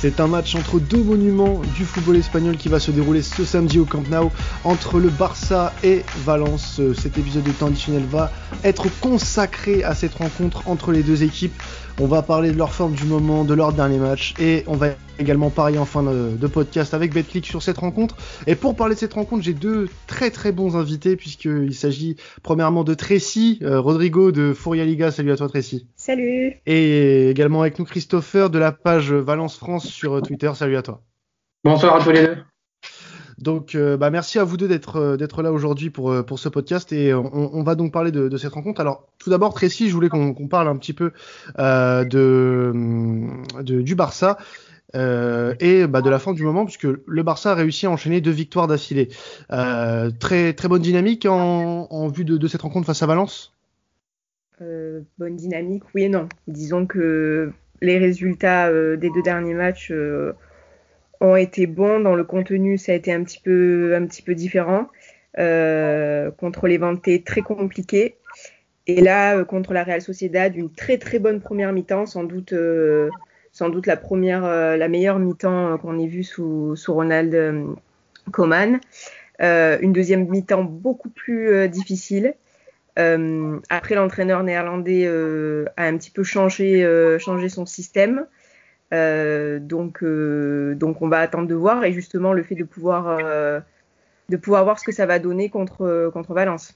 C'est 0.00 0.20
un 0.20 0.28
match 0.28 0.54
entre 0.54 0.78
deux 0.78 1.02
monuments 1.02 1.60
du 1.74 1.84
football 1.84 2.18
espagnol 2.18 2.56
qui 2.56 2.68
va 2.68 2.78
se 2.78 2.92
dérouler 2.92 3.20
ce 3.20 3.44
samedi 3.44 3.80
au 3.80 3.84
Camp 3.84 4.04
Nou 4.08 4.30
entre 4.62 5.00
le 5.00 5.08
Barça 5.08 5.72
et 5.82 6.04
Valence. 6.24 6.80
Cet 6.96 7.18
épisode 7.18 7.42
de 7.42 7.50
temps 7.50 7.66
additionnel 7.66 8.04
va 8.08 8.30
être 8.62 8.86
consacré 9.00 9.82
à 9.82 9.96
cette 9.96 10.14
rencontre 10.14 10.62
entre 10.68 10.92
les 10.92 11.02
deux 11.02 11.24
équipes. 11.24 11.60
On 12.00 12.06
va 12.06 12.22
parler 12.22 12.52
de 12.52 12.56
leur 12.56 12.72
forme 12.72 12.92
du 12.92 13.06
moment, 13.06 13.42
de 13.42 13.54
leur 13.54 13.72
dernier 13.72 13.98
match 13.98 14.34
et 14.38 14.62
on 14.68 14.76
va 14.76 14.90
également 15.18 15.50
parler 15.50 15.78
en 15.78 15.84
fin 15.84 16.02
de, 16.02 16.46
podcast 16.46 16.94
avec 16.94 17.12
Betclic 17.12 17.46
sur 17.46 17.62
cette 17.62 17.78
rencontre. 17.78 18.16
Et 18.46 18.54
pour 18.54 18.74
parler 18.74 18.94
de 18.94 19.00
cette 19.00 19.14
rencontre, 19.14 19.42
j'ai 19.42 19.52
deux 19.52 19.88
très 20.06 20.30
très 20.30 20.52
bons 20.52 20.76
invités 20.76 21.16
puisqu'il 21.16 21.74
s'agit 21.74 22.16
premièrement 22.42 22.84
de 22.84 22.94
Tracy, 22.94 23.58
euh, 23.62 23.80
Rodrigo 23.80 24.32
de 24.32 24.52
Fouria 24.52 24.84
Liga. 24.84 25.10
Salut 25.10 25.32
à 25.32 25.36
toi 25.36 25.48
Tracy. 25.48 25.86
Salut. 25.96 26.54
Et 26.66 27.30
également 27.30 27.60
avec 27.62 27.78
nous 27.78 27.84
Christopher 27.84 28.50
de 28.50 28.58
la 28.58 28.72
page 28.72 29.12
Valence 29.12 29.56
France 29.56 29.86
sur 29.86 30.22
Twitter. 30.22 30.50
Salut 30.54 30.76
à 30.76 30.82
toi. 30.82 31.02
Bonsoir 31.64 31.96
à 31.96 32.04
tous 32.04 32.10
les 32.10 32.26
deux. 32.26 32.36
Donc, 33.38 33.76
euh, 33.76 33.96
bah, 33.96 34.10
merci 34.10 34.38
à 34.38 34.44
vous 34.44 34.56
deux 34.56 34.66
d'être 34.66 34.96
euh, 34.96 35.16
d'être 35.16 35.42
là 35.42 35.52
aujourd'hui 35.52 35.90
pour 35.90 36.10
euh, 36.10 36.22
pour 36.24 36.40
ce 36.40 36.48
podcast 36.48 36.92
et 36.92 37.14
on, 37.14 37.62
va 37.62 37.76
donc 37.76 37.92
parler 37.92 38.10
de, 38.10 38.36
cette 38.36 38.52
rencontre. 38.52 38.80
Alors, 38.80 39.06
tout 39.18 39.30
d'abord, 39.30 39.54
Tracy, 39.54 39.88
je 39.88 39.94
voulais 39.94 40.08
qu'on 40.08 40.48
parle 40.48 40.68
un 40.68 40.76
petit 40.76 40.92
peu 40.92 41.12
de, 41.56 42.72
du 43.62 43.94
Barça. 43.94 44.38
Et 44.94 45.86
bah, 45.86 46.02
de 46.02 46.10
la 46.10 46.18
fin 46.18 46.32
du 46.32 46.42
moment 46.42 46.64
puisque 46.64 46.84
le 47.06 47.22
Barça 47.22 47.52
a 47.52 47.54
réussi 47.54 47.86
à 47.86 47.90
enchaîner 47.90 48.20
deux 48.20 48.30
victoires 48.30 48.66
d'affilée. 48.66 49.08
très 49.48 50.52
très 50.54 50.68
bonne 50.68 50.82
dynamique 50.82 51.26
en, 51.26 52.08
vue 52.08 52.24
de, 52.24 52.48
cette 52.48 52.62
rencontre 52.62 52.86
face 52.86 53.02
à 53.02 53.06
Valence? 53.06 53.54
bonne 55.18 55.36
dynamique, 55.36 55.84
oui 55.94 56.04
et 56.04 56.08
non. 56.08 56.28
Disons 56.46 56.86
que 56.86 57.52
les 57.80 57.98
résultats 57.98 58.72
des 58.72 59.10
deux 59.10 59.22
derniers 59.22 59.54
matchs 59.54 59.92
ont 61.20 61.36
été 61.36 61.66
bons. 61.66 62.00
Dans 62.00 62.14
le 62.14 62.24
contenu, 62.24 62.78
ça 62.78 62.92
a 62.92 62.94
été 62.94 63.12
un 63.12 63.22
petit 63.22 63.40
peu, 63.40 63.94
un 63.94 64.06
petit 64.06 64.22
peu 64.22 64.34
différent. 64.34 64.88
Euh, 65.38 66.30
contre 66.32 66.66
les 66.66 66.78
Ventés, 66.78 67.22
très 67.22 67.42
compliqué. 67.42 68.16
Et 68.86 69.00
là, 69.00 69.36
euh, 69.36 69.44
contre 69.44 69.72
la 69.72 69.84
Real 69.84 70.00
Sociedad, 70.00 70.56
une 70.56 70.72
très 70.72 70.98
très 70.98 71.18
bonne 71.18 71.40
première 71.40 71.72
mi-temps, 71.72 72.06
sans 72.06 72.24
doute, 72.24 72.52
euh, 72.54 73.10
sans 73.58 73.70
doute 73.70 73.86
la 73.86 73.96
première, 73.96 74.42
la 74.42 74.88
meilleure 74.88 75.18
mi-temps 75.18 75.78
qu'on 75.78 75.98
ait 75.98 76.06
vue 76.06 76.22
sous, 76.22 76.76
Ronald 76.86 77.76
Koeman. 78.30 78.78
une 79.40 79.92
deuxième 79.92 80.28
mi-temps 80.28 80.62
beaucoup 80.62 81.08
plus 81.08 81.68
difficile. 81.68 82.34
après, 82.96 83.94
l'entraîneur 83.96 84.44
néerlandais 84.44 85.06
a 85.06 85.84
un 85.84 85.96
petit 85.98 86.10
peu 86.10 86.22
changé, 86.22 87.18
son 87.48 87.66
système. 87.66 88.26
Euh, 88.92 89.58
donc, 89.58 90.02
euh, 90.02 90.78
on 90.82 91.08
va 91.08 91.18
attendre 91.18 91.46
de 91.46 91.54
voir 91.54 91.84
et 91.84 91.92
justement 91.92 92.32
le 92.32 92.42
fait 92.42 92.54
de 92.54 92.64
pouvoir, 92.64 93.08
euh, 93.08 93.60
de 94.28 94.36
pouvoir 94.36 94.64
voir 94.64 94.78
ce 94.78 94.84
que 94.84 94.92
ça 94.92 95.06
va 95.06 95.18
donner 95.18 95.50
contre, 95.50 96.10
contre 96.12 96.34
Valence. 96.34 96.74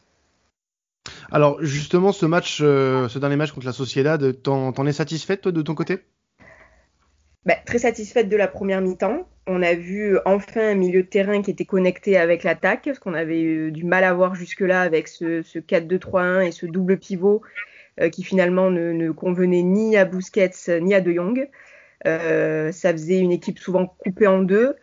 Alors 1.31 1.63
justement, 1.63 2.13
ce 2.13 2.27
match, 2.27 2.59
ce 2.59 3.19
dernier 3.19 3.37
match 3.37 3.53
contre 3.53 3.67
la 3.67 3.73
Sociedad, 3.73 4.43
t'en 4.43 4.87
es 4.87 4.93
satisfaite 4.93 5.41
toi 5.41 5.53
de 5.53 5.63
ton 5.63 5.75
côté? 5.75 6.01
Bah, 7.47 7.55
Très 7.67 7.79
satisfaite 7.79 8.29
de 8.29 8.37
la 8.37 8.49
première 8.49 8.81
mi-temps. 8.81 9.27
On 9.47 9.63
a 9.63 9.75
vu 9.75 10.19
enfin 10.25 10.71
un 10.71 10.75
milieu 10.75 11.03
de 11.03 11.09
terrain 11.09 11.43
qui 11.43 11.51
était 11.51 11.65
connecté 11.65 12.17
avec 12.17 12.45
l'attaque, 12.45 12.89
ce 12.95 13.01
qu'on 13.01 13.15
avait 13.15 13.41
eu 13.43 13.73
du 13.73 13.85
mal 13.85 14.05
à 14.05 14.15
voir 14.15 14.35
jusque-là 14.35 14.83
avec 14.83 15.09
ce, 15.09 15.43
ce 15.43 15.59
4-2-3-1 15.59 16.47
et 16.47 16.53
ce 16.53 16.67
double 16.67 16.99
pivot 16.99 17.43
qui 18.13 18.23
finalement 18.23 18.71
ne, 18.71 18.93
ne, 18.93 19.11
convenait 19.11 19.63
ni 19.63 19.97
à 19.97 20.05
Busquets 20.05 20.81
ni 20.81 20.95
à 20.95 21.01
De 21.01 21.13
Jong. 21.13 21.49
Euh, 22.07 22.73
ça 22.73 22.93
faisait 22.93 23.19
une 23.19 23.33
équipe 23.33 23.59
souvent 23.59 23.87
coupée 23.87 24.27
en 24.27 24.41
deux. 24.43 24.77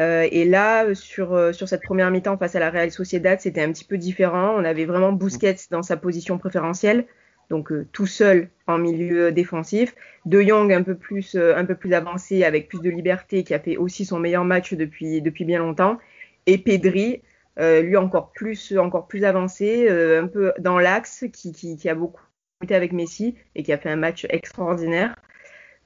Euh, 0.00 0.26
et 0.30 0.44
là, 0.44 0.94
sur, 0.94 1.34
euh, 1.34 1.52
sur 1.52 1.68
cette 1.68 1.82
première 1.82 2.10
mi-temps 2.10 2.38
face 2.38 2.54
à 2.54 2.60
la 2.60 2.70
Real 2.70 2.90
Sociedad, 2.90 3.40
c'était 3.40 3.62
un 3.62 3.72
petit 3.72 3.84
peu 3.84 3.98
différent. 3.98 4.54
On 4.56 4.64
avait 4.64 4.86
vraiment 4.86 5.12
Busquets 5.12 5.56
dans 5.70 5.82
sa 5.82 5.96
position 5.96 6.38
préférentielle, 6.38 7.06
donc 7.50 7.72
tout 7.92 8.06
seul 8.06 8.48
en 8.66 8.78
milieu 8.78 9.32
défensif. 9.32 9.94
De 10.24 10.40
Jong 10.40 10.72
un 10.72 10.82
peu 10.82 10.94
plus, 10.94 11.36
un 11.36 11.64
peu 11.64 11.74
plus 11.74 11.92
avancé, 11.94 12.44
avec 12.44 12.68
plus 12.68 12.80
de 12.80 12.90
liberté, 12.90 13.44
qui 13.44 13.54
a 13.54 13.58
fait 13.58 13.76
aussi 13.76 14.04
son 14.04 14.18
meilleur 14.18 14.44
match 14.44 14.74
depuis, 14.74 15.20
depuis 15.20 15.44
bien 15.44 15.58
longtemps. 15.58 15.98
Et 16.46 16.58
Pedri, 16.58 17.22
lui 17.58 17.96
encore 17.96 18.32
plus, 18.32 18.76
encore 18.78 19.06
plus 19.06 19.24
avancé, 19.24 19.88
un 19.88 20.26
peu 20.26 20.52
dans 20.58 20.78
l'axe, 20.78 21.24
qui, 21.32 21.52
qui, 21.52 21.88
a 21.88 21.94
beaucoup 21.94 22.22
été 22.62 22.74
avec 22.74 22.92
Messi 22.92 23.34
et 23.54 23.62
qui 23.62 23.72
a 23.72 23.78
fait 23.78 23.90
un 23.90 23.96
match 23.96 24.26
extraordinaire. 24.30 25.16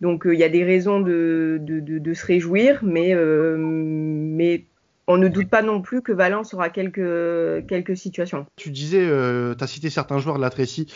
Donc 0.01 0.27
euh, 0.27 0.35
il 0.35 0.41
y 0.41 0.45
a 0.45 0.49
des 0.49 0.65
raisons 0.65 1.01
de, 1.01 1.59
de, 1.61 2.15
se 2.15 2.27
réjouir, 2.27 2.83
euh, 2.85 3.57
mais 3.59 4.67
on 5.07 5.17
ne 5.17 5.29
doute 5.29 5.49
pas 5.49 5.63
non 5.63 5.81
plus 5.81 6.03
que 6.03 6.13
Valence 6.13 6.55
aura 6.55 6.71
quelques, 6.71 7.67
quelques 7.67 7.97
situations. 7.97 8.47
Tu 8.57 8.71
disais, 8.71 9.05
euh, 9.05 9.55
tu 9.55 9.65
as 9.65 9.67
cité 9.67 9.91
certains 9.91 10.19
joueurs 10.19 10.37
de 10.37 10.43
la 10.43 10.51
Tracy 10.51 10.87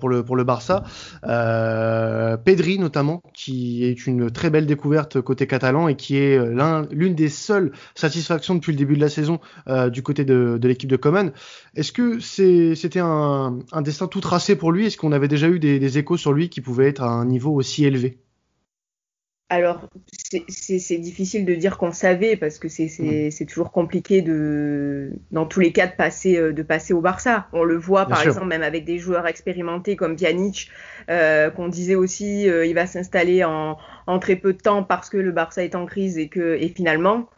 pour, 0.00 0.08
le, 0.08 0.24
pour 0.24 0.36
le 0.36 0.44
Barça, 0.44 0.84
euh, 1.24 2.36
Pedri 2.36 2.78
notamment, 2.78 3.22
qui 3.34 3.84
est 3.84 4.06
une 4.06 4.30
très 4.30 4.50
belle 4.50 4.66
découverte 4.66 5.20
côté 5.20 5.46
catalan 5.46 5.88
et 5.88 5.96
qui 5.96 6.16
est 6.16 6.38
l'une 6.90 7.14
des 7.14 7.28
seules 7.28 7.72
satisfactions 7.94 8.54
depuis 8.54 8.72
le 8.72 8.78
début 8.78 8.96
de 8.96 9.00
la 9.00 9.08
saison 9.08 9.40
du 9.90 10.02
côté 10.02 10.24
de, 10.24 10.58
de 10.60 10.68
l'équipe 10.68 10.90
de 10.90 10.96
Coman. 10.96 11.32
Est-ce 11.74 11.92
que 11.92 12.20
c'était 12.20 13.00
un, 13.00 13.58
un, 13.72 13.82
destin 13.82 14.06
tout 14.06 14.20
tracé 14.20 14.56
pour 14.56 14.72
lui? 14.72 14.86
Est-ce 14.86 14.96
qu'on 14.96 15.12
avait 15.12 15.28
déjà 15.28 15.48
eu 15.48 15.58
des, 15.58 15.78
des 15.78 15.98
échos 15.98 16.16
sur 16.16 16.32
lui 16.32 16.48
qui 16.48 16.60
pouvaient 16.60 16.88
être 16.88 17.02
à 17.02 17.08
un 17.08 17.24
niveau 17.24 17.52
aussi 17.52 17.84
élevé? 17.84 18.18
Alors, 19.52 19.86
c'est 20.48 20.96
difficile 20.96 21.44
de 21.44 21.54
dire 21.54 21.76
qu'on 21.76 21.92
savait 21.92 22.36
parce 22.36 22.58
que 22.58 22.68
c'est 22.68 23.46
toujours 23.46 23.70
compliqué 23.70 24.22
de, 24.22 25.10
dans 25.30 25.44
tous 25.44 25.60
les 25.60 25.72
cas, 25.72 25.86
de 25.86 25.92
passer, 25.92 26.38
euh, 26.38 26.54
de 26.54 26.62
passer 26.62 26.94
au 26.94 27.02
Barça. 27.02 27.48
On 27.52 27.62
le 27.62 27.76
voit, 27.76 28.06
par 28.06 28.22
exemple, 28.22 28.46
même 28.46 28.62
avec 28.62 28.86
des 28.86 28.98
joueurs 28.98 29.26
expérimentés 29.26 29.94
comme 29.94 30.16
Pjanic, 30.16 30.70
euh, 31.10 31.50
qu'on 31.50 31.68
disait 31.68 31.96
aussi, 31.96 32.48
euh, 32.48 32.64
il 32.64 32.74
va 32.74 32.86
s'installer 32.86 33.44
en, 33.44 33.76
en, 34.06 34.18
très 34.18 34.36
peu 34.36 34.54
de 34.54 34.58
temps 34.58 34.84
parce 34.84 35.10
que 35.10 35.18
le 35.18 35.32
Barça 35.32 35.62
est 35.62 35.74
en 35.74 35.84
crise 35.84 36.16
et 36.16 36.28
que, 36.28 36.56
et 36.58 36.68
finalement, 36.68 37.28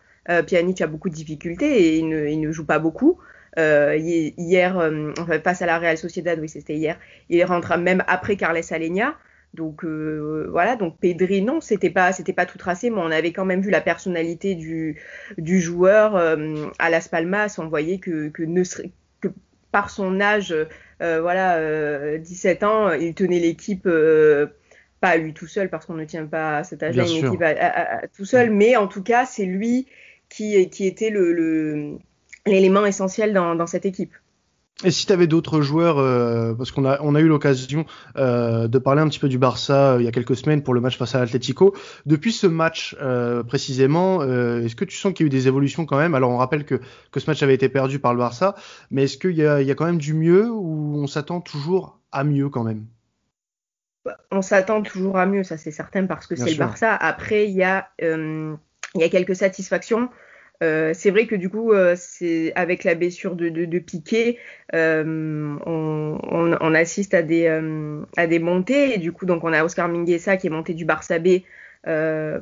Pjanic 0.46 0.82
a 0.82 0.86
beaucoup 0.86 1.08
de 1.08 1.14
difficultés 1.14 1.66
et 1.66 1.98
il 1.98 2.08
ne, 2.08 2.28
il 2.28 2.40
ne 2.40 2.52
joue 2.52 2.64
pas 2.64 2.78
beaucoup. 2.78 3.18
hier, 3.56 4.76
enfin, 5.18 5.40
face 5.40 5.62
à 5.62 5.66
la 5.66 5.80
Real 5.80 5.98
Sociedad, 5.98 6.38
oui, 6.38 6.48
c'était 6.48 6.76
hier, 6.76 6.96
il 7.28 7.44
rentre 7.44 7.76
même 7.76 8.04
après 8.06 8.36
Carles 8.36 8.60
Alenia. 8.70 9.16
Donc 9.54 9.84
euh, 9.84 10.48
voilà, 10.50 10.74
donc 10.74 10.98
Pedri, 10.98 11.40
non, 11.40 11.60
c'était 11.60 11.90
pas, 11.90 12.12
c'était 12.12 12.32
pas 12.32 12.44
tout 12.44 12.58
tracé, 12.58 12.90
mais 12.90 12.98
on 12.98 13.10
avait 13.10 13.32
quand 13.32 13.44
même 13.44 13.60
vu 13.60 13.70
la 13.70 13.80
personnalité 13.80 14.56
du, 14.56 15.00
du 15.38 15.60
joueur 15.60 16.16
euh, 16.16 16.66
à 16.80 16.90
Las 16.90 17.06
Palmas. 17.06 17.54
On 17.58 17.68
voyait 17.68 17.98
que, 17.98 18.28
que, 18.30 18.42
ne 18.42 18.64
serait, 18.64 18.90
que 19.20 19.28
par 19.70 19.90
son 19.90 20.20
âge, 20.20 20.52
euh, 21.02 21.20
voilà, 21.20 22.18
17 22.18 22.64
ans, 22.64 22.92
il 22.92 23.14
tenait 23.14 23.38
l'équipe 23.38 23.88
pas 25.00 25.08
à 25.08 25.16
lui 25.16 25.34
tout 25.34 25.46
seul 25.46 25.70
parce 25.70 25.86
qu'on 25.86 25.94
ne 25.94 26.04
tient 26.04 26.26
pas 26.26 26.58
à 26.58 26.64
cet 26.64 26.82
âge-là 26.82 27.04
une 27.04 27.26
équipe 27.26 27.44
tout 28.16 28.24
seul, 28.24 28.50
mais 28.50 28.74
en 28.74 28.88
tout 28.88 29.04
cas, 29.04 29.24
c'est 29.24 29.44
lui 29.44 29.86
qui, 30.28 30.68
qui 30.68 30.84
était 30.86 31.10
le, 31.10 31.98
l'élément 32.44 32.86
essentiel 32.86 33.32
dans, 33.32 33.54
dans 33.54 33.68
cette 33.68 33.86
équipe. 33.86 34.14
Et 34.82 34.90
si 34.90 35.06
tu 35.06 35.12
avais 35.12 35.28
d'autres 35.28 35.60
joueurs, 35.60 35.98
euh, 35.98 36.52
parce 36.52 36.72
qu'on 36.72 36.84
a, 36.84 37.00
on 37.00 37.14
a 37.14 37.20
eu 37.20 37.28
l'occasion 37.28 37.86
euh, 38.16 38.66
de 38.66 38.78
parler 38.78 39.02
un 39.02 39.08
petit 39.08 39.20
peu 39.20 39.28
du 39.28 39.38
Barça 39.38 39.92
euh, 39.92 40.00
il 40.00 40.04
y 40.04 40.08
a 40.08 40.10
quelques 40.10 40.36
semaines 40.36 40.64
pour 40.64 40.74
le 40.74 40.80
match 40.80 40.98
face 40.98 41.14
à 41.14 41.20
l'Atlético. 41.20 41.76
Depuis 42.06 42.32
ce 42.32 42.48
match 42.48 42.96
précisément, 43.46 44.22
est-ce 44.24 44.74
que 44.74 44.84
tu 44.84 44.96
sens 44.96 45.12
qu'il 45.12 45.24
y 45.24 45.26
a 45.26 45.28
eu 45.28 45.30
des 45.30 45.46
évolutions 45.46 45.86
quand 45.86 45.98
même? 45.98 46.14
Alors 46.16 46.30
on 46.30 46.38
rappelle 46.38 46.64
que, 46.64 46.80
que 47.12 47.20
ce 47.20 47.30
match 47.30 47.42
avait 47.44 47.54
été 47.54 47.68
perdu 47.68 48.00
par 48.00 48.14
le 48.14 48.18
Barça, 48.18 48.56
mais 48.90 49.04
est-ce 49.04 49.16
qu'il 49.16 49.36
y 49.36 49.46
a, 49.46 49.62
il 49.62 49.68
y 49.68 49.70
a 49.70 49.74
quand 49.74 49.86
même 49.86 49.98
du 49.98 50.12
mieux 50.12 50.50
ou 50.50 50.96
on 50.96 51.06
s'attend 51.06 51.40
toujours 51.40 52.00
à 52.10 52.24
mieux 52.24 52.48
quand 52.48 52.64
même? 52.64 52.86
On 54.32 54.42
s'attend 54.42 54.82
toujours 54.82 55.18
à 55.18 55.26
mieux, 55.26 55.44
ça 55.44 55.56
c'est 55.56 55.70
certain, 55.70 56.06
parce 56.06 56.26
que 56.26 56.34
c'est 56.34 56.50
le 56.50 56.58
Barça. 56.58 56.94
Après, 56.94 57.48
il 57.48 57.54
y 57.54 57.62
a, 57.62 57.88
il 58.00 58.56
y 58.96 59.04
a 59.04 59.08
quelques 59.08 59.36
satisfactions. 59.36 60.10
Euh, 60.64 60.92
c'est 60.94 61.10
vrai 61.10 61.26
que 61.26 61.34
du 61.34 61.50
coup, 61.50 61.72
euh, 61.72 61.96
avec 62.54 62.84
la 62.84 62.94
blessure 62.94 63.36
de, 63.36 63.48
de, 63.48 63.64
de 63.64 63.78
Piqué, 63.78 64.38
euh, 64.74 65.56
on, 65.66 66.74
assiste 66.74 67.14
à 67.14 67.22
des, 67.22 68.38
montées. 68.40 68.94
Et 68.94 68.98
du 68.98 69.12
coup, 69.12 69.26
donc 69.26 69.44
on 69.44 69.52
a 69.52 69.64
Oscar 69.64 69.88
Mingueza 69.88 70.36
qui 70.36 70.46
est 70.46 70.50
monté 70.50 70.74
du 70.74 70.84
Barça 70.84 71.18
B 71.18 71.42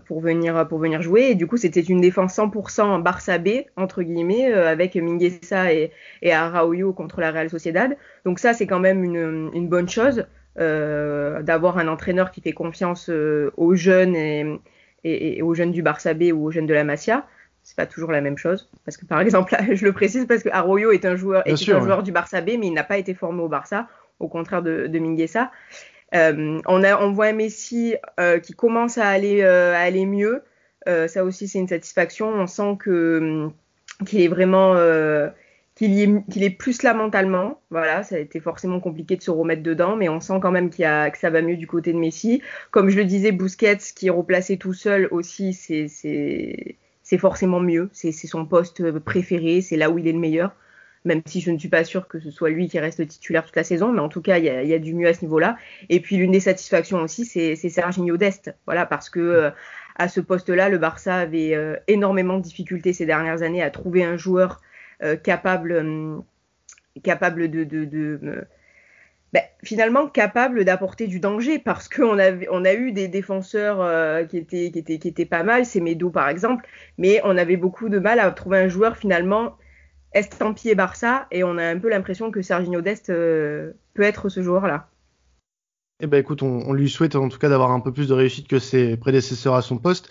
pour 0.07 0.21
venir 0.21 1.03
jouer. 1.03 1.35
Du 1.35 1.47
coup, 1.47 1.57
c'était 1.57 1.81
une 1.81 2.01
défense 2.01 2.37
100% 2.37 3.03
Barça 3.03 3.39
B 3.39 3.49
entre 3.77 4.03
guillemets 4.03 4.53
avec 4.53 4.95
Mingueza 4.95 5.73
et, 5.73 5.91
et 6.23 6.33
Araujo 6.33 6.93
contre 6.93 7.21
la 7.21 7.31
Real 7.33 7.51
Sociedad. 7.51 7.97
Donc 8.25 8.39
ça, 8.39 8.55
c'est 8.55 8.67
quand 8.67 8.81
même 8.81 9.03
une, 9.05 9.69
bonne 9.69 9.89
chose 9.89 10.27
d'avoir 10.57 11.79
un 11.79 11.89
entraîneur 11.89 12.31
qui 12.31 12.41
fait 12.41 12.53
confiance 12.53 13.11
aux 13.11 13.75
jeunes 13.75 14.17
et, 15.05 15.43
aux 15.43 15.55
jeunes 15.55 15.73
du 15.73 15.83
Barça 15.83 16.15
B 16.15 16.31
ou 16.33 16.47
aux 16.47 16.51
jeunes 16.51 16.67
de 16.67 16.75
la 16.75 16.85
Masia 16.85 17.27
c'est 17.73 17.77
pas 17.77 17.87
toujours 17.87 18.13
la 18.13 18.21
même 18.21 18.37
chose. 18.37 18.69
Parce 18.85 18.99
que 18.99 19.07
par 19.07 19.21
exemple, 19.21 19.57
je 19.73 19.85
le 19.85 19.93
précise 19.93 20.27
parce 20.27 20.43
que 20.43 20.51
Arroyo 20.53 20.93
est 20.93 21.07
un 21.07 21.17
joueur, 21.17 21.43
est 21.47 21.53
un 21.53 21.81
joueur 21.81 22.03
du 22.03 22.13
Barça 22.13 22.43
B, 22.43 22.51
mais 22.59 22.67
il 22.67 22.75
n'a 22.75 22.85
pas 22.85 22.99
été 22.99 23.15
formé 23.15 23.43
au 23.43 23.49
Barça, 23.49 23.89
au 24.21 24.29
contraire 24.29 24.63
de, 24.63 24.89
de 24.89 24.99
Minguesa. 24.99 25.51
Euh, 26.15 26.61
on, 26.67 26.85
a, 26.85 27.01
on 27.01 27.13
voit 27.13 27.27
un 27.27 27.33
Messi 27.33 27.95
euh, 28.21 28.41
qui 28.41 28.53
commence 28.53 28.99
à 28.99 29.09
aller, 29.09 29.41
euh, 29.41 29.75
à 29.75 29.79
aller 29.79 30.05
mieux. 30.05 30.43
ça 30.87 31.25
aussi, 31.25 31.49
c'est 31.49 31.61
une 31.61 31.69
satisfaction. 31.69 32.29
On 32.29 32.47
sent 32.47 32.77
que 32.79 33.19
hum, 33.19 33.53
qu'il 34.05 34.21
est 34.21 34.29
vraiment 34.29 34.75
qu'il 35.75 35.99
est, 35.99 36.45
est, 36.45 36.51
plus 36.51 36.83
là 36.83 36.93
mentalement. 36.93 37.63
Voilà, 37.71 38.03
ça 38.03 38.17
a 38.17 38.19
été 38.19 38.39
forcément 38.39 38.81
compliqué 38.81 39.17
de 39.17 39.23
se 39.23 39.31
remettre 39.31 39.63
dedans, 39.63 39.97
mais 39.97 40.11
on 40.11 40.21
sent 40.21 40.41
quand 40.43 40.51
même 40.51 40.69
qu'il 40.69 40.85
a, 40.85 41.11
que 41.11 41.17
ça 41.17 41.31
va 41.31 41.41
mieux 41.41 41.57
du 41.57 41.67
côté 41.67 41.95
de 41.95 41.99
Messi. 41.99 42.43
Comme 42.71 42.91
je 42.91 42.99
le 42.99 43.07
disais, 43.07 43.33
Busquets 43.33 43.79
qui 43.97 44.09
est 44.09 44.11
replacé 44.11 44.59
tout 44.59 44.75
seul 44.75 45.09
aussi, 45.11 45.55
c'est 45.55 46.77
forcément 47.19 47.61
mieux. 47.61 47.89
C'est 47.93 48.13
son 48.13 48.47
poste 48.47 48.99
préféré, 49.01 49.61
c'est 49.61 49.77
là 49.77 49.91
où 49.91 49.99
il 49.99 50.09
est 50.09 50.13
le 50.13 50.19
meilleur. 50.19 50.55
Même 51.05 51.23
si 51.27 51.41
je 51.41 51.51
ne 51.51 51.59
suis 51.59 51.69
pas 51.69 51.83
sûre 51.83 52.07
que 52.07 52.21
ce 52.21 52.31
soit 52.31 52.51
lui 52.51 52.69
qui 52.69 52.79
reste 52.79 53.05
titulaire 53.09 53.45
toute 53.45 53.57
la 53.57 53.65
saison, 53.65 53.91
mais 53.93 53.99
en 53.99 54.09
tout 54.09 54.23
cas, 54.23 54.39
il 54.39 54.45
y 54.45 54.75
a, 54.75 54.79
du 54.79 54.95
mieux 54.95 55.09
à 55.09 55.15
ce 55.15 55.23
niveau-là. 55.23 55.57
Et 55.89 55.99
puis 56.01 56.17
l'une 56.17 56.31
des 56.31 56.41
satisfactions 56.41 57.01
aussi, 57.01 57.25
c'est 57.25 57.57
Serginho 57.57 58.17
Dest. 58.17 58.55
Voilà, 58.67 58.87
parce 58.87 59.11
que 59.11 59.19
euh, 59.19 59.51
à 59.97 60.09
ce 60.09 60.21
poste-là, 60.21 60.69
le 60.69 60.79
Barça 60.79 61.17
avait 61.17 61.55
euh, 61.55 61.77
énormément 61.87 62.39
de 62.39 62.43
difficultés 62.43 62.93
ces 62.93 63.07
dernières 63.07 63.43
années 63.43 63.63
à 63.63 63.71
trouver 63.71 64.05
un 64.05 64.17
joueur 64.17 64.61
euh, 65.03 65.17
capable, 65.17 65.73
euh, 65.73 66.19
capable 67.03 67.51
de, 67.51 68.47
ben, 69.33 69.43
finalement 69.63 70.09
capable 70.09 70.65
d'apporter 70.65 71.07
du 71.07 71.21
danger 71.21 71.59
parce 71.59 71.89
qu'on 71.89 72.19
a, 72.19 72.33
on 72.51 72.65
a 72.65 72.75
eu 72.75 72.93
des 72.93 73.09
défenseurs 73.09 73.81
euh, 73.81 74.25
qui, 74.25 74.39
étaient, 74.39 74.71
qui, 74.71 74.79
étaient, 74.79 74.99
qui 74.99 75.09
étaient 75.09 75.27
pas 75.27 75.43
mal, 75.43 75.65
c'est 75.65 75.81
Medo 75.81 76.11
par 76.11 76.29
exemple, 76.29 76.67
mais 76.99 77.21
on 77.25 77.37
avait 77.37 77.57
beaucoup 77.57 77.89
de 77.89 77.99
mal 77.99 78.21
à 78.21 78.31
trouver 78.31 78.59
un 78.59 78.69
joueur 78.69 78.97
finalement 78.97 79.57
estampillé 80.13 80.75
Barça 80.75 81.27
et 81.31 81.45
on 81.45 81.57
a 81.57 81.65
un 81.65 81.79
peu 81.79 81.89
l'impression 81.89 82.31
que 82.31 82.43
Serginho 82.43 82.83
Dest 82.83 83.07
peut 83.07 84.03
être 84.03 84.29
ce 84.29 84.43
joueur-là. 84.43 84.89
Eh 86.05 86.09
ben 86.09 86.19
écoute, 86.19 86.43
on, 86.43 86.73
lui 86.73 86.91
souhaite 86.91 87.15
en 87.15 87.29
tout 87.29 87.39
cas 87.39 87.49
d'avoir 87.49 87.71
un 87.71 87.79
peu 87.79 87.93
plus 87.93 88.09
de 88.09 88.15
réussite 88.15 88.49
que 88.49 88.59
ses 88.59 88.97
prédécesseurs 88.97 89.55
à 89.55 89.63
son 89.63 89.79
poste. 89.79 90.09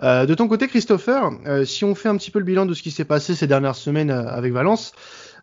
Euh, 0.00 0.24
de 0.24 0.34
ton 0.34 0.46
côté, 0.46 0.68
Christopher, 0.68 1.32
euh, 1.46 1.64
si 1.64 1.84
on 1.84 1.96
fait 1.96 2.08
un 2.08 2.16
petit 2.16 2.30
peu 2.30 2.38
le 2.38 2.44
bilan 2.44 2.64
de 2.64 2.74
ce 2.74 2.82
qui 2.82 2.92
s'est 2.92 3.04
passé 3.04 3.34
ces 3.34 3.48
dernières 3.48 3.74
semaines 3.74 4.12
euh, 4.12 4.28
avec 4.28 4.52
Valence, 4.52 4.92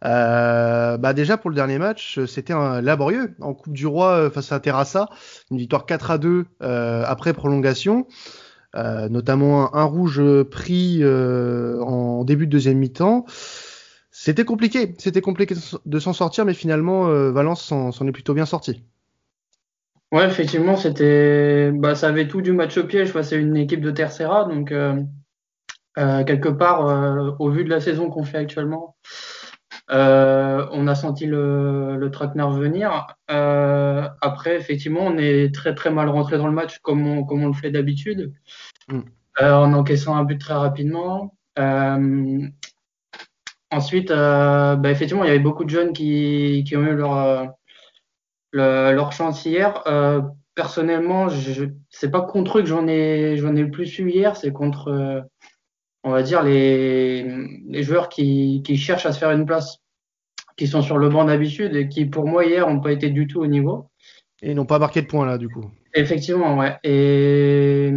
bah 0.02 1.14
déjà 1.14 1.38
pour 1.38 1.50
le 1.50 1.56
dernier 1.56 1.78
match, 1.78 2.20
c'était 2.26 2.54
un 2.54 2.82
laborieux 2.82 3.36
en 3.42 3.54
Coupe 3.54 3.74
du 3.74 3.88
Roi 3.88 4.30
face 4.32 4.52
à 4.52 4.60
Terrassa, 4.60 5.10
une 5.52 5.58
victoire 5.58 5.86
4 5.86 6.12
à 6.12 6.18
2 6.18 6.46
après 6.62 7.34
prolongation. 7.34 8.08
notamment 8.76 9.76
un, 9.76 9.84
rouge 9.84 10.22
pris 10.44 11.04
en 11.06 12.24
début 12.24 12.48
de 12.48 12.52
deuxième 12.52 12.78
mi-temps. 12.78 13.26
C'était 14.12 14.46
compliqué, 14.46 14.96
c'était 14.98 15.22
compliqué 15.22 15.56
de 15.86 16.00
s'en 16.00 16.14
sortir, 16.14 16.46
mais 16.46 16.54
finalement 16.54 17.06
Valence 17.32 17.64
s'en 17.64 18.08
est 18.08 18.12
plutôt 18.12 18.34
bien 18.34 18.46
sorti. 18.46 18.84
Ouais, 20.12 20.26
effectivement, 20.26 20.76
c'était, 20.76 21.72
bah, 21.72 21.94
ça 21.94 22.08
avait 22.08 22.28
tout 22.28 22.42
du 22.42 22.52
match 22.52 22.78
au 22.78 22.84
piège 22.84 23.10
face 23.10 23.32
à 23.32 23.36
une 23.36 23.56
équipe 23.56 23.82
de 23.82 23.92
Tercera. 23.92 24.46
Donc, 24.46 24.72
euh, 24.72 25.00
euh, 26.00 26.24
quelque 26.24 26.50
part, 26.50 26.88
euh, 26.88 27.32
au 27.38 27.52
vu 27.52 27.64
de 27.64 27.70
la 27.70 27.80
saison 27.80 28.10
qu'on 28.10 28.24
fait 28.24 28.40
actuellement, 28.40 28.96
on 29.90 30.88
a 30.88 30.96
senti 30.96 31.26
le, 31.26 31.98
le 31.98 32.12
nerf 32.36 32.52
venir. 32.52 33.08
après, 33.28 34.56
effectivement, 34.56 35.02
on 35.02 35.18
est 35.18 35.54
très 35.54 35.74
très 35.76 35.92
mal 35.92 36.10
rentré 36.10 36.38
dans 36.38 36.48
le 36.48 36.54
match 36.54 36.80
comme 36.80 37.06
on, 37.08 37.24
comme 37.24 37.44
on 37.44 37.48
le 37.48 37.54
fait 37.54 37.72
d'habitude, 37.72 38.34
mm. 38.90 39.02
en 39.42 39.74
encaissant 39.74 40.16
un 40.16 40.24
but 40.24 40.40
très 40.40 40.54
rapidement. 40.54 41.36
ensuite, 43.72 44.10
bah, 44.10 44.80
effectivement, 44.86 45.24
il 45.24 45.28
y 45.28 45.32
avait 45.32 45.40
beaucoup 45.40 45.66
de 45.66 45.70
jeunes 45.70 45.94
qui, 45.94 46.64
qui 46.68 46.76
ont 46.76 46.84
eu 46.84 46.96
leur 46.96 47.54
leur 48.54 49.12
chance 49.12 49.46
hier, 49.46 49.84
euh, 49.88 50.22
personnellement, 50.56 51.30
je, 51.30 51.66
c'est 51.90 52.12
pas 52.12 52.22
contre 52.22 52.60
eux 52.60 52.62
que 52.62 52.68
j'en 52.68 52.88
ai, 52.88 53.38
j'en 53.38 53.56
ai 53.56 53.62
le 53.62 53.72
plus 53.72 54.00
eu 54.00 54.10
hier, 54.10 54.36
c'est 54.36 54.52
contre, 54.52 54.90
euh, 54.90 55.22
on 56.04 56.12
va 56.12 56.24
dire, 56.24 56.44
les, 56.44 57.24
les 57.68 57.84
joueurs 57.84 58.10
qui, 58.10 58.62
qui 58.64 58.78
cherchent 58.78 59.06
à 59.06 59.12
se 59.12 59.20
faire 59.20 59.32
une 59.32 59.46
place, 59.46 59.80
qui 60.58 60.68
sont 60.68 60.82
sur 60.82 60.98
le 60.98 61.10
banc 61.10 61.26
d'habitude 61.26 61.76
et 61.76 61.90
qui, 61.90 62.06
pour 62.06 62.26
moi, 62.26 62.46
hier, 62.46 62.68
n'ont 62.68 62.82
pas 62.82 62.92
été 62.92 63.10
du 63.10 63.28
tout 63.28 63.40
au 63.42 63.48
niveau. 63.48 63.90
Et 64.42 64.54
n'ont 64.54 64.66
pas 64.66 64.80
marqué 64.80 65.02
de 65.02 65.08
points 65.08 65.26
là, 65.26 65.38
du 65.38 65.50
coup. 65.50 65.66
Effectivement, 65.94 66.58
ouais. 66.58 66.78
Et 66.84 67.92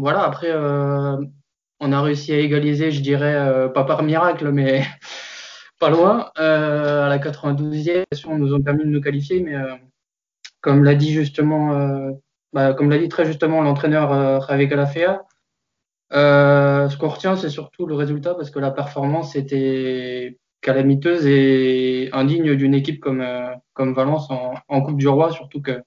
voilà, 0.00 0.22
après, 0.22 0.50
euh, 0.50 1.16
on 1.80 1.92
a 1.92 2.00
réussi 2.00 2.32
à 2.32 2.38
égaliser, 2.38 2.90
je 2.90 3.00
dirais, 3.00 3.68
pas 3.74 3.84
par 3.84 4.02
miracle, 4.02 4.50
mais 4.52 4.82
pas 5.78 5.90
loin. 5.90 6.30
à 6.36 7.08
la 7.08 7.18
92e, 7.18 8.04
on 8.26 8.38
nous 8.38 8.54
a 8.54 8.60
permis 8.60 8.84
de 8.84 8.90
nous 8.90 9.00
qualifier, 9.00 9.40
mais 9.40 9.54
comme 10.62 10.84
l'a 10.84 10.94
dit 10.94 11.12
justement, 11.12 11.74
euh, 11.74 12.12
bah, 12.54 12.72
comme 12.72 12.88
l'a 12.88 12.98
dit 12.98 13.08
très 13.08 13.26
justement 13.26 13.60
l'entraîneur 13.60 14.12
euh, 14.12 14.40
Javier 14.48 14.68
Calafea, 14.68 15.22
euh, 16.12 16.88
ce 16.88 16.96
qu'on 16.96 17.08
retient, 17.08 17.36
c'est 17.36 17.50
surtout 17.50 17.86
le 17.86 17.94
résultat 17.94 18.34
parce 18.34 18.50
que 18.50 18.58
la 18.58 18.70
performance 18.70 19.36
était 19.36 20.38
calamiteuse 20.60 21.26
et 21.26 22.10
indigne 22.12 22.54
d'une 22.54 22.74
équipe 22.74 23.00
comme, 23.00 23.24
comme 23.74 23.94
Valence 23.94 24.28
en, 24.30 24.82
Coupe 24.82 24.98
du 24.98 25.08
Roi, 25.08 25.32
surtout 25.32 25.60
que 25.60 25.82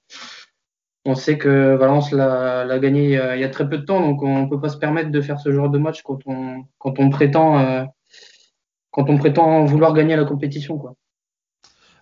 on 1.04 1.14
sait 1.14 1.38
que 1.38 1.74
Valence 1.76 2.12
l'a 2.12 2.78
gagné 2.78 3.04
il 3.04 3.40
y, 3.40 3.44
a, 3.44 3.48
très 3.48 3.68
peu 3.68 3.78
de 3.78 3.84
temps, 3.84 4.00
donc 4.00 4.22
on 4.22 4.42
ne 4.42 4.48
peut 4.48 4.60
pas 4.60 4.68
se 4.68 4.76
permettre 4.76 5.10
de 5.10 5.20
faire 5.20 5.38
ce 5.38 5.52
genre 5.52 5.70
de 5.70 5.78
match 5.78 6.02
quand 6.02 6.18
on, 6.26 6.64
quand 6.78 6.98
on 6.98 7.08
prétend 7.10 7.86
quand 8.96 9.10
on 9.10 9.18
prétend 9.18 9.64
vouloir 9.66 9.92
gagner 9.92 10.16
la 10.16 10.24
compétition. 10.24 10.78
Quoi. 10.78 10.94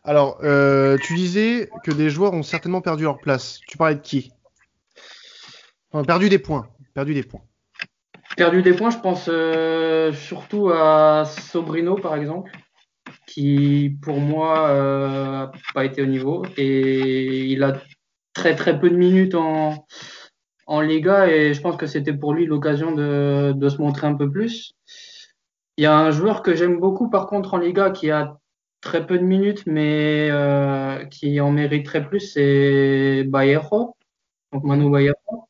Alors, 0.05 0.39
euh, 0.45 0.97
tu 1.03 1.15
disais 1.15 1.69
que 1.83 1.91
des 1.91 2.09
joueurs 2.09 2.35
ont 2.35 2.45
certainement 2.45 2.81
perdu 2.81 3.03
leur 3.03 3.19
place. 3.19 3.59
Tu 3.67 3.77
parlais 3.77 3.97
de 3.97 4.01
qui? 4.01 4.31
Perdu 6.07 6.29
des 6.29 6.39
points. 6.39 6.69
Perdu 6.95 7.15
des 7.15 7.25
points. 7.25 7.43
Perdu 8.37 8.63
des 8.63 8.73
points, 8.73 8.91
je 8.91 8.99
pense 8.99 9.29
euh, 9.29 10.13
surtout 10.13 10.71
à 10.71 11.25
Sobrino, 11.25 11.95
par 11.95 12.17
exemple, 12.17 12.51
qui 13.27 13.97
pour 14.03 14.19
moi 14.19 14.69
n'a 14.69 15.43
euh, 15.45 15.47
pas 15.73 15.85
été 15.85 16.03
au 16.03 16.07
niveau. 16.07 16.45
Et 16.57 17.45
il 17.47 17.63
a 17.63 17.81
très 18.33 18.57
très 18.57 18.79
peu 18.81 18.91
de 18.91 18.97
minutes 18.97 19.35
en, 19.37 19.87
en 20.67 20.81
Liga 20.81 21.29
et 21.29 21.55
je 21.55 21.61
pense 21.61 21.77
que 21.77 21.87
c'était 21.87 22.13
pour 22.13 22.35
lui 22.35 22.47
l'occasion 22.47 22.93
de, 22.93 23.53
de 23.55 23.69
se 23.69 23.79
montrer 23.79 24.07
un 24.07 24.15
peu 24.15 24.31
plus. 24.31 24.75
Il 25.77 25.85
y 25.85 25.87
a 25.87 25.97
un 25.97 26.11
joueur 26.11 26.43
que 26.43 26.55
j'aime 26.55 26.81
beaucoup 26.81 27.11
par 27.11 27.27
contre 27.27 27.55
en 27.55 27.59
Liga 27.59 27.91
qui 27.91 28.11
a 28.11 28.39
très 28.81 29.07
peu 29.07 29.19
de 29.19 29.25
minutes, 29.25 29.65
mais 29.67 30.29
euh, 30.31 31.05
qui 31.07 31.41
en 31.41 31.51
mériterait 31.51 32.07
plus, 32.07 32.21
c'est 32.21 33.25
Bayejo, 33.25 33.97
donc 34.53 34.65
Manu 34.65 34.91
Bayejo. 34.91 35.49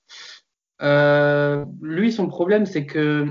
Euh, 0.84 1.64
lui, 1.82 2.12
son 2.12 2.28
problème, 2.28 2.66
c'est 2.66 2.86
que 2.86 3.26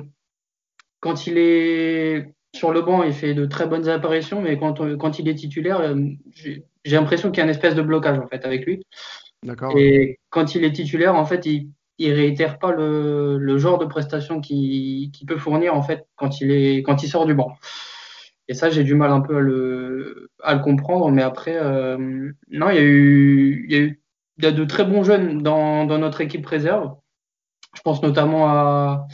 quand 1.00 1.28
il 1.28 1.38
est 1.38 2.34
sur 2.56 2.72
le 2.72 2.82
banc, 2.82 3.04
il 3.04 3.14
fait 3.14 3.34
de 3.34 3.46
très 3.46 3.68
bonnes 3.68 3.88
apparitions, 3.90 4.42
mais 4.42 4.58
quand, 4.58 4.98
quand 4.98 5.20
il 5.20 5.28
est 5.28 5.36
titulaire, 5.36 5.80
euh, 5.82 5.96
j'ai 6.36 6.96
l'impression 6.96 7.30
qu'il 7.32 7.40
y 7.40 7.42
a 7.42 7.46
une 7.46 7.50
espèce 7.52 7.76
de 7.76 7.82
blocage 7.82 8.20
en 8.20 8.28
fait 8.28 8.46
avec 8.46 8.66
lui. 8.66 8.84
Et 9.78 10.20
quand 10.30 10.56
il 10.56 10.64
est 10.64 10.72
titulaire, 10.74 11.16
en 11.16 11.26
fait, 11.26 11.46
il, 11.46 11.70
il 11.98 12.14
réitère 12.14 12.60
pas 12.60 12.72
le, 12.72 13.38
le 13.38 13.58
genre 13.58 13.78
de 13.78 13.86
prestation 13.86 14.42
qu'il 14.42 15.12
peut 15.28 15.38
fournir 15.38 15.76
en 15.76 15.84
fait 15.84 16.06
quand 16.16 16.42
il 16.42 16.52
est 16.52 16.84
quand 16.84 17.04
il 17.04 17.10
sort 17.10 17.26
du 17.26 17.34
banc. 17.34 17.56
Et 18.48 18.54
ça, 18.54 18.70
j'ai 18.70 18.84
du 18.84 18.96
mal 18.96 19.12
un 19.12 19.22
peu 19.22 19.38
à 19.38 19.40
le, 19.40 20.30
à 20.44 20.54
le 20.56 20.62
comprendre. 20.62 21.10
Mais 21.12 21.22
après, 21.24 21.56
euh, 21.58 21.98
non, 22.50 22.70
il 22.70 22.76
y 22.76 22.80
a 22.80 22.84
eu, 22.84 23.66
il 23.68 23.74
y 23.74 23.76
a 23.78 23.82
eu 23.82 24.02
il 24.38 24.44
y 24.46 24.48
a 24.48 24.52
de 24.52 24.66
très 24.66 24.84
bons 24.86 25.04
jeunes 25.04 25.44
dans, 25.44 25.86
dans 25.86 26.00
notre 26.00 26.22
équipe 26.22 26.46
réserve. 26.46 26.96
Je 27.74 27.82
pense 27.82 28.02
notamment 28.02 28.48
à, 28.48 29.08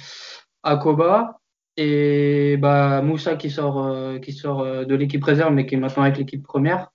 à 0.64 0.78
Koba 0.78 1.40
et 1.78 2.58
bah, 2.58 3.02
Moussa 3.02 3.36
qui 3.36 3.50
sort, 3.50 3.86
euh, 3.86 4.20
qui 4.20 4.34
sort 4.34 4.62
euh, 4.62 4.86
de 4.86 4.96
l'équipe 4.96 5.24
réserve 5.24 5.54
mais 5.54 5.66
qui 5.66 5.76
est 5.76 5.78
maintenant 5.78 6.04
avec 6.04 6.18
l'équipe 6.18 6.44
première. 6.44 6.92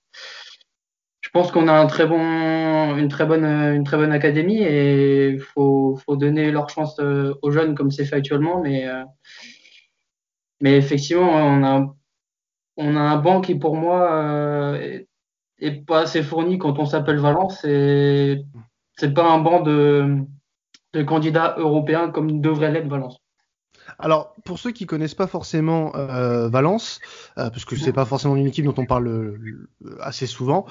Je 1.21 1.29
pense 1.29 1.51
qu'on 1.51 1.67
a 1.67 1.73
un 1.73 1.87
très 1.87 2.05
bon, 2.05 2.95
une, 2.97 3.09
très 3.09 3.25
bonne, 3.25 3.45
une 3.45 3.83
très 3.83 3.97
bonne 3.97 4.11
académie 4.11 4.61
et 4.61 5.29
il 5.29 5.39
faut, 5.39 5.99
faut 6.05 6.15
donner 6.15 6.51
leur 6.51 6.69
chance 6.69 6.99
aux 6.99 7.51
jeunes 7.51 7.75
comme 7.75 7.91
c'est 7.91 8.05
fait 8.05 8.15
actuellement. 8.15 8.61
Mais, 8.61 8.87
mais 10.61 10.77
effectivement, 10.77 11.29
on 11.29 11.63
a 11.63 11.95
on 12.77 12.95
a 12.95 12.99
un 12.99 13.17
banc 13.17 13.41
qui 13.41 13.55
pour 13.55 13.75
moi 13.75 14.11
euh, 14.13 14.99
est, 15.59 15.85
pas 15.85 16.01
assez 16.01 16.23
fourni 16.23 16.57
quand 16.57 16.79
on 16.79 16.85
s'appelle 16.85 17.17
Valence 17.17 17.63
et 17.65 18.43
c'est 18.97 19.13
pas 19.13 19.29
un 19.29 19.39
banc 19.39 19.61
de, 19.61 20.17
candidats 21.03 21.55
européens 21.57 22.09
comme 22.09 22.41
devrait 22.41 22.71
l'être 22.71 22.87
Valence. 22.87 23.21
Alors, 23.99 24.33
pour 24.45 24.57
ceux 24.57 24.71
qui 24.71 24.85
connaissent 24.87 25.15
pas 25.15 25.27
forcément 25.27 25.95
euh, 25.95 26.49
Valence, 26.49 26.99
euh, 27.37 27.49
parce 27.49 27.65
que 27.65 27.75
c'est 27.75 27.93
pas 27.93 28.05
forcément 28.05 28.35
une 28.35 28.47
équipe 28.47 28.65
dont 28.65 28.73
on 28.77 28.85
parle 28.85 29.37
assez 29.99 30.25
souvent, 30.25 30.65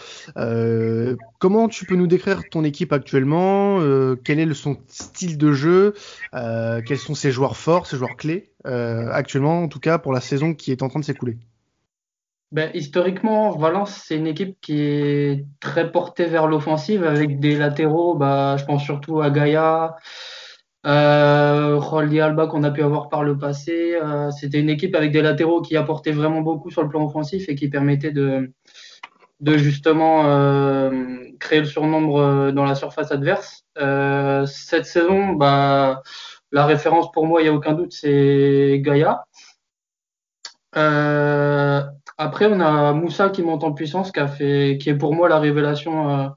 comment 1.39 1.69
tu 1.69 1.87
peux 1.87 1.95
nous 1.95 2.07
décrire 2.07 2.43
ton 2.51 2.65
équipe 2.65 2.93
actuellement 2.93 3.79
Quel 4.25 4.41
est 4.41 4.55
son 4.55 4.77
style 4.89 5.39
de 5.39 5.53
jeu 5.53 5.95
Quels 6.33 6.99
sont 6.99 7.15
ses 7.15 7.31
joueurs 7.31 7.57
forts, 7.57 7.87
ses 7.87 7.97
joueurs 7.97 8.17
clés 8.17 8.53
actuellement, 8.65 9.63
en 9.63 9.69
tout 9.69 9.81
cas 9.81 9.99
pour 9.99 10.13
la 10.13 10.21
saison 10.21 10.55
qui 10.55 10.73
est 10.73 10.83
en 10.83 10.89
train 10.89 11.01
de 11.01 11.05
s'écouler? 11.05 11.39
Ben, 12.53 12.71
historiquement, 12.75 13.51
Valence, 13.51 14.03
c'est 14.07 14.17
une 14.17 14.27
équipe 14.27 14.57
qui 14.61 14.81
est 14.81 15.45
très 15.61 15.91
portée 15.91 16.27
vers 16.27 16.47
l'offensive 16.47 17.05
avec 17.05 17.41
des 17.41 17.57
latéraux. 17.57 18.15
Bah, 18.15 18.57
je 18.59 18.65
pense 18.65 18.85
surtout 18.85 19.21
à 19.21 19.31
Gaïa, 19.31 19.97
Euh, 20.87 21.81
Alba 21.81 22.47
qu'on 22.47 22.63
a 22.63 22.71
pu 22.71 22.83
avoir 22.83 23.09
par 23.09 23.25
le 23.25 23.39
passé. 23.39 23.95
Euh, 24.03 24.31
c'était 24.31 24.61
une 24.61 24.69
équipe 24.69 24.95
avec 24.95 25.13
des 25.13 25.23
latéraux 25.23 25.63
qui 25.63 25.77
apportaient 25.77 26.13
vraiment 26.13 26.43
beaucoup 26.43 26.71
sur 26.71 26.83
le 26.83 26.89
plan 26.89 27.05
offensif 27.07 27.49
et 27.49 27.55
qui 27.55 27.69
permettaient 27.71 28.13
de, 28.13 28.53
justement 29.57 30.27
euh, 30.27 30.91
créer 31.41 31.61
le 31.61 31.67
surnombre 31.67 32.19
euh, 32.19 32.53
dans 32.53 32.65
la 32.65 32.75
surface 32.75 33.11
adverse. 33.13 33.65
Cette 34.47 34.87
saison, 34.87 35.33
bah, 35.33 36.03
la 36.53 36.67
référence 36.67 37.11
pour 37.13 37.27
moi, 37.27 37.41
il 37.41 37.45
n'y 37.45 37.51
a 37.51 37.55
aucun 37.55 37.73
doute, 37.73 37.93
c'est 37.93 38.81
Gaïa. 38.85 39.25
Euh, 40.77 41.83
après, 42.19 42.47
on 42.47 42.61
a 42.61 42.93
Moussa 42.93 43.31
qui 43.31 43.43
monte 43.43 43.65
en 43.65 43.73
puissance, 43.73 44.13
qui, 44.13 44.21
a 44.21 44.29
fait, 44.29 44.79
qui 44.81 44.91
est 44.91 44.95
pour 44.97 45.15
moi 45.15 45.29
la 45.29 45.39
révélation 45.39 46.11
euh, 46.11 46.29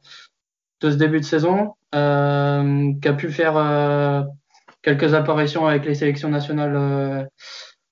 de 0.82 0.92
ce 0.92 0.96
début 0.96 1.20
de 1.20 1.26
saison, 1.26 1.74
euh, 1.96 2.94
qui 3.02 3.08
a 3.08 3.14
pu 3.14 3.32
faire 3.32 3.58
euh, 3.58 4.24
quelques 4.82 5.14
apparitions 5.14 5.66
avec 5.68 5.86
les 5.86 5.96
sélections 5.96 6.30
nationales 6.30 6.76
euh, 6.76 7.24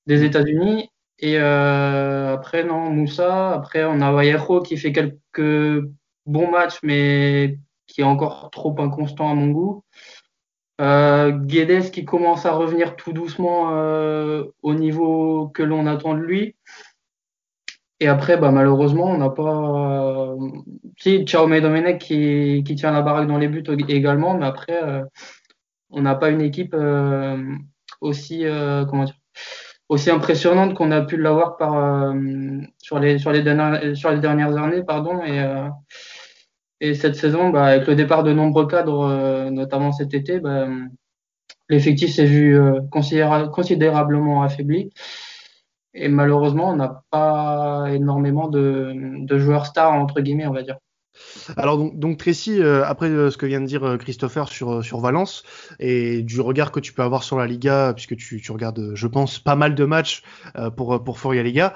des 0.05 0.23
États-Unis. 0.23 0.89
Et 1.19 1.37
après, 1.37 2.65
non, 2.65 2.89
Moussa. 2.91 3.53
Après, 3.53 3.85
on 3.85 4.01
a 4.01 4.11
Vallejo 4.11 4.61
qui 4.61 4.77
fait 4.77 4.91
quelques 4.91 5.87
bons 6.25 6.51
matchs, 6.51 6.79
mais 6.83 7.57
qui 7.87 8.01
est 8.01 8.05
encore 8.05 8.49
trop 8.51 8.75
inconstant 8.79 9.31
à 9.31 9.33
mon 9.33 9.47
goût. 9.47 9.83
Guedes 10.77 11.91
qui 11.91 12.03
commence 12.03 12.45
à 12.45 12.51
revenir 12.51 12.97
tout 12.97 13.13
doucement 13.13 13.69
au 14.61 14.75
niveau 14.75 15.47
que 15.47 15.63
l'on 15.63 15.87
attend 15.87 16.15
de 16.15 16.19
lui. 16.19 16.55
Et 18.01 18.07
après, 18.07 18.37
bah, 18.37 18.51
malheureusement, 18.51 19.05
on 19.05 19.17
n'a 19.17 19.29
pas. 19.29 20.33
Euh, 20.33 20.35
si, 20.97 21.25
Jaume 21.25 21.59
Domenech 21.59 21.99
qui, 21.99 22.63
qui 22.65 22.75
tient 22.75 22.91
la 22.91 23.01
baraque 23.01 23.27
dans 23.27 23.37
les 23.37 23.47
buts 23.47 23.63
également, 23.87 24.37
mais 24.37 24.45
après, 24.45 24.83
euh, 24.83 25.01
on 25.91 26.01
n'a 26.01 26.15
pas 26.15 26.29
une 26.29 26.41
équipe 26.41 26.73
euh, 26.73 27.41
aussi, 28.01 28.45
euh, 28.45 28.85
comment 28.85 29.05
dire, 29.05 29.15
aussi 29.87 30.09
impressionnante 30.11 30.73
qu'on 30.73 30.91
a 30.91 31.01
pu 31.01 31.17
l'avoir 31.17 31.55
par, 31.57 31.77
euh, 31.77 32.13
sur, 32.79 32.99
les, 32.99 33.17
sur, 33.17 33.31
les 33.31 33.43
dernières, 33.43 33.95
sur 33.95 34.11
les 34.11 34.19
dernières 34.19 34.57
années. 34.57 34.83
Pardon, 34.83 35.23
et, 35.23 35.39
euh, 35.39 35.69
et 36.81 36.95
cette 36.95 37.15
saison, 37.15 37.49
bah, 37.49 37.65
avec 37.65 37.87
le 37.87 37.95
départ 37.95 38.23
de 38.23 38.33
nombreux 38.33 38.67
cadres, 38.67 39.49
notamment 39.51 39.93
cet 39.93 40.13
été, 40.13 40.39
bah, 40.41 40.67
l'effectif 41.69 42.13
s'est 42.13 42.25
vu 42.25 42.59
considéra 42.91 43.47
considérablement 43.47 44.43
affaibli. 44.43 44.91
Et 45.95 46.09
malheureusement, 46.09 46.69
on 46.71 46.75
n'a 46.75 47.03
pas 47.09 47.85
énormément 47.93 48.49
de, 48.49 49.25
joueurs 49.37 49.65
stars, 49.65 49.93
entre 49.93 50.21
guillemets, 50.21 50.47
on 50.47 50.53
va 50.53 50.61
dire. 50.63 50.77
Alors 51.57 51.77
donc, 51.77 51.99
donc 51.99 52.17
Tracy, 52.17 52.61
euh, 52.61 52.83
après 52.85 53.09
euh, 53.09 53.29
ce 53.29 53.37
que 53.37 53.45
vient 53.45 53.61
de 53.61 53.65
dire 53.65 53.83
euh, 53.83 53.97
Christopher 53.97 54.47
sur, 54.47 54.83
sur 54.83 54.99
Valence 54.99 55.43
et 55.79 56.21
du 56.21 56.41
regard 56.41 56.71
que 56.71 56.79
tu 56.79 56.93
peux 56.93 57.03
avoir 57.03 57.23
sur 57.23 57.37
la 57.37 57.47
Liga, 57.47 57.93
puisque 57.93 58.15
tu, 58.15 58.41
regardes, 58.51 58.91
je 58.93 59.07
pense, 59.07 59.39
pas 59.39 59.55
mal 59.55 59.75
de 59.75 59.85
matchs 59.85 60.23
pour, 60.75 61.03
pour 61.03 61.19
Foria 61.19 61.43
Liga, 61.43 61.73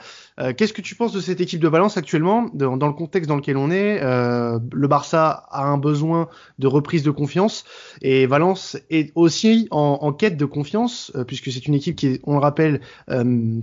qu'est-ce 0.57 0.73
que 0.73 0.81
tu 0.81 0.95
penses 0.95 1.11
de 1.11 1.19
cette 1.19 1.41
équipe 1.41 1.59
de 1.59 1.67
Valence 1.67 1.97
actuellement, 1.97 2.49
dans, 2.53 2.87
le 2.87 2.93
contexte 2.93 3.27
dans 3.27 3.35
lequel 3.35 3.57
on 3.57 3.71
est 3.71 4.01
Le 4.01 4.87
Barça 4.87 5.45
a 5.49 5.65
un 5.65 5.77
besoin 5.77 6.29
de 6.59 6.67
reprise 6.67 7.03
de 7.03 7.11
confiance 7.11 7.65
et 8.01 8.25
Valence 8.25 8.77
est 8.89 9.11
aussi 9.15 9.67
en, 9.71 9.99
en 10.01 10.13
quête 10.13 10.37
de 10.37 10.45
confiance, 10.45 11.11
puisque 11.27 11.51
c'est 11.51 11.65
une 11.67 11.73
équipe 11.73 11.95
qui, 11.95 12.19
on 12.23 12.33
le 12.33 12.39
rappelle, 12.39 12.81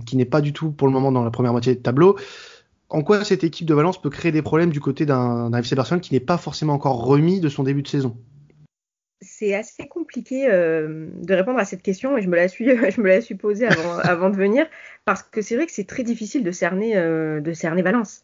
qui 0.05 0.17
n'est 0.17 0.25
pas 0.25 0.41
du 0.41 0.53
tout 0.53 0.71
pour 0.71 0.87
le 0.87 0.93
moment 0.93 1.11
dans 1.11 1.23
la 1.23 1.31
première 1.31 1.51
moitié 1.51 1.75
de 1.75 1.81
tableau 1.81 2.17
en 2.89 3.03
quoi 3.03 3.23
cette 3.23 3.43
équipe 3.43 3.67
de 3.67 3.73
Valence 3.73 4.01
peut 4.01 4.09
créer 4.09 4.31
des 4.31 4.41
problèmes 4.41 4.69
du 4.69 4.79
côté 4.79 5.05
d'un 5.05 5.51
FC 5.53 5.75
Barcelone 5.75 6.01
qui 6.01 6.13
n'est 6.13 6.19
pas 6.19 6.37
forcément 6.37 6.73
encore 6.73 7.05
remis 7.05 7.39
de 7.39 7.49
son 7.49 7.63
début 7.63 7.81
de 7.81 7.87
saison? 7.87 8.17
C'est 9.19 9.55
assez 9.55 9.87
compliqué 9.87 10.47
euh, 10.49 11.07
de 11.21 11.33
répondre 11.33 11.59
à 11.59 11.65
cette 11.65 11.81
question 11.81 12.17
et 12.17 12.21
je 12.21 12.29
me 12.29 12.35
la 12.35 12.47
suis, 12.47 12.65
je 12.91 13.01
me 13.01 13.07
la 13.07 13.21
suis 13.21 13.35
posée 13.35 13.67
avant, 13.67 13.97
avant 14.03 14.29
de 14.29 14.37
venir 14.37 14.67
parce 15.05 15.23
que 15.23 15.41
c'est 15.41 15.55
vrai 15.55 15.65
que 15.65 15.71
c'est 15.71 15.87
très 15.87 16.03
difficile 16.03 16.43
de 16.43 16.51
cerner, 16.51 16.95
euh, 16.95 17.41
de 17.41 17.53
cerner 17.53 17.81
Valence. 17.81 18.23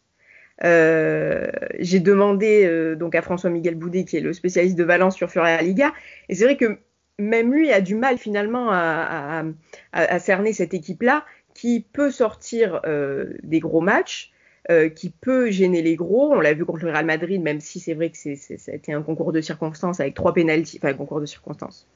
Euh, 0.62 1.48
j'ai 1.80 1.98
demandé 1.98 2.94
donc 2.96 3.16
à 3.16 3.22
François 3.22 3.50
Miguel 3.50 3.74
Boudet 3.74 4.04
qui 4.04 4.16
est 4.16 4.20
le 4.20 4.32
spécialiste 4.32 4.76
de 4.76 4.84
Valence 4.84 5.16
sur 5.16 5.28
Furia 5.28 5.60
Liga 5.60 5.92
et 6.28 6.36
c'est 6.36 6.44
vrai 6.44 6.56
que 6.56 6.78
même 7.18 7.52
lui 7.52 7.72
a 7.72 7.80
du 7.80 7.96
mal 7.96 8.18
finalement 8.18 8.70
à, 8.70 8.76
à, 8.78 9.44
à, 9.92 10.00
à 10.00 10.18
cerner 10.20 10.52
cette 10.52 10.72
équipe 10.72 11.02
là 11.02 11.24
qui 11.54 11.84
peut 11.92 12.12
sortir 12.12 12.80
des 13.42 13.58
gros 13.58 13.80
matchs 13.80 14.32
euh, 14.70 14.88
qui 14.88 15.10
peut 15.10 15.50
gêner 15.50 15.82
les 15.82 15.94
gros. 15.94 16.32
On 16.32 16.40
l'a 16.40 16.54
vu 16.54 16.64
contre 16.64 16.86
le 16.86 16.90
Real 16.90 17.04
Madrid, 17.04 17.42
même 17.42 17.60
si 17.60 17.80
c'est 17.80 17.92
vrai 17.92 18.08
que 18.08 18.16
c'est, 18.16 18.88
un 18.88 19.02
concours 19.02 19.30
de 19.30 19.42
circonstances 19.42 20.00
avec 20.00 20.14
trois 20.14 20.32
pénalties, 20.32 20.78
enfin 20.78 20.88
un 20.88 20.96
concours 20.96 21.20
de 21.20 21.26
circonstances. 21.26 21.86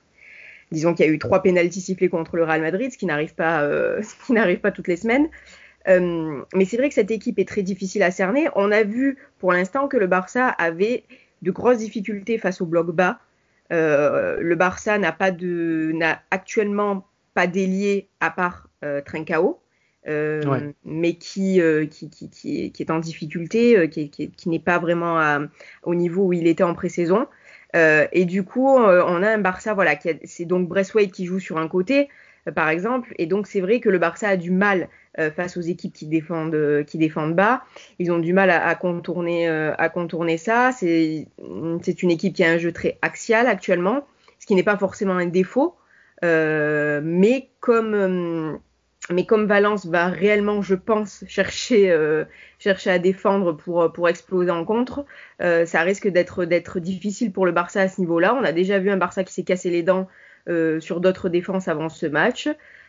Disons 0.70 0.92
qu'il 0.92 1.06
y 1.06 1.08
a 1.08 1.12
eu 1.12 1.18
trois 1.18 1.40
pénalties 1.40 1.80
sifflés 1.80 2.10
contre 2.10 2.36
le 2.36 2.44
Real 2.44 2.60
Madrid, 2.60 2.92
ce 2.92 2.98
qui 2.98 3.06
n'arrive 3.06 3.34
pas, 3.34 3.62
euh, 3.62 4.02
ce 4.02 4.26
qui 4.26 4.34
n'arrive 4.34 4.58
pas 4.58 4.70
toutes 4.70 4.86
les 4.86 4.98
semaines. 4.98 5.30
Euh, 5.88 6.42
mais 6.54 6.66
c'est 6.66 6.76
vrai 6.76 6.90
que 6.90 6.94
cette 6.94 7.10
équipe 7.10 7.38
est 7.38 7.48
très 7.48 7.62
difficile 7.62 8.02
à 8.02 8.10
cerner. 8.10 8.48
On 8.54 8.70
a 8.70 8.82
vu 8.82 9.16
pour 9.38 9.54
l'instant 9.54 9.88
que 9.88 9.96
le 9.96 10.06
Barça 10.06 10.48
avait 10.48 11.04
de 11.40 11.50
grosses 11.50 11.78
difficultés 11.78 12.36
face 12.36 12.60
au 12.60 12.66
bloc 12.66 12.94
bas. 12.94 13.18
Le 13.70 14.54
Barça 14.56 14.98
n'a 14.98 15.12
pas 15.12 15.30
de, 15.30 15.92
n'a 15.94 16.20
actuellement 16.30 17.06
pas 17.32 17.46
d'ailier 17.46 18.10
à 18.20 18.30
part 18.30 18.68
Trincao 19.06 19.58
euh, 20.08 20.42
ouais. 20.44 20.74
mais 20.84 21.14
qui, 21.14 21.60
euh, 21.60 21.84
qui, 21.86 22.08
qui, 22.08 22.30
qui, 22.30 22.64
est, 22.64 22.70
qui, 22.70 22.82
est, 22.82 22.90
en 22.90 22.98
difficulté, 22.98 23.76
euh, 23.76 23.86
qui, 23.86 24.08
qui, 24.08 24.48
n'est 24.48 24.58
pas 24.58 24.78
vraiment 24.78 25.18
à, 25.18 25.40
au 25.82 25.94
niveau 25.94 26.26
où 26.26 26.32
il 26.32 26.46
était 26.46 26.62
en 26.62 26.74
pré-saison. 26.74 27.26
Et 27.74 28.24
du 28.24 28.42
coup, 28.44 28.66
on 28.66 29.22
a 29.22 29.28
un 29.28 29.38
Barça, 29.38 29.74
voilà, 29.74 29.94
c'est 30.24 30.46
donc 30.46 30.68
Braithwaite 30.68 31.12
qui 31.12 31.26
joue 31.26 31.38
sur 31.38 31.58
un 31.58 31.68
côté, 31.68 32.08
par 32.54 32.70
exemple, 32.70 33.14
et 33.18 33.26
donc 33.26 33.46
c'est 33.46 33.60
vrai 33.60 33.78
que 33.78 33.88
le 33.88 33.98
Barça 33.98 34.28
a 34.28 34.36
du 34.36 34.50
mal 34.50 34.88
face 35.36 35.56
aux 35.56 35.60
équipes 35.60 35.92
qui 35.92 36.06
défendent, 36.06 36.84
qui 36.86 36.98
défendent 36.98 37.36
bas. 37.36 37.62
Ils 38.00 38.10
ont 38.10 38.18
du 38.18 38.32
mal 38.32 38.50
à, 38.50 38.66
à 38.66 38.74
contourner, 38.74 39.46
à 39.46 39.88
contourner 39.90 40.38
ça. 40.38 40.72
C'est 40.72 41.28
une 41.38 42.10
équipe 42.10 42.34
qui 42.34 42.42
a 42.42 42.50
un 42.50 42.58
jeu 42.58 42.72
très 42.72 42.98
axial 43.02 43.46
actuellement, 43.46 44.06
ce 44.40 44.46
qui 44.46 44.56
n'est 44.56 44.64
pas 44.64 44.78
forcément 44.78 45.14
un 45.14 45.26
défaut, 45.26 45.76
mais 46.22 47.50
comme 47.60 48.58
mais 49.10 49.24
comme 49.24 49.46
Valence 49.46 49.86
va 49.86 50.08
réellement, 50.08 50.62
je 50.62 50.74
pense, 50.74 51.24
chercher, 51.26 51.90
euh, 51.90 52.24
chercher 52.58 52.90
à 52.90 52.98
défendre 52.98 53.52
pour, 53.52 53.92
pour 53.92 54.08
exploser 54.08 54.50
en 54.50 54.64
contre, 54.64 55.04
euh, 55.40 55.64
ça 55.66 55.82
risque 55.82 56.08
d'être, 56.08 56.44
difficile 56.80 57.32
pour 57.32 57.46
le 57.46 57.52
Barça 57.52 57.82
à 57.82 57.88
ce 57.88 58.00
niveau-là. 58.00 58.34
On 58.34 58.44
a 58.44 58.52
déjà 58.52 58.78
vu 58.78 58.90
un 58.90 58.96
Barça 58.96 59.24
qui 59.24 59.32
s'est 59.32 59.44
cassé 59.44 59.70
les 59.70 59.82
dents 59.82 60.08
euh, 60.48 60.80
sur 60.80 61.00
d'autres 61.00 61.28
défenses 61.28 61.68
avant 61.68 61.88
ce 61.88 62.06
match. 62.06 62.48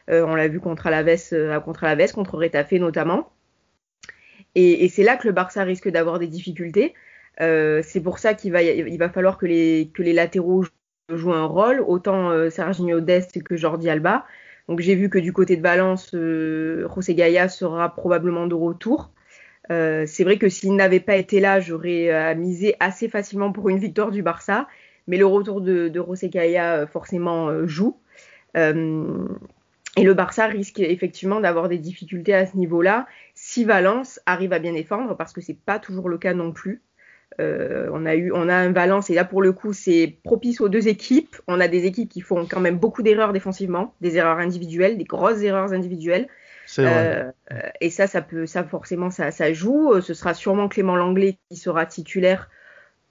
Euh, 0.10 0.26
on 0.26 0.36
l'a 0.36 0.48
vu 0.48 0.60
contre 0.60 0.88
Alaves, 0.88 1.20
euh, 1.34 1.60
contre 1.60 1.84
Alaves, 1.84 2.14
contre 2.14 2.38
Retafe 2.38 2.74
notamment. 2.74 3.32
Et, 4.56 4.90
c'est 4.90 5.04
là 5.04 5.16
que 5.16 5.28
le 5.28 5.34
Barça 5.34 5.64
risque 5.64 5.90
d'avoir 5.90 6.20
des 6.20 6.28
difficultés. 6.28 6.96
Euh, 7.40 7.82
c'est 7.84 8.02
pour 8.02 8.20
ça 8.20 8.34
qu'il 8.34 8.52
va, 8.52 8.64
il 8.64 8.98
va 8.98 9.10
falloir 9.10 9.38
que 9.38 9.46
les, 9.46 9.92
que 9.94 10.02
les 10.02 10.12
latéraux 10.12 10.66
jouent 11.10 11.34
un 11.34 11.46
rôle, 11.46 11.80
autant 11.82 12.50
Serginho 12.50 13.00
Dest 13.00 13.42
que 13.44 13.56
Jordi 13.56 13.90
Alba. 13.90 14.26
Donc 14.70 14.82
j'ai 14.82 14.94
vu 14.94 15.10
que 15.10 15.18
du 15.18 15.34
côté 15.34 15.58
de 15.58 15.64
Valence, 15.64 16.12
euh, 16.14 16.88
José 16.94 17.16
Gaia 17.16 17.50
sera 17.50 17.96
probablement 17.96 18.46
de 18.46 18.54
retour. 18.54 19.12
Euh, 19.72 20.06
c'est 20.06 20.24
vrai 20.24 20.38
que 20.38 20.48
s'il 20.48 20.76
n'avait 20.76 21.00
pas 21.00 21.16
été 21.16 21.40
là, 21.40 21.60
j'aurais 21.60 22.14
euh, 22.14 22.36
misé 22.36 22.76
assez 22.80 23.10
facilement 23.10 23.52
pour 23.52 23.70
une 23.70 23.80
victoire 23.80 24.12
du 24.12 24.22
Barça. 24.22 24.68
Mais 25.08 25.18
le 25.18 25.26
retour 25.26 25.62
de, 25.62 25.88
de 25.88 26.04
José 26.06 26.30
forcément 26.92 27.66
joue. 27.66 27.98
Et 28.54 30.04
le 30.04 30.14
Barça 30.14 30.46
risque 30.46 30.80
effectivement 30.80 31.40
d'avoir 31.40 31.68
des 31.68 31.80
difficultés 31.80 32.36
à 32.36 32.46
ce 32.46 32.56
niveau-là 32.56 33.08
si 33.34 33.66
Valence 33.66 34.20
arrive 34.28 34.54
à 34.54 34.60
bien 34.60 34.74
défendre, 34.74 35.18
parce 35.18 35.34
que 35.34 35.42
c'est 35.42 35.58
pas 35.58 35.80
toujours 35.80 36.10
le 36.10 36.20
cas 36.20 36.36
non 36.36 36.52
plus. 36.52 36.84
Euh, 37.40 37.90
on 37.94 38.06
a 38.06 38.16
eu, 38.16 38.32
on 38.34 38.50
a 38.50 38.56
un 38.56 38.72
Valence 38.72 39.10
et 39.10 39.14
là 39.14 39.24
pour 39.24 39.42
le 39.42 39.54
coup 39.54 39.72
c'est 39.72 40.18
propice 40.24 40.62
aux 40.62 40.70
deux 40.70 40.88
équipes. 40.88 41.36
On 41.48 41.60
a 41.60 41.68
des 41.68 41.86
équipes 41.86 42.10
qui 42.10 42.22
font 42.22 42.46
quand 42.46 42.60
même 42.60 42.78
beaucoup 42.78 43.04
d'erreurs 43.04 43.34
défensivement, 43.34 43.94
des 44.02 44.18
erreurs 44.18 44.40
individuelles, 44.40 44.98
des 44.98 45.06
grosses 45.06 45.42
erreurs 45.42 45.72
individuelles. 45.74 46.28
Euh, 46.78 47.32
et 47.82 47.90
ça, 47.90 48.08
ça 48.08 48.22
peut, 48.22 48.46
ça 48.46 48.64
forcément, 48.64 49.10
ça, 49.10 49.32
ça 49.32 49.54
joue. 49.54 50.00
Ce 50.02 50.14
sera 50.14 50.34
sûrement 50.34 50.68
Clément 50.68 50.96
Langlais 50.96 51.38
qui 51.50 51.58
sera 51.58 51.86
titulaire, 51.86 52.50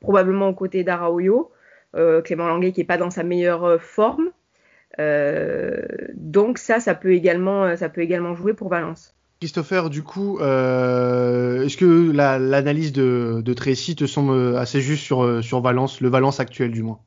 probablement 0.00 0.48
aux 0.48 0.54
côtés 0.54 0.84
d'Araoyo. 0.84 1.50
Euh, 1.96 2.20
Clément 2.22 2.46
Langlais 2.46 2.72
qui 2.72 2.82
est 2.82 2.84
pas 2.84 2.98
dans 2.98 3.10
sa 3.10 3.24
meilleure 3.24 3.82
forme. 3.82 4.30
Euh, 5.00 5.80
donc 6.14 6.58
ça, 6.58 6.80
ça 6.80 6.94
peut 6.94 7.12
également, 7.12 7.76
ça 7.76 7.88
peut 7.88 8.02
également 8.02 8.34
jouer 8.34 8.54
pour 8.54 8.68
Valence. 8.68 9.17
Christopher, 9.40 9.88
du 9.88 10.02
coup, 10.02 10.38
euh, 10.40 11.64
est-ce 11.64 11.76
que 11.76 12.10
l'analyse 12.10 12.96
la, 12.96 13.02
de, 13.42 13.52
Tracy 13.54 13.94
te 13.94 14.06
semble 14.06 14.56
assez 14.56 14.80
juste 14.80 15.04
sur, 15.04 15.44
sur 15.44 15.60
Valence, 15.60 16.00
le 16.00 16.08
Valence 16.08 16.40
actuel 16.40 16.72
du 16.72 16.82
moins? 16.82 16.98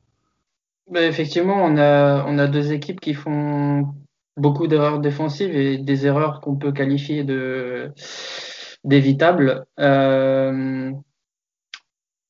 Ben 0.90 1.08
Effectivement, 1.08 1.62
on 1.64 1.76
a, 1.76 2.46
deux 2.46 2.72
équipes 2.72 3.00
qui 3.00 3.12
font 3.12 3.86
beaucoup 4.38 4.66
d'erreurs 4.66 5.00
défensives 5.00 5.54
et 5.54 5.76
des 5.76 6.06
erreurs 6.06 6.40
qu'on 6.40 6.56
peut 6.56 6.72
qualifier 6.72 7.24
d'évitables. 8.84 9.66
Euh, 9.78 10.92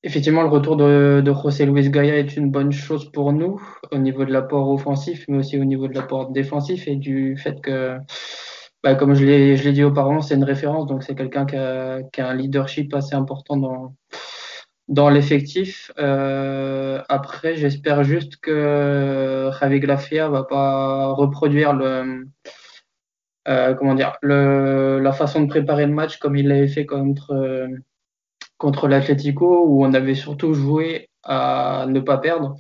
Effectivement, 0.04 0.42
le 0.42 0.48
retour 0.48 0.76
de, 0.76 1.22
de 1.24 1.32
José 1.32 1.64
Luis 1.64 1.88
Gaia 1.88 2.18
est 2.18 2.36
une 2.36 2.50
bonne 2.50 2.72
chose 2.72 3.10
pour 3.12 3.32
nous 3.32 3.62
au 3.92 3.98
niveau 3.98 4.24
de 4.24 4.32
l'apport 4.32 4.68
offensif, 4.68 5.24
mais 5.28 5.38
aussi 5.38 5.56
au 5.58 5.64
niveau 5.64 5.86
de 5.86 5.94
l'apport 5.94 6.30
défensif 6.30 6.88
et 6.88 6.96
du 6.96 7.36
fait 7.36 7.60
que, 7.60 7.98
bah, 8.82 8.94
comme 8.94 9.14
je 9.14 9.24
l'ai, 9.24 9.72
dit 9.72 9.84
auparavant, 9.84 10.20
c'est 10.22 10.34
une 10.34 10.44
référence, 10.44 10.86
donc 10.86 11.02
c'est 11.02 11.14
quelqu'un 11.14 11.46
qui 11.46 11.56
a, 11.56 12.02
qui 12.12 12.20
a 12.20 12.28
un 12.28 12.34
leadership 12.34 12.92
assez 12.94 13.14
important 13.14 13.56
dans, 13.56 13.94
dans 14.88 15.08
l'effectif. 15.08 15.92
Euh, 15.98 17.02
après, 17.08 17.56
j'espère 17.56 18.04
juste 18.04 18.36
que 18.36 19.50
Javi 19.60 19.80
Grafia 19.80 20.28
va 20.28 20.44
pas 20.44 21.12
reproduire 21.12 21.72
le, 21.72 22.26
euh, 23.48 23.74
comment 23.74 23.94
dire, 23.94 24.16
le, 24.22 24.98
la 25.00 25.12
façon 25.12 25.42
de 25.42 25.48
préparer 25.48 25.86
le 25.86 25.92
match 25.92 26.18
comme 26.18 26.36
il 26.36 26.48
l'avait 26.48 26.68
fait 26.68 26.86
contre 26.86 27.68
contre 28.62 28.86
l'Atlético 28.86 29.66
où 29.66 29.84
on 29.84 29.92
avait 29.92 30.14
surtout 30.14 30.54
joué 30.54 31.08
à 31.24 31.86
ne 31.88 31.98
pas 31.98 32.18
perdre. 32.18 32.56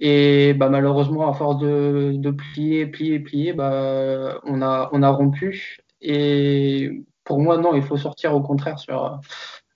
Et 0.00 0.54
bah, 0.54 0.68
malheureusement, 0.68 1.28
à 1.28 1.34
force 1.34 1.58
de, 1.58 2.12
de 2.16 2.30
plier, 2.30 2.86
plier, 2.86 3.20
plier, 3.20 3.52
bah, 3.52 4.40
on, 4.44 4.62
a, 4.62 4.90
on 4.92 5.02
a 5.02 5.10
rompu. 5.10 5.78
Et 6.00 7.04
pour 7.24 7.40
moi, 7.40 7.58
non, 7.58 7.74
il 7.74 7.82
faut 7.82 7.96
sortir 7.96 8.34
au 8.34 8.40
contraire 8.42 8.78
sur, 8.78 9.20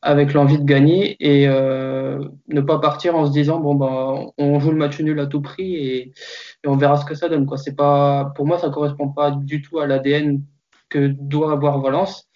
avec 0.03 0.33
l'envie 0.33 0.59
de 0.59 0.65
gagner 0.65 1.17
et 1.21 1.49
euh, 1.49 2.21
ne 2.49 2.61
pas 2.61 2.79
partir 2.79 3.17
en 3.17 3.27
se 3.27 3.33
disant 3.33 3.59
bon 3.59 3.75
bah 3.75 4.15
on 4.39 4.61
joue 4.61 4.71
le 4.71 4.77
match 4.77 5.01
nul 5.01 5.19
à 5.19 5.27
tout 5.27 5.43
prix 5.43 5.75
et, 5.75 6.13
et 6.65 6.69
on 6.69 6.77
verra 6.77 6.97
ce 6.99 7.05
que 7.05 7.17
ça 7.17 7.29
donne 7.29 7.47
quoi 7.47 7.59
c'est 7.59 7.75
pas 7.75 8.33
pour 8.37 8.47
moi 8.47 8.59
ça 8.59 8.71
correspond 8.71 9.09
pas 9.09 9.33
du 9.33 9.61
tout 9.61 9.81
à 9.81 9.89
l'ADN 9.89 10.41
que 10.89 11.09
doit 11.09 11.53
avoir 11.53 11.81
Valence 11.81 12.29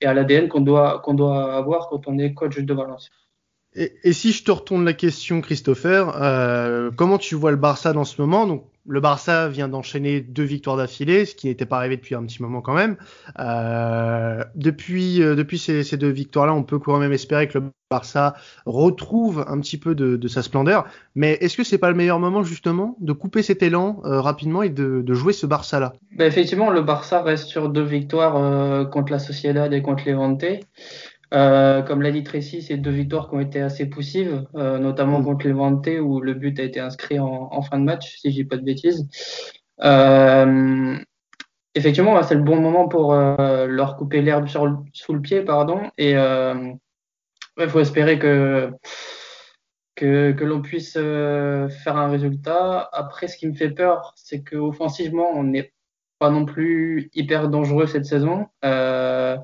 et 0.00 0.06
à 0.06 0.14
l'ADN 0.14 0.48
qu'on 0.48 0.60
doit, 0.60 1.00
qu'on 1.00 1.14
doit 1.14 1.54
avoir 1.54 1.88
quand 1.88 2.06
on 2.08 2.18
est 2.18 2.34
coach 2.34 2.58
de 2.58 2.74
Valence. 2.74 3.10
Et, 3.76 4.12
si 4.14 4.32
je 4.32 4.42
te 4.42 4.50
retourne 4.50 4.84
la 4.86 4.94
question, 4.94 5.42
Christopher, 5.42 6.16
euh, 6.16 6.90
comment 6.96 7.18
tu 7.18 7.34
vois 7.34 7.50
le 7.50 7.58
Barça 7.58 7.92
dans 7.92 8.04
ce 8.04 8.20
moment? 8.20 8.46
Donc, 8.46 8.64
le 8.88 9.00
Barça 9.00 9.48
vient 9.48 9.68
d'enchaîner 9.68 10.20
deux 10.20 10.44
victoires 10.44 10.76
d'affilée, 10.76 11.26
ce 11.26 11.34
qui 11.34 11.48
n'était 11.48 11.66
pas 11.66 11.78
arrivé 11.78 11.96
depuis 11.96 12.14
un 12.14 12.24
petit 12.24 12.42
moment 12.42 12.60
quand 12.60 12.74
même. 12.74 12.96
Euh, 13.38 14.42
depuis 14.54 15.22
euh, 15.22 15.34
depuis 15.34 15.58
ces, 15.58 15.96
deux 15.96 16.10
victoires-là, 16.10 16.54
on 16.54 16.62
peut 16.62 16.78
quand 16.78 16.98
même 16.98 17.12
espérer 17.12 17.48
que 17.48 17.58
le 17.58 17.64
Barça 17.90 18.34
retrouve 18.64 19.44
un 19.46 19.60
petit 19.60 19.78
peu 19.78 19.94
de, 19.94 20.16
de 20.16 20.28
sa 20.28 20.42
splendeur. 20.42 20.86
Mais 21.14 21.38
est-ce 21.40 21.56
que 21.56 21.64
c'est 21.64 21.78
pas 21.78 21.88
le 21.88 21.96
meilleur 21.96 22.18
moment 22.18 22.42
justement 22.42 22.96
de 23.00 23.12
couper 23.12 23.42
cet 23.42 23.62
élan 23.62 24.00
euh, 24.04 24.20
rapidement 24.20 24.62
et 24.62 24.70
de, 24.70 25.02
de, 25.02 25.14
jouer 25.14 25.32
ce 25.32 25.46
Barça-là? 25.46 25.92
Ben 26.16 26.26
Effectivement, 26.26 26.70
le 26.70 26.82
Barça 26.82 27.22
reste 27.22 27.46
sur 27.46 27.68
deux 27.68 27.84
victoires 27.84 28.36
euh, 28.36 28.84
contre 28.84 29.12
la 29.12 29.18
Sociedad 29.18 29.72
et 29.72 29.82
contre 29.82 30.02
Levante. 30.06 30.44
Euh, 31.36 31.82
comme 31.82 32.00
l'a 32.02 32.10
dit 32.10 32.24
Tracy, 32.24 32.62
c'est 32.62 32.78
deux 32.78 32.90
victoires 32.90 33.28
qui 33.28 33.34
ont 33.34 33.40
été 33.40 33.60
assez 33.60 33.86
poussives, 33.86 34.46
euh, 34.54 34.78
notamment 34.78 35.20
mm. 35.20 35.24
contre 35.24 35.46
Levante 35.46 35.88
où 36.00 36.20
le 36.20 36.34
but 36.34 36.58
a 36.58 36.62
été 36.62 36.80
inscrit 36.80 37.18
en, 37.18 37.48
en 37.52 37.62
fin 37.62 37.78
de 37.78 37.84
match, 37.84 38.16
si 38.16 38.30
je 38.30 38.36
dis 38.36 38.44
pas 38.44 38.56
de 38.56 38.62
bêtises. 38.62 39.06
Euh, 39.82 40.96
effectivement, 41.74 42.22
c'est 42.22 42.36
le 42.36 42.42
bon 42.42 42.60
moment 42.60 42.88
pour 42.88 43.14
leur 43.14 43.96
couper 43.96 44.22
l'herbe 44.22 44.48
sous 44.48 45.12
le 45.12 45.20
pied, 45.20 45.42
pardon. 45.42 45.90
Et 45.98 46.12
il 46.12 47.68
faut 47.68 47.80
espérer 47.80 48.18
que 48.18 48.70
que, 49.94 50.32
que 50.32 50.44
l'on 50.44 50.60
puisse 50.60 50.92
faire 50.92 51.96
un 51.96 52.08
résultat. 52.08 52.88
Après, 52.92 53.28
ce 53.28 53.36
qui 53.38 53.46
me 53.46 53.54
fait 53.54 53.70
peur, 53.70 54.12
c'est 54.16 54.42
qu'offensivement, 54.42 55.30
on 55.34 55.44
n'est 55.44 55.72
pas 56.18 56.30
non 56.30 56.44
plus 56.44 57.10
hyper 57.14 57.48
dangereux 57.48 57.86
cette 57.86 58.06
saison. 58.06 58.46
Euh, 58.64 59.36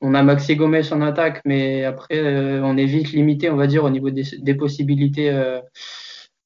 on 0.00 0.14
a 0.14 0.22
Maxi 0.22 0.56
Gomez 0.56 0.92
en 0.92 1.00
attaque, 1.02 1.40
mais 1.44 1.84
après, 1.84 2.18
euh, 2.18 2.62
on 2.62 2.76
est 2.76 2.86
vite 2.86 3.12
limité, 3.12 3.50
on 3.50 3.56
va 3.56 3.66
dire, 3.66 3.84
au 3.84 3.90
niveau 3.90 4.10
des, 4.10 4.54
possibilités, 4.54 5.30
euh, 5.30 5.60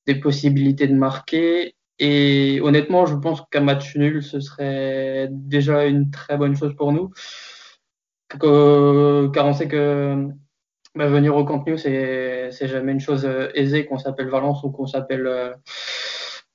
des 0.07 0.15
possibilités 0.15 0.87
de 0.87 0.95
marquer. 0.95 1.75
Et 1.99 2.61
honnêtement, 2.63 3.07
je 3.07 3.15
pense 3.15 3.43
qu'un 3.51 3.61
match 3.61 3.97
nul, 3.97 4.23
ce 4.23 4.41
serait 4.41 5.29
déjà 5.31 5.85
une 5.87 6.11
très 6.11 6.37
bonne 6.37 6.57
chose 6.57 6.75
pour 6.77 6.93
nous. 6.93 7.11
car 8.41 9.47
on 9.47 9.53
sait 9.53 9.69
que 9.69 10.29
bah, 10.95 11.09
venir 11.09 11.37
au 11.37 11.45
Camp 11.45 11.65
c'est 11.77 12.51
jamais 12.69 12.93
une 12.93 13.01
chose 13.01 13.25
euh, 13.27 13.51
aisée, 13.55 13.87
qu'on 13.87 13.99
s'appelle 13.99 14.29
Valence 14.29 14.63
ou 14.65 14.71
qu'on 14.71 14.87
s'appelle 14.87 15.27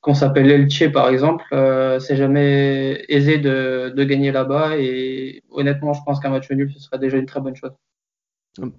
qu'on 0.08 0.14
s'appelle 0.14 0.50
Elche 0.50 0.90
par 0.94 1.10
exemple, 1.10 1.44
euh, 1.52 2.00
c'est 2.00 2.16
jamais 2.16 3.04
aisé 3.10 3.40
de, 3.40 3.90
de 3.94 4.04
gagner 4.06 4.32
là-bas 4.32 4.78
et 4.78 5.44
honnêtement, 5.52 5.92
je 5.92 6.02
pense 6.06 6.22
qu'un 6.22 6.30
match 6.30 6.50
nul, 6.50 6.72
ce 6.72 6.80
serait 6.80 6.98
déjà 6.98 7.18
une 7.18 7.26
très 7.26 7.42
bonne 7.42 7.58
chose 7.58 7.74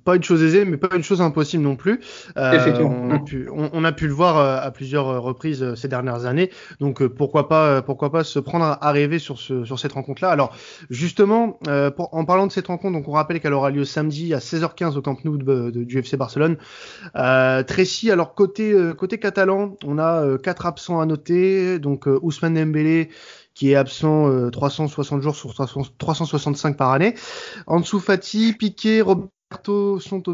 pas 0.05 0.17
une 0.17 0.23
chose 0.23 0.43
aisée, 0.43 0.65
mais 0.65 0.77
pas 0.77 0.95
une 0.97 1.03
chose 1.03 1.21
impossible 1.21 1.63
non 1.63 1.77
plus. 1.77 2.01
Euh, 2.37 2.81
on, 2.81 3.11
a 3.11 3.19
pu, 3.19 3.49
on, 3.53 3.71
on, 3.73 3.85
a 3.85 3.93
pu 3.93 4.07
le 4.07 4.13
voir 4.13 4.39
euh, 4.39 4.59
à 4.61 4.71
plusieurs 4.71 5.09
euh, 5.09 5.21
reprises 5.21 5.75
ces 5.75 5.89
dernières 5.89 6.27
années. 6.27 6.51
Donc 6.81 7.05
pourquoi 7.07 7.49
pas, 7.49 7.83
pourquoi 7.83 8.11
pas 8.11 8.25
se 8.25 8.39
prendre 8.39 8.65
à 8.65 8.93
rêver 8.93 9.19
sur, 9.19 9.39
ce, 9.39 9.65
sur 9.65 9.79
cette 9.79 9.93
rencontre-là. 9.93 10.31
Alors 10.31 10.55
justement, 10.91 11.59
euh, 11.69 11.91
pour, 11.91 12.15
en 12.15 12.25
parlant 12.25 12.47
de 12.47 12.53
cette 12.53 12.67
rencontre, 12.67 12.99
donc 12.99 13.09
on 13.09 13.13
rappelle 13.13 13.41
qu'elle 13.41 13.53
aura 13.53 13.71
lieu 13.71 13.85
samedi 13.85 14.35
à 14.35 14.39
16h15 14.39 14.97
au 14.97 15.03
Camp 15.03 15.25
Nou 15.25 15.37
de, 15.37 15.71
de, 15.71 15.85
du 15.85 15.99
FC 15.99 16.17
Barcelone. 16.17 16.57
Euh, 17.17 17.63
Tracy, 17.63 18.11
alors 18.11 18.35
côté 18.35 18.75
côté 18.97 19.19
catalan, 19.19 19.77
on 19.85 19.99
a 19.99 20.39
quatre 20.39 20.67
absents 20.67 21.01
à 21.01 21.07
noter. 21.07 21.79
Donc 21.79 22.07
Ousmane 22.23 22.55
Dembélé 22.55 23.11
qui 23.59 23.73
est 23.73 23.75
absent 23.75 24.29
euh, 24.29 24.51
360 24.51 25.21
jours 25.21 25.35
sur 25.35 25.53
365 25.53 26.77
par 26.77 26.93
année. 26.93 27.15
Ansu 27.67 27.99
Fati, 27.99 28.53
Piqué, 28.53 29.03
Robert 29.03 29.27
sont 30.01 30.29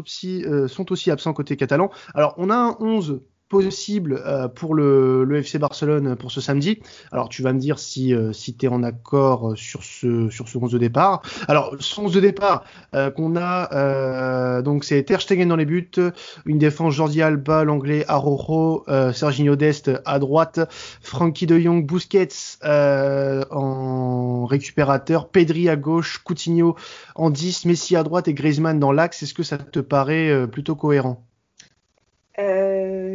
euh, 0.45 0.67
sont 0.67 0.91
aussi 0.91 1.11
absents 1.11 1.33
côté 1.33 1.57
catalan. 1.57 1.89
Alors, 2.13 2.33
on 2.37 2.49
a 2.49 2.55
un 2.55 2.77
11 2.79 3.21
possible 3.49 4.21
euh, 4.25 4.47
pour 4.47 4.73
le, 4.73 5.27
FC 5.35 5.59
Barcelone 5.59 6.15
pour 6.15 6.31
ce 6.31 6.41
samedi. 6.41 6.79
Alors 7.11 7.29
tu 7.29 7.41
vas 7.41 7.53
me 7.53 7.59
dire 7.59 7.77
si, 7.77 8.13
euh, 8.13 8.33
si 8.33 8.55
tu 8.55 8.65
es 8.65 8.69
en 8.69 8.83
accord 8.83 9.53
sur 9.55 9.83
ce, 9.83 10.29
sur 10.29 10.47
ce 10.47 10.57
11 10.57 10.71
de 10.71 10.77
départ. 10.77 11.21
Alors 11.47 11.75
ce 11.79 11.99
11 11.99 12.13
de 12.13 12.19
départ 12.19 12.63
euh, 12.93 13.11
qu'on 13.11 13.35
a, 13.35 13.73
euh, 13.73 14.61
donc 14.61 14.83
c'est 14.83 15.03
Ter 15.03 15.21
Stegen 15.21 15.47
dans 15.47 15.55
les 15.55 15.65
buts, 15.65 15.91
une 16.45 16.57
défense 16.57 16.93
Jordi 16.93 17.21
Alba, 17.21 17.63
l'anglais 17.63 18.05
Arojo, 18.07 18.83
euh, 18.87 19.13
Serginho 19.13 19.55
Dest 19.55 19.91
à 20.05 20.19
droite, 20.19 20.59
Frankie 21.01 21.45
de 21.45 21.59
Jong, 21.59 21.85
Busquets 21.85 22.27
en 22.63 24.45
récupérateur, 24.45 25.29
Pedri 25.29 25.69
à 25.69 25.75
gauche, 25.75 26.19
Coutinho 26.23 26.75
en 27.15 27.29
10, 27.29 27.65
Messi 27.65 27.95
à 27.95 28.03
droite 28.03 28.27
et 28.27 28.33
Griezmann 28.33 28.79
dans 28.79 28.91
l'axe. 28.91 29.21
Est-ce 29.23 29.33
que 29.33 29.43
ça 29.43 29.57
te 29.57 29.79
paraît 29.79 30.47
plutôt 30.47 30.75
cohérent? 30.75 31.23
Euh, 32.37 32.64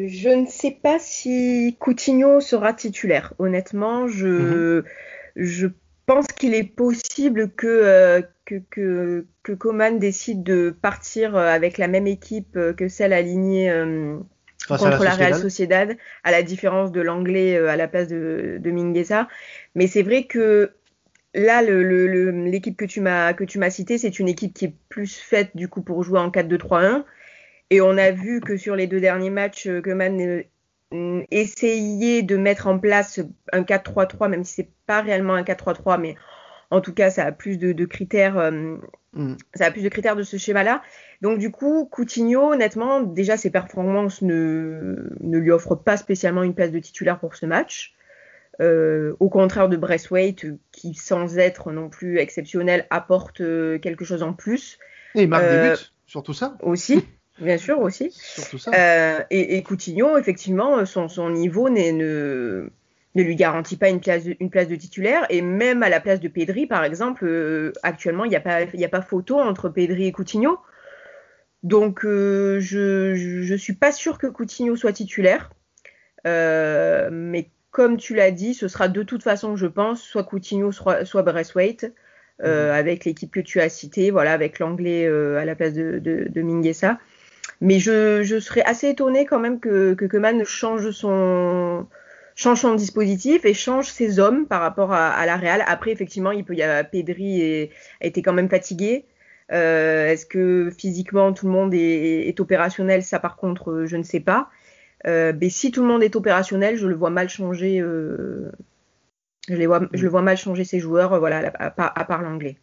je 0.07 0.29
ne 0.29 0.46
sais 0.46 0.70
pas 0.70 0.98
si 0.98 1.76
Coutinho 1.79 2.40
sera 2.40 2.72
titulaire. 2.72 3.35
Honnêtement, 3.38 4.09
je, 4.09 4.81
mmh. 4.81 4.85
je 5.37 5.66
pense 6.07 6.26
qu'il 6.29 6.55
est 6.55 6.64
possible 6.64 7.50
que, 7.50 7.66
euh, 7.66 8.22
que, 8.44 8.57
que, 8.70 9.26
que, 9.42 9.53
Coman 9.53 9.98
décide 9.98 10.42
de 10.42 10.70
partir 10.70 11.37
avec 11.37 11.79
la 11.79 11.88
même 11.88 12.07
équipe 12.07 12.59
que 12.76 12.88
celle 12.88 13.12
alignée 13.12 13.70
euh, 13.70 14.18
contre 14.68 15.05
la, 15.05 15.11
la 15.11 15.14
Real 15.14 15.35
Sociedad, 15.35 15.96
à 16.24 16.31
la 16.31 16.42
différence 16.42 16.92
de 16.92 17.00
l'anglais 17.00 17.57
à 17.57 17.76
la 17.76 17.88
place 17.88 18.09
de, 18.09 18.59
de 18.61 18.70
Mingueza. 18.70 19.29
Mais 19.74 19.87
c'est 19.87 20.03
vrai 20.03 20.24
que 20.24 20.72
là, 21.35 21.62
l'équipe 21.62 21.70
le, 21.70 22.50
le, 22.50 22.74
que 22.76 22.85
tu 22.85 23.00
m'as 23.00 23.33
que 23.33 23.44
tu 23.44 23.59
m'as 23.59 23.70
citée, 23.70 23.98
c'est 23.98 24.18
une 24.18 24.29
équipe 24.29 24.55
qui 24.55 24.66
est 24.66 24.74
plus 24.88 25.16
faite 25.16 25.50
du 25.55 25.68
coup 25.68 25.83
pour 25.83 26.03
jouer 26.03 26.18
en 26.18 26.31
4-2-3-1. 26.31 27.05
Et 27.70 27.80
on 27.80 27.96
a 27.96 28.11
vu 28.11 28.40
que 28.40 28.56
sur 28.56 28.76
les 28.76 28.87
deux 28.87 29.00
derniers 29.00 29.30
matchs, 29.30 29.66
euh, 29.66 29.83
euh, 30.92 31.22
essayait 31.30 32.22
de 32.22 32.37
mettre 32.37 32.66
en 32.66 32.78
place 32.78 33.20
un 33.52 33.62
4-3-3, 33.62 34.28
même 34.28 34.44
si 34.44 34.54
c'est 34.54 34.70
pas 34.87 35.00
réellement 35.02 35.35
un 35.35 35.42
4-3-3, 35.42 36.00
mais 36.00 36.16
en 36.70 36.80
tout 36.80 36.92
cas, 36.92 37.11
ça 37.11 37.24
a 37.24 37.33
plus 37.33 37.59
de, 37.59 37.72
de 37.72 37.85
critères, 37.85 38.38
euh, 38.38 38.76
mm. 39.12 39.37
ça 39.54 39.66
a 39.66 39.70
plus 39.70 39.83
de 39.83 39.88
critères 39.88 40.16
de 40.16 40.22
ce 40.22 40.37
schéma-là. 40.37 40.83
Donc 41.20 41.38
du 41.38 41.50
coup, 41.50 41.87
Coutinho, 41.87 42.52
honnêtement, 42.52 43.00
déjà 43.00 43.37
ses 43.37 43.50
performances 43.50 44.22
ne, 44.22 45.11
ne 45.20 45.38
lui 45.38 45.50
offrent 45.50 45.76
pas 45.76 45.96
spécialement 45.96 46.42
une 46.42 46.54
place 46.54 46.72
de 46.72 46.78
titulaire 46.78 47.18
pour 47.18 47.35
ce 47.37 47.46
match. 47.46 47.94
Euh, 48.61 49.16
au 49.20 49.30
contraire 49.30 49.68
de 49.68 49.76
Braithwaite, 49.76 50.46
qui 50.70 50.94
sans 50.94 51.38
être 51.38 51.72
non 51.72 51.88
plus 51.88 52.18
exceptionnel 52.18 52.87
apporte 52.90 53.38
quelque 53.38 54.04
chose 54.04 54.22
en 54.22 54.35
plus. 54.35 54.78
Et 55.14 55.22
il 55.22 55.28
marque 55.28 55.44
euh, 55.44 55.70
des 55.70 55.76
buts, 55.76 55.85
surtout 56.06 56.35
ça. 56.35 56.56
Aussi. 56.62 57.06
Bien 57.40 57.59
sûr 57.59 57.81
aussi. 57.81 58.14
Euh, 58.74 59.20
et, 59.31 59.57
et, 59.57 59.62
Coutinho, 59.62 60.18
effectivement, 60.18 60.85
son, 60.85 61.09
son 61.09 61.31
niveau 61.31 61.68
ne, 61.68 62.70
ne 63.14 63.22
lui 63.22 63.37
garantit 63.37 63.76
pas 63.76 63.88
une 63.88 64.00
place, 64.00 64.24
de, 64.24 64.37
une 64.40 64.50
place 64.50 64.68
de 64.68 64.76
titulaire. 64.76 65.26
Et 65.31 65.42
même 65.42 65.83
à 65.83 65.88
la 65.88 66.00
place 66.00 66.20
de 66.20 66.29
Pedri, 66.29 66.66
par 66.66 66.85
exemple, 66.85 67.24
euh, 67.26 67.72
actuellement, 67.83 68.24
il 68.24 68.31
n'y 68.31 68.37
a, 68.37 68.40
pas, 68.40 68.61
a 68.61 68.88
pas 68.88 69.03
photo 69.03 69.38
entre 69.38 69.68
Pedri 69.68 70.07
et 70.07 70.12
Coutinho. 70.12 70.59
Donc, 71.62 72.05
euh, 72.05 72.59
je 72.61 73.53
ne 73.53 73.57
suis 73.57 73.74
pas 73.74 73.92
sûr 73.92 74.18
que 74.18 74.26
Coutinho 74.26 74.76
soit 74.76 74.92
titulaire. 74.92 75.50
Euh, 76.26 77.09
mais 77.12 77.50
comme 77.70 77.96
tu 77.96 78.14
l'as 78.14 78.31
dit, 78.31 78.55
ce 78.55 78.68
sera 78.68 78.88
de 78.88 79.03
toute 79.03 79.22
façon, 79.22 79.57
je 79.57 79.66
pense, 79.66 80.03
soit 80.03 80.24
Coutinho, 80.24 80.72
soit, 80.72 81.05
soit 81.05 81.22
Braithwaite. 81.22 81.92
Euh, 82.42 82.72
mmh. 82.72 82.74
avec 82.74 83.05
l'équipe 83.05 83.31
que 83.31 83.40
tu 83.40 83.61
as 83.61 83.68
citée, 83.68 84.11
voilà, 84.11 84.33
avec 84.33 84.61
l'anglais 84.61 85.05
euh, 85.07 85.38
à 85.38 85.44
la 85.44 85.55
place 85.55 85.74
de, 85.74 85.98
de, 85.98 86.26
de 86.26 86.40
Minguesa. 86.40 86.98
Mais 87.61 87.79
je, 87.79 88.23
je 88.23 88.40
serais 88.40 88.62
assez 88.62 88.88
étonnée 88.88 89.27
quand 89.27 89.38
même 89.38 89.61
que, 89.61 89.94
que 89.94 90.07
Keman 90.07 90.44
change 90.44 90.90
son, 90.92 91.87
change 92.35 92.61
son 92.61 92.75
dispositif 92.75 93.44
et 93.44 93.53
change 93.55 93.88
ses 93.88 94.18
hommes 94.18 94.46
par 94.46 94.62
rapport 94.62 94.92
à, 94.92 95.11
à 95.11 95.27
la 95.27 95.37
Real. 95.37 95.62
Après, 95.66 95.90
effectivement, 95.90 96.33
il 96.33 96.44
peut 96.44 96.55
y 96.55 96.62
avoir 96.62 96.88
Pedri 96.88 97.42
et, 97.42 97.70
était 98.01 98.23
quand 98.23 98.33
même 98.33 98.49
fatigué. 98.49 99.05
Euh, 99.53 100.07
Est-ce 100.09 100.27
que 100.27 100.70
physiquement 100.77 101.33
tout 101.33 101.46
le 101.46 101.53
monde 101.53 101.75
est, 101.75 102.29
est, 102.29 102.40
opérationnel? 102.40 103.03
Ça, 103.03 103.18
par 103.18 103.37
contre, 103.37 103.85
je 103.87 103.96
ne 103.96 104.05
sais 104.05 104.20
pas. 104.20 104.49
Euh, 105.07 105.33
mais 105.38 105.51
si 105.51 105.70
tout 105.70 105.83
le 105.83 105.88
monde 105.88 106.03
est 106.03 106.16
opérationnel, 106.16 106.77
je 106.77 106.87
le 106.87 106.94
vois 106.94 107.11
mal 107.11 107.29
changer. 107.29 107.81
Euh, 107.81 108.51
je, 109.49 109.57
les 109.57 109.66
vois, 109.66 109.83
je 109.92 110.03
le 110.03 110.09
vois 110.09 110.23
mal 110.23 110.37
changer 110.37 110.64
ses 110.64 110.81
joueurs, 110.81 111.18
voilà, 111.18 111.53
à, 111.59 112.01
à 112.01 112.05
part 112.05 112.23
l'anglais. 112.23 112.59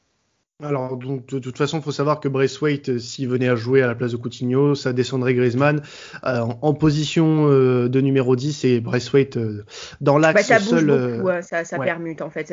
Alors, 0.63 0.97
donc, 0.97 1.27
de, 1.27 1.37
toute 1.37 1.55
façon, 1.55 1.77
il 1.77 1.83
faut 1.83 1.91
savoir 1.91 2.19
que 2.19 2.27
Braithwaite, 2.27 2.89
euh, 2.89 2.97
s'il 2.97 3.29
venait 3.29 3.47
à 3.47 3.55
jouer 3.55 3.83
à 3.83 3.87
la 3.87 3.93
place 3.93 4.13
de 4.13 4.17
Coutinho, 4.17 4.73
ça 4.73 4.91
descendrait 4.91 5.35
Griezmann 5.35 5.83
euh, 6.25 6.39
en, 6.63 6.73
position 6.73 7.45
euh, 7.47 7.87
de 7.87 8.01
numéro 8.01 8.35
10 8.35 8.65
et 8.65 8.79
Braithwaite 8.79 9.37
euh, 9.37 9.63
dans 10.01 10.17
l'axe 10.17 10.33
bah, 10.33 10.41
ça 10.41 10.59
seul. 10.59 10.85
Bouge 10.87 11.17
beaucoup, 11.17 11.41
ça, 11.43 11.63
ça 11.63 11.77
ouais. 11.77 11.85
permute 11.85 12.23
en 12.23 12.31
fait. 12.31 12.51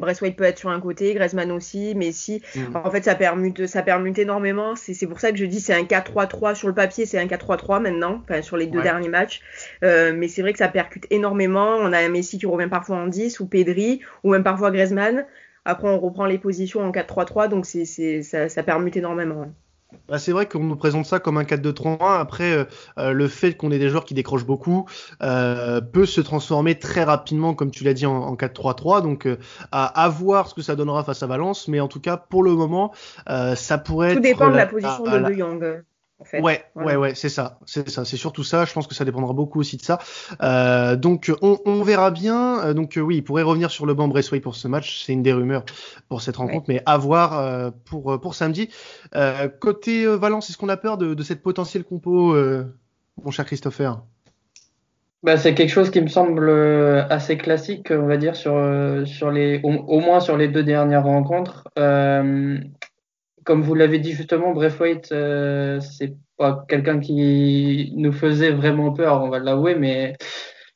Braithwaite 0.00 0.34
peut 0.34 0.44
être 0.44 0.58
sur 0.58 0.70
un 0.70 0.80
côté, 0.80 1.12
Griezmann 1.12 1.52
aussi, 1.52 1.92
mais 1.94 2.10
si, 2.10 2.40
mm. 2.54 2.74
en 2.74 2.90
fait, 2.90 3.04
ça 3.04 3.14
permute, 3.14 3.66
ça 3.66 3.82
permute 3.82 4.18
énormément. 4.18 4.74
C'est 4.74 5.06
pour 5.06 5.20
ça 5.20 5.30
que 5.30 5.36
je 5.36 5.44
dis 5.44 5.60
c'est 5.60 5.74
un 5.74 5.84
4-3-3 5.84 6.54
sur 6.54 6.68
le 6.68 6.74
papier, 6.74 7.04
c'est 7.04 7.18
un 7.18 7.26
4-3-3 7.26 7.82
maintenant, 7.82 8.22
enfin, 8.22 8.40
sur 8.40 8.56
les 8.56 8.66
deux 8.66 8.78
ouais. 8.78 8.84
derniers 8.84 9.10
matchs. 9.10 9.42
mais 9.82 10.28
c'est 10.28 10.40
vrai 10.40 10.54
que 10.54 10.58
ça 10.58 10.68
percute 10.68 11.06
énormément. 11.10 11.76
On 11.80 11.92
a 11.92 11.98
un 11.98 12.08
Messi 12.08 12.38
qui 12.38 12.46
revient 12.46 12.70
parfois 12.70 12.96
en 12.96 13.08
10 13.08 13.40
ou 13.40 13.46
Pedri 13.46 14.00
ou 14.24 14.30
même 14.30 14.42
parfois 14.42 14.70
Griezmann. 14.70 15.26
Après, 15.66 15.88
on 15.88 15.98
reprend 15.98 16.26
les 16.26 16.38
positions 16.38 16.80
en 16.82 16.92
4-3-3, 16.92 17.48
donc 17.48 17.66
c'est, 17.66 17.84
c'est, 17.84 18.22
ça, 18.22 18.48
ça 18.48 18.62
permute 18.62 18.96
énormément. 18.96 19.46
Bah 20.08 20.18
c'est 20.18 20.32
vrai 20.32 20.46
qu'on 20.46 20.60
nous 20.60 20.76
présente 20.76 21.06
ça 21.06 21.18
comme 21.18 21.38
un 21.38 21.42
4-2-3-1. 21.42 22.20
Après, 22.20 22.66
euh, 22.98 23.12
le 23.12 23.28
fait 23.28 23.54
qu'on 23.54 23.70
ait 23.72 23.78
des 23.78 23.88
joueurs 23.88 24.04
qui 24.04 24.14
décrochent 24.14 24.46
beaucoup 24.46 24.86
euh, 25.22 25.80
peut 25.80 26.06
se 26.06 26.20
transformer 26.20 26.78
très 26.78 27.02
rapidement, 27.02 27.54
comme 27.54 27.70
tu 27.70 27.82
l'as 27.82 27.94
dit, 27.94 28.06
en, 28.06 28.16
en 28.16 28.34
4-3-3. 28.34 29.02
Donc, 29.02 29.26
euh, 29.26 29.38
à, 29.72 29.86
à, 30.04 30.08
voir 30.08 30.48
ce 30.48 30.54
que 30.54 30.62
ça 30.62 30.76
donnera 30.76 31.02
face 31.02 31.22
à 31.22 31.26
Valence. 31.26 31.66
Mais 31.66 31.80
en 31.80 31.88
tout 31.88 32.00
cas, 32.00 32.16
pour 32.16 32.44
le 32.44 32.52
moment, 32.52 32.92
euh, 33.28 33.54
ça 33.56 33.78
pourrait 33.78 34.14
Tout 34.14 34.18
être. 34.18 34.24
Tout 34.24 34.38
dépend 34.38 34.50
de 34.50 34.56
la 34.56 34.66
position 34.66 35.04
de 35.04 35.18
De 35.18 35.32
Jong. 35.32 35.84
En 36.18 36.24
fait. 36.24 36.40
Ouais, 36.40 36.64
voilà. 36.74 36.92
ouais, 36.92 36.96
ouais, 37.08 37.14
c'est 37.14 37.28
ça, 37.28 37.58
c'est 37.66 37.90
ça, 37.90 38.06
c'est 38.06 38.16
surtout 38.16 38.42
ça. 38.42 38.64
Je 38.64 38.72
pense 38.72 38.86
que 38.86 38.94
ça 38.94 39.04
dépendra 39.04 39.34
beaucoup 39.34 39.60
aussi 39.60 39.76
de 39.76 39.82
ça. 39.82 39.98
Euh, 40.42 40.96
donc, 40.96 41.30
on, 41.42 41.58
on, 41.66 41.82
verra 41.82 42.10
bien. 42.10 42.64
Euh, 42.64 42.74
donc, 42.74 42.98
oui, 43.00 43.16
il 43.16 43.22
pourrait 43.22 43.42
revenir 43.42 43.70
sur 43.70 43.84
le 43.84 43.92
banc 43.92 44.08
Bressway 44.08 44.40
pour 44.40 44.56
ce 44.56 44.66
match. 44.66 45.04
C'est 45.04 45.12
une 45.12 45.22
des 45.22 45.34
rumeurs 45.34 45.64
pour 46.08 46.22
cette 46.22 46.36
rencontre, 46.36 46.68
ouais. 46.68 46.76
mais 46.76 46.82
à 46.86 46.96
voir 46.96 47.38
euh, 47.38 47.70
pour 47.84 48.18
pour 48.18 48.34
samedi. 48.34 48.70
Euh, 49.14 49.48
côté 49.48 50.06
Valence, 50.06 50.48
est-ce 50.48 50.56
qu'on 50.56 50.70
a 50.70 50.78
peur 50.78 50.96
de, 50.96 51.12
de 51.12 51.22
cette 51.22 51.42
potentielle 51.42 51.84
compo, 51.84 52.34
mon 53.22 53.30
cher 53.30 53.44
Christopher? 53.44 54.00
Bah, 55.22 55.36
c'est 55.36 55.54
quelque 55.54 55.70
chose 55.70 55.90
qui 55.90 56.00
me 56.00 56.08
semble 56.08 56.48
assez 57.10 57.36
classique, 57.36 57.90
on 57.90 58.06
va 58.06 58.16
dire, 58.16 58.36
sur 58.36 58.54
sur 59.06 59.30
les 59.30 59.60
au, 59.64 59.70
au 59.72 60.00
moins 60.00 60.20
sur 60.20 60.36
les 60.36 60.48
deux 60.48 60.62
dernières 60.62 61.04
rencontres. 61.04 61.68
Euh, 61.78 62.58
comme 63.46 63.62
vous 63.62 63.74
l'avez 63.74 64.00
dit 64.00 64.12
justement, 64.12 64.52
Braithwaite, 64.52 65.12
euh, 65.12 65.80
c'est 65.80 66.16
pas 66.36 66.64
quelqu'un 66.68 66.98
qui 67.00 67.92
nous 67.96 68.12
faisait 68.12 68.50
vraiment 68.50 68.92
peur, 68.92 69.22
on 69.22 69.28
va 69.30 69.38
l'avouer, 69.38 69.76
mais 69.76 70.16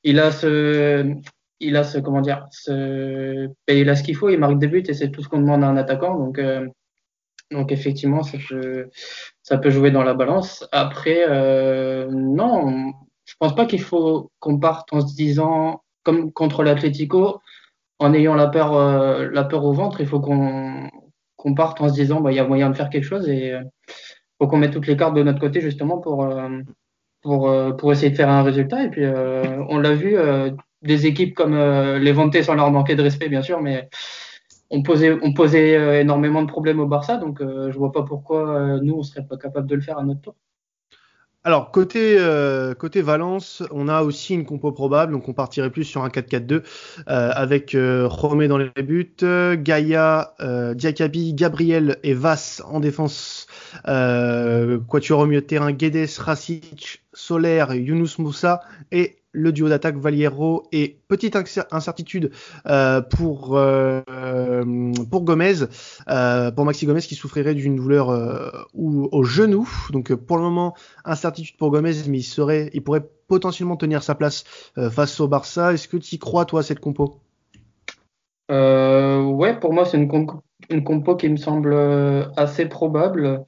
il 0.05 0.21
a 0.21 0.31
ce, 0.31 1.13
il 1.59 1.77
a 1.77 1.85
ce, 1.85 1.99
comment 1.99 2.21
dire, 2.21 2.47
ce, 2.53 3.49
il 3.69 3.91
a 3.91 3.97
ce 3.97 4.05
qu'il 4.05 4.17
faut, 4.17 4.29
il 4.31 4.39
marque 4.39 4.59
des 4.59 4.69
buts 4.69 4.85
et 4.87 4.95
c'est 4.95 5.11
tout 5.11 5.23
ce 5.23 5.29
qu'on 5.29 5.41
demande 5.41 5.65
à 5.65 5.67
un 5.67 5.77
attaquant, 5.77 6.17
donc, 6.17 6.39
euh, 6.39 6.67
donc 7.51 7.73
effectivement, 7.73 8.23
ça 8.23 8.39
peut, 8.49 8.89
ça 9.43 9.59
peut 9.59 9.71
jouer 9.71 9.91
dans 9.91 10.05
la 10.05 10.15
balance. 10.15 10.67
Après, 10.71 11.25
euh, 11.29 12.09
non, 12.11 12.93
je 13.25 13.35
pense 13.41 13.55
pas 13.57 13.67
qu'il 13.67 13.83
faut 13.83 14.31
qu'on 14.39 14.61
parte 14.61 14.93
en 14.93 15.01
se 15.07 15.17
disant, 15.17 15.83
comme 16.05 16.33
contre 16.33 16.63
l'Atlético, 16.63 17.41
en 17.99 18.15
ayant 18.15 18.37
la 18.37 18.47
peur, 18.47 18.75
euh, 18.75 19.29
la 19.33 19.45
peur 19.45 19.65
au 19.65 19.73
ventre, 19.73 20.01
il 20.01 20.07
faut 20.07 20.21
qu'on 20.21 20.89
qu'on 21.41 21.55
parte 21.55 21.81
en 21.81 21.89
se 21.89 21.95
disant 21.95 22.21
bah 22.21 22.33
il 22.33 22.37
y 22.37 22.39
a 22.39 22.47
moyen 22.47 22.69
de 22.71 22.77
faire 22.77 22.91
quelque 22.91 23.05
chose 23.05 23.29
et 23.29 23.53
euh, 23.53 23.63
faut 24.39 24.47
qu'on 24.47 24.59
mette 24.59 24.73
toutes 24.73 24.87
les 24.87 24.97
cartes 24.97 25.15
de 25.15 25.23
notre 25.23 25.41
côté 25.41 25.61
justement 25.61 25.99
pour 25.99 26.25
euh, 26.25 26.61
pour 27.23 27.49
euh, 27.49 27.73
pour 27.73 27.93
essayer 27.93 28.11
de 28.11 28.17
faire 28.17 28.29
un 28.29 28.43
résultat 28.43 28.85
et 28.85 28.91
puis 28.91 29.05
on 29.07 29.79
l'a 29.79 29.95
vu 29.95 30.17
des 30.83 31.07
équipes 31.07 31.35
comme 31.35 31.57
les 31.57 32.13
Vantés 32.13 32.43
sans 32.43 32.55
leur 32.55 32.71
manquer 32.71 32.95
de 32.95 33.03
respect 33.03 33.29
bien 33.29 33.43
sûr 33.43 33.63
mais 33.63 33.89
on 34.71 34.83
posait 34.83 35.17
on 35.23 35.33
posait 35.33 36.01
énormément 36.01 36.43
de 36.43 36.49
problèmes 36.49 36.81
au 36.81 36.87
Barça 36.87 37.17
donc 37.17 37.41
je 37.41 37.77
vois 37.79 37.93
pas 37.93 38.03
pourquoi 38.03 38.79
nous 38.83 38.95
on 38.95 39.03
serait 39.03 39.27
pas 39.27 39.39
capable 39.39 39.67
de 39.67 39.75
le 39.77 39.81
faire 39.81 39.99
à 39.99 40.05
notre 40.05 40.21
tour. 40.21 40.35
Alors 41.43 41.71
côté 41.71 42.17
euh, 42.19 42.75
côté 42.75 43.01
Valence, 43.01 43.63
on 43.71 43.89
a 43.89 44.03
aussi 44.03 44.35
une 44.35 44.45
compo 44.45 44.73
probable, 44.73 45.13
donc 45.13 45.27
on 45.27 45.33
partirait 45.33 45.71
plus 45.71 45.85
sur 45.85 46.05
un 46.05 46.09
4-4-2 46.09 46.53
euh, 46.53 46.63
avec 47.07 47.75
euh, 47.75 48.07
Romé 48.07 48.47
dans 48.47 48.59
les 48.59 48.71
buts, 48.83 49.17
Gaïa, 49.23 50.35
euh, 50.41 50.75
Diakabi, 50.75 51.33
Gabriel 51.33 51.97
et 52.03 52.13
Vass 52.13 52.63
en 52.67 52.79
défense. 52.79 53.47
Euh, 53.89 54.79
Quatuor 54.87 55.21
au 55.21 55.27
milieu 55.27 55.41
de 55.41 55.47
terrain, 55.47 55.73
Guedes, 55.73 56.11
Rasic, 56.19 57.03
Soler, 57.15 57.65
Younous 57.71 58.19
Moussa 58.19 58.61
et 58.93 59.17
le 59.33 59.53
duo 59.53 59.69
d'attaque 59.69 59.97
Valiero 59.97 60.65
et 60.73 60.99
petite 61.09 61.37
incertitude 61.71 62.31
euh, 62.67 63.01
pour 63.01 63.57
euh, 63.57 64.03
pour 65.11 65.23
Gomez, 65.23 65.55
euh, 66.09 66.51
pour 66.51 66.65
Maxi 66.65 66.87
Gomez 66.87 67.01
qui 67.01 67.15
souffrirait 67.15 67.55
d'une 67.55 67.77
douleur 67.77 68.67
ou 68.75 69.09
au 69.13 69.23
genou. 69.23 69.69
Donc 69.91 70.15
pour 70.15 70.37
le 70.37 70.43
moment 70.43 70.75
incertitude 71.05 71.57
pour 71.57 71.71
Gomez, 71.71 71.95
mais 72.09 72.19
il 72.19 72.23
serait, 72.25 72.71
il 72.75 72.83
pourrait 72.83 73.09
potentiellement 73.29 73.77
tenir 73.77 74.03
sa 74.03 74.15
place 74.15 74.45
face 74.91 75.21
au 75.21 75.29
Barça. 75.29 75.73
Est-ce 75.73 75.89
que 75.89 75.97
tu 75.97 76.17
y 76.17 76.19
crois 76.19 76.45
toi 76.45 76.63
cette 76.63 76.81
compo? 76.81 77.21
Ouais, 78.51 79.59
pour 79.61 79.73
moi 79.73 79.85
c'est 79.85 79.97
une, 79.97 80.09
compo, 80.09 81.17
qui 81.17 81.29
me 81.29 81.37
semble 81.37 81.73
assez 82.37 82.67
probable 82.67 83.47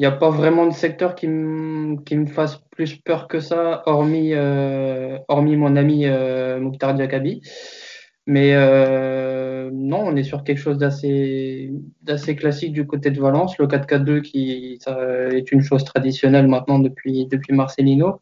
n'y 0.00 0.06
a 0.06 0.12
pas 0.12 0.30
vraiment 0.30 0.66
de 0.66 0.72
secteur 0.72 1.14
qui 1.14 1.28
me, 1.28 2.26
fasse 2.26 2.60
plus 2.70 2.96
peur 2.96 3.28
que 3.28 3.40
ça, 3.40 3.82
hormis, 3.86 4.32
euh, 4.32 5.18
mon 5.28 5.76
ami 5.76 6.06
euh, 6.06 6.58
Mokhtar 6.58 6.94
Diakabi. 6.94 7.42
Mais 8.26 8.52
euh, 8.54 9.70
non, 9.72 10.00
on 10.06 10.16
est 10.16 10.22
sur 10.22 10.44
quelque 10.44 10.58
chose 10.58 10.78
d'assez, 10.78 11.70
classique 12.38 12.72
du 12.72 12.86
côté 12.86 13.10
de 13.10 13.20
Valence. 13.20 13.58
Le 13.58 13.66
4-4-2 13.66 14.22
qui 14.22 14.78
est 14.86 15.52
une 15.52 15.62
chose 15.62 15.84
traditionnelle 15.84 16.48
maintenant 16.48 16.78
depuis, 16.78 17.28
Marcelino. 17.50 18.20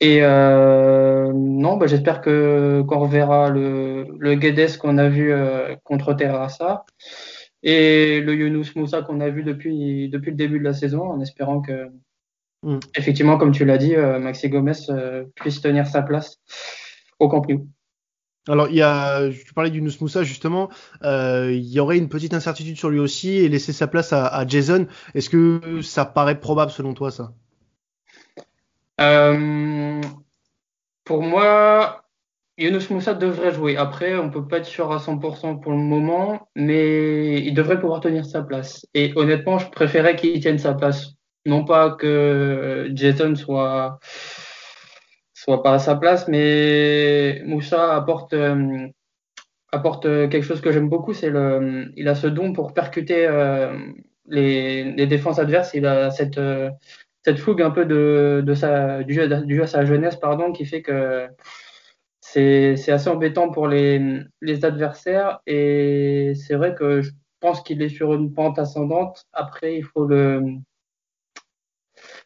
Et 0.00 0.18
euh, 0.22 1.32
non, 1.32 1.76
bah, 1.76 1.86
j'espère 1.86 2.20
qu'on 2.20 2.98
reverra 2.98 3.48
le, 3.50 4.06
le 4.18 4.34
Guedes 4.34 4.76
qu'on 4.76 4.98
a 4.98 5.08
vu 5.08 5.32
contre 5.84 6.12
Terrassa 6.14 6.84
et 7.62 8.20
le 8.20 8.34
Younous 8.34 8.72
Moussa 8.76 9.02
qu'on 9.02 9.20
a 9.20 9.28
vu 9.30 9.42
depuis, 9.42 10.08
depuis 10.08 10.30
le 10.30 10.36
début 10.36 10.58
de 10.58 10.64
la 10.64 10.74
saison, 10.74 11.02
en 11.02 11.20
espérant 11.20 11.60
que, 11.60 11.88
mm. 12.62 12.78
effectivement, 12.96 13.38
comme 13.38 13.52
tu 13.52 13.64
l'as 13.64 13.78
dit, 13.78 13.94
euh, 13.94 14.18
Maxi 14.18 14.48
Gomez 14.48 14.72
euh, 14.90 15.24
puisse 15.34 15.60
tenir 15.60 15.86
sa 15.86 16.02
place 16.02 16.40
au 17.18 17.28
Camp 17.28 17.48
Nou. 17.48 17.68
Alors, 18.48 18.68
il 18.68 18.74
y 18.74 18.82
a, 18.82 19.30
tu 19.30 19.54
parlais 19.54 19.70
du 19.70 19.78
Younous 19.78 19.98
Moussa 20.00 20.24
justement, 20.24 20.68
euh, 21.04 21.52
il 21.52 21.68
y 21.68 21.78
aurait 21.78 21.98
une 21.98 22.08
petite 22.08 22.34
incertitude 22.34 22.76
sur 22.76 22.90
lui 22.90 22.98
aussi 22.98 23.30
et 23.30 23.48
laisser 23.48 23.72
sa 23.72 23.86
place 23.86 24.12
à, 24.12 24.26
à 24.26 24.46
Jason. 24.46 24.88
Est-ce 25.14 25.30
que 25.30 25.80
ça 25.80 26.04
paraît 26.04 26.40
probable 26.40 26.72
selon 26.72 26.92
toi, 26.92 27.12
ça? 27.12 27.32
Euh, 29.00 30.00
Pour 31.04 31.22
moi, 31.22 32.01
Younous 32.58 32.90
Moussa 32.90 33.14
devrait 33.14 33.52
jouer. 33.52 33.76
Après, 33.76 34.16
on 34.16 34.30
peut 34.30 34.46
pas 34.46 34.58
être 34.58 34.66
sûr 34.66 34.92
à 34.92 34.98
100% 34.98 35.60
pour 35.60 35.72
le 35.72 35.78
moment, 35.78 36.48
mais 36.54 37.40
il 37.40 37.54
devrait 37.54 37.80
pouvoir 37.80 38.00
tenir 38.00 38.26
sa 38.26 38.42
place. 38.42 38.86
Et 38.94 39.12
honnêtement, 39.16 39.58
je 39.58 39.70
préférais 39.70 40.16
qu'il 40.16 40.40
tienne 40.40 40.58
sa 40.58 40.74
place. 40.74 41.12
Non 41.46 41.64
pas 41.64 41.90
que 41.90 42.90
Jason 42.94 43.34
soit 43.34 43.98
soit 45.34 45.62
pas 45.62 45.74
à 45.74 45.78
sa 45.80 45.96
place, 45.96 46.28
mais 46.28 47.42
Moussa 47.44 47.96
apporte 47.96 48.32
euh, 48.32 48.86
apporte 49.72 50.04
quelque 50.04 50.42
chose 50.42 50.60
que 50.60 50.70
j'aime 50.70 50.88
beaucoup, 50.88 51.14
c'est 51.14 51.30
le 51.30 51.90
il 51.96 52.06
a 52.08 52.14
ce 52.14 52.28
don 52.28 52.52
pour 52.52 52.74
percuter 52.74 53.26
euh, 53.26 53.76
les, 54.26 55.06
défenses 55.06 55.38
adverses. 55.40 55.72
Il 55.74 55.86
a 55.86 56.10
cette 56.10 56.38
euh, 56.38 56.70
cette 57.24 57.38
fougue 57.38 57.62
un 57.62 57.70
peu 57.70 57.86
de, 57.86 58.42
de 58.44 58.54
sa 58.54 59.02
du 59.02 59.62
à 59.62 59.66
sa 59.66 59.84
jeunesse 59.84 60.16
pardon 60.16 60.52
qui 60.52 60.64
fait 60.64 60.82
que 60.82 61.26
c'est 62.32 62.92
assez 62.92 63.08
embêtant 63.08 63.50
pour 63.50 63.68
les, 63.68 64.20
les 64.40 64.64
adversaires 64.64 65.40
et 65.46 66.32
c'est 66.34 66.54
vrai 66.54 66.74
que 66.74 67.02
je 67.02 67.10
pense 67.40 67.60
qu'il 67.62 67.82
est 67.82 67.90
sur 67.90 68.14
une 68.14 68.32
pente 68.32 68.58
ascendante. 68.58 69.26
Après, 69.32 69.76
il 69.76 69.84
faut 69.84 70.06
le. 70.06 70.42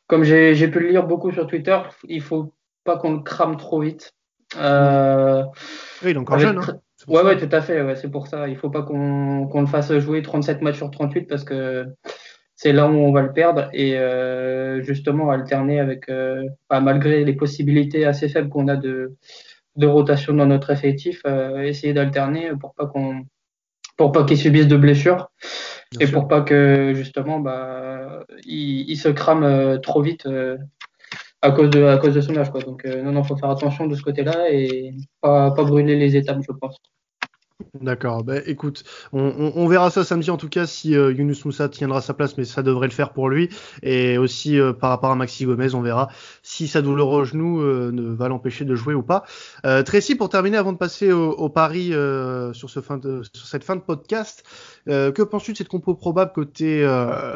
Comme 0.06 0.22
j'ai 0.22 0.68
pu 0.68 0.78
le 0.78 0.90
lire 0.90 1.06
beaucoup 1.06 1.32
sur 1.32 1.48
Twitter, 1.48 1.78
il 2.04 2.22
faut 2.22 2.54
pas 2.84 2.96
qu'on 2.96 3.14
le 3.14 3.22
crame 3.22 3.56
trop 3.56 3.80
vite. 3.80 4.12
Euh, 4.56 5.42
oui, 6.04 6.10
il 6.10 6.16
est 6.16 6.18
encore 6.18 6.38
jeune. 6.38 6.58
Hein 6.58 6.80
ouais, 7.08 7.22
ouais, 7.22 7.36
tout 7.36 7.48
à 7.50 7.60
fait. 7.60 7.82
Ouais, 7.82 7.96
c'est 7.96 8.10
pour 8.10 8.28
ça. 8.28 8.46
Il 8.46 8.56
faut 8.56 8.70
pas 8.70 8.82
qu'on 8.82 9.48
qu 9.48 9.58
le 9.58 9.66
fasse 9.66 9.92
jouer 9.98 10.22
37 10.22 10.62
matchs 10.62 10.76
sur 10.76 10.90
38 10.92 11.22
parce 11.22 11.42
que 11.42 11.86
c'est 12.54 12.72
là 12.72 12.86
où 12.86 12.94
on 12.94 13.12
va 13.12 13.22
le 13.22 13.32
perdre 13.32 13.68
et 13.72 13.98
euh, 13.98 14.80
justement 14.82 15.30
alterner 15.30 15.80
avec, 15.80 16.08
euh, 16.08 16.44
bah, 16.70 16.80
malgré 16.80 17.24
les 17.24 17.34
possibilités 17.34 18.06
assez 18.06 18.28
faibles 18.28 18.48
qu'on 18.48 18.68
a 18.68 18.76
de, 18.76 19.16
de 19.76 19.86
rotation 19.86 20.34
dans 20.34 20.46
notre 20.46 20.70
effectif, 20.70 21.22
euh, 21.26 21.62
essayer 21.62 21.92
d'alterner 21.92 22.52
pour 22.60 22.74
pas 22.74 22.86
qu'on 22.86 23.24
pour 23.96 24.12
pas 24.12 24.24
qu'ils 24.24 24.38
subissent 24.38 24.68
de 24.68 24.76
blessures 24.76 25.30
et 26.00 26.06
pour 26.06 26.28
pas 26.28 26.42
que 26.42 26.92
justement 26.94 27.40
bah 27.40 28.24
il, 28.44 28.90
il 28.90 28.96
se 28.96 29.08
crame 29.08 29.80
trop 29.80 30.02
vite 30.02 30.28
à 31.42 31.50
cause 31.50 31.70
de 31.70 31.84
à 31.84 31.96
cause 31.98 32.14
de 32.14 32.20
son 32.20 32.36
âge 32.36 32.50
quoi. 32.50 32.60
Donc 32.60 32.84
non 32.84 33.12
non 33.12 33.24
faut 33.24 33.36
faire 33.36 33.50
attention 33.50 33.86
de 33.86 33.94
ce 33.94 34.02
côté-là 34.02 34.50
et 34.50 34.92
pas 35.22 35.50
pas 35.52 35.64
brûler 35.64 35.96
les 35.96 36.16
étapes 36.16 36.42
je 36.46 36.52
pense. 36.52 36.76
D'accord. 37.80 38.22
Bah, 38.22 38.36
écoute, 38.46 38.84
on, 39.12 39.66
verra 39.66 39.90
ça 39.90 40.04
samedi 40.04 40.30
en 40.30 40.36
tout 40.36 40.48
cas 40.48 40.66
si 40.66 40.94
euh, 40.94 41.12
Yunus 41.12 41.44
Moussa 41.44 41.68
tiendra 41.68 42.02
sa 42.02 42.12
place, 42.12 42.36
mais 42.36 42.44
ça 42.44 42.62
devrait 42.62 42.86
le 42.86 42.92
faire 42.92 43.12
pour 43.12 43.30
lui. 43.30 43.48
Et 43.82 44.18
aussi 44.18 44.58
euh, 44.58 44.72
par 44.74 44.90
rapport 44.90 45.10
à 45.10 45.14
Maxi 45.14 45.46
Gomez, 45.46 45.74
on 45.74 45.80
verra 45.80 46.08
si 46.42 46.68
sa 46.68 46.82
douleur 46.82 47.08
au 47.08 47.24
genou 47.24 47.60
euh, 47.62 47.90
ne 47.92 48.14
va 48.14 48.28
l'empêcher 48.28 48.64
de 48.66 48.74
jouer 48.74 48.94
ou 48.94 49.02
pas. 49.02 49.24
Tracy, 49.84 50.16
pour 50.16 50.28
terminer, 50.28 50.58
avant 50.58 50.72
de 50.72 50.78
passer 50.78 51.12
au, 51.12 51.48
pari 51.48 51.92
sur, 52.52 52.70
cette 52.70 52.84
fin 53.64 53.76
de 53.76 53.80
podcast, 53.80 54.44
que 54.86 55.22
penses-tu 55.22 55.52
de 55.52 55.56
cette 55.56 55.68
compo 55.68 55.94
probable 55.94 56.32
côté 56.32 56.86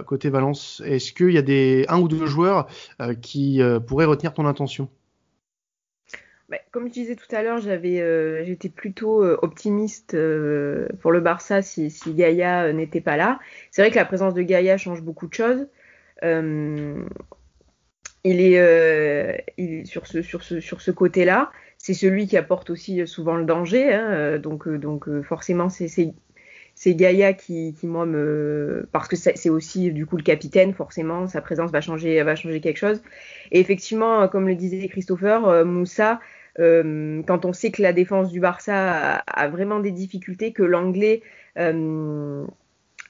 côté 0.07 0.29
Valence? 0.31 0.83
Est-ce 0.85 1.13
qu'il 1.13 1.33
y 1.33 1.39
a 1.39 1.43
des 1.43 1.87
un 1.89 1.99
ou 1.99 2.09
deux 2.09 2.27
joueurs 2.27 2.67
qui 3.23 3.61
pourraient 3.87 4.05
retenir 4.05 4.33
ton 4.33 4.47
intention 4.47 4.89
comme 6.71 6.89
je 6.89 6.93
disais 6.93 7.17
tout 7.17 7.35
à 7.35 7.43
l'heure, 7.43 7.61
j'avais, 7.61 8.01
euh, 8.01 8.45
j'étais 8.45 8.69
plutôt 8.69 9.25
euh, 9.25 9.39
optimiste 9.43 10.15
euh, 10.15 10.89
pour 11.01 11.13
le 11.13 11.21
Barça 11.21 11.63
si, 11.63 11.91
si 11.91 12.15
Gaïa 12.15 12.73
n'était 12.73 13.01
pas 13.01 13.17
là. 13.17 13.39
C'est 13.71 13.83
vrai 13.83 13.91
que 13.91 13.97
la 13.97 14.05
présence 14.05 14.35
de 14.35 14.43
Gaïa 14.43 14.77
change 14.77 15.03
beaucoup 15.03 15.29
de 15.29 15.35
choses. 15.35 15.67
il 16.23 17.07
est, 18.25 19.85
sur 19.85 20.07
ce, 20.07 20.91
côté-là. 20.91 21.51
C'est 21.79 21.95
celui 21.95 22.27
qui 22.27 22.37
apporte 22.37 22.71
aussi 22.71 23.07
souvent 23.07 23.37
le 23.37 23.45
danger. 23.45 23.95
Hein, 23.95 24.39
donc, 24.39 24.69
forcément, 25.23 25.69
c'est, 25.69 25.89
c'est, 25.89 26.13
c'est 26.75 26.95
Gaïa 26.95 27.33
qui, 27.33 27.75
qui, 27.79 27.87
moi, 27.87 28.07
me. 28.07 28.89
Parce 28.93 29.09
que 29.09 29.17
c'est 29.17 29.51
aussi, 29.51 29.93
du 29.93 30.05
coup, 30.05 30.17
le 30.17 30.23
capitaine, 30.23 30.75
forcément, 30.75 31.27
sa 31.27 31.41
présence 31.41 31.71
va 31.71 31.81
changer, 31.81 32.23
va 32.23 32.37
changer 32.37 32.61
quelque 32.61 32.79
chose. 32.79 33.03
Et 33.53 33.61
effectivement, 33.61 34.29
comme 34.29 34.49
le 34.49 34.57
disait 34.57 34.89
Christopher, 34.89 35.65
Moussa, 35.65 36.21
euh, 36.59 37.23
quand 37.27 37.45
on 37.45 37.53
sait 37.53 37.71
que 37.71 37.83
la 37.83 37.93
défense 37.93 38.31
du 38.31 38.41
Barça 38.41 39.23
a, 39.27 39.49
vraiment 39.49 39.81
des 39.81 39.93
difficultés, 39.93 40.53
que 40.53 40.63
l'anglais 40.63 41.23
euh, 41.59 42.45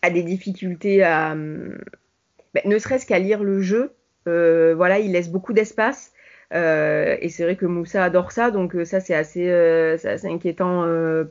a 0.03 0.11
des 0.11 0.23
difficultés 0.23 1.03
à, 1.03 1.35
ben, 1.35 2.63
ne 2.65 2.79
serait-ce 2.79 3.07
qu'à 3.07 3.19
lire 3.19 3.43
le 3.43 3.61
jeu. 3.61 3.93
Euh, 4.29 4.75
voilà, 4.77 4.99
il 4.99 5.13
laisse 5.13 5.31
beaucoup 5.31 5.53
d'espace. 5.53 6.13
et 6.53 7.29
c'est 7.31 7.45
vrai 7.45 7.57
que 7.57 7.67
Moussa 7.67 8.05
adore 8.05 8.33
ça, 8.33 8.51
donc 8.51 8.77
ça 8.85 9.01
c'est 9.01 9.15
assez, 9.15 9.51
assez, 9.51 10.27
inquiétant 10.27 10.83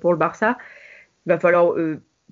pour 0.02 0.12
le 0.14 0.18
Barça. 0.18 0.58
Il 1.26 1.30
va 1.30 1.40
falloir 1.40 1.76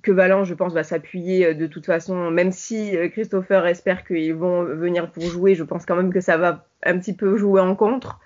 que 0.01 0.11
Valence, 0.11 0.47
je 0.47 0.53
pense, 0.53 0.73
va 0.73 0.83
s'appuyer 0.83 1.53
de 1.53 1.67
toute 1.67 1.85
façon, 1.85 2.31
même 2.31 2.51
si 2.51 2.95
Christopher 3.11 3.67
espère 3.67 4.05
qu'ils 4.05 4.35
vont 4.35 4.63
venir 4.63 5.11
pour 5.11 5.23
jouer, 5.23 5.53
je 5.53 5.63
pense 5.63 5.85
quand 5.85 5.95
même 5.95 6.13
que 6.13 6.21
ça 6.21 6.37
va 6.37 6.65
un 6.83 6.97
petit 6.97 7.13
peu 7.13 7.37
jouer 7.37 7.61
en 7.61 7.75
contre. 7.75 8.19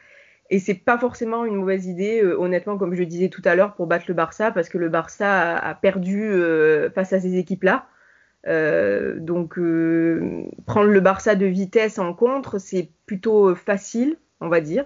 Et 0.51 0.59
c'est 0.59 0.75
pas 0.75 0.97
forcément 0.97 1.45
une 1.45 1.55
mauvaise 1.55 1.87
idée, 1.87 2.21
euh, 2.21 2.37
honnêtement, 2.37 2.77
comme 2.77 2.93
je 2.93 3.03
disais 3.03 3.29
tout 3.29 3.41
à 3.45 3.55
l'heure, 3.55 3.73
pour 3.73 3.87
battre 3.87 4.05
le 4.09 4.13
Barça, 4.13 4.51
parce 4.51 4.67
que 4.67 4.77
le 4.77 4.89
Barça 4.89 5.55
a, 5.55 5.73
perdu 5.75 6.23
euh, 6.25 6.91
face 6.91 7.13
à 7.13 7.21
ces 7.21 7.37
équipes-là. 7.37 7.87
Euh, 8.47 9.15
donc 9.17 9.59
prendre 10.65 10.89
le 10.89 10.99
Barça 10.99 11.35
de 11.35 11.45
vitesse 11.45 11.99
en 11.99 12.13
contre, 12.13 12.59
c'est 12.59 12.89
plutôt 13.05 13.55
facile, 13.55 14.17
on 14.41 14.49
va 14.49 14.59
dire, 14.59 14.85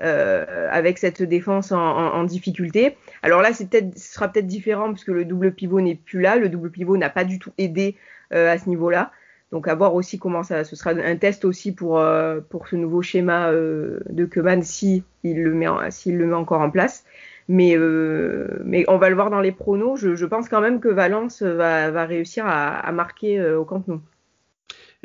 avec 0.00 0.98
cette 0.98 1.22
défense 1.22 1.70
en, 1.70 2.24
difficulté. 2.24 2.96
Alors 3.22 3.40
là, 3.40 3.52
c'est 3.52 3.72
ce 3.96 4.14
sera 4.14 4.26
peut-être 4.26 4.48
différent 4.48 4.90
puisque 4.90 5.08
le 5.08 5.24
double 5.24 5.52
pivot 5.52 5.80
n'est 5.80 5.94
plus 5.94 6.20
là. 6.20 6.34
Le 6.34 6.48
double 6.48 6.72
pivot 6.72 6.96
n'a 6.96 7.10
pas 7.10 7.24
du 7.24 7.38
tout 7.38 7.52
aidé 7.56 7.96
à 8.32 8.58
ce 8.58 8.68
niveau-là. 8.68 9.12
Donc 9.54 9.68
à 9.68 9.76
voir 9.76 9.94
aussi 9.94 10.18
comment 10.18 10.42
ça, 10.42 10.64
ce 10.64 10.74
sera 10.74 10.90
un 10.90 11.14
test 11.14 11.44
aussi 11.44 11.70
pour 11.70 12.00
euh, 12.00 12.40
pour 12.50 12.66
ce 12.66 12.74
nouveau 12.74 13.02
schéma 13.02 13.52
euh, 13.52 14.00
de 14.10 14.24
Keman 14.24 14.64
si 14.64 15.04
il 15.22 15.44
le 15.44 15.54
met 15.54 15.68
s'il 15.90 16.18
le 16.18 16.26
met 16.26 16.34
encore 16.34 16.60
en 16.60 16.72
place. 16.72 17.04
Mais 17.46 17.76
euh, 17.76 18.48
mais 18.64 18.84
on 18.88 18.98
va 18.98 19.10
le 19.10 19.14
voir 19.14 19.30
dans 19.30 19.38
les 19.38 19.52
pronos. 19.52 19.96
Je, 19.96 20.26
pense 20.26 20.48
quand 20.48 20.60
même 20.60 20.80
que 20.80 20.88
Valence 20.88 21.40
va, 21.40 21.92
va 21.92 22.04
réussir 22.04 22.44
à, 22.48 22.80
à 22.80 22.90
marquer 22.90 23.40
au 23.52 23.64
Camp 23.64 23.86
Nou. 23.86 24.00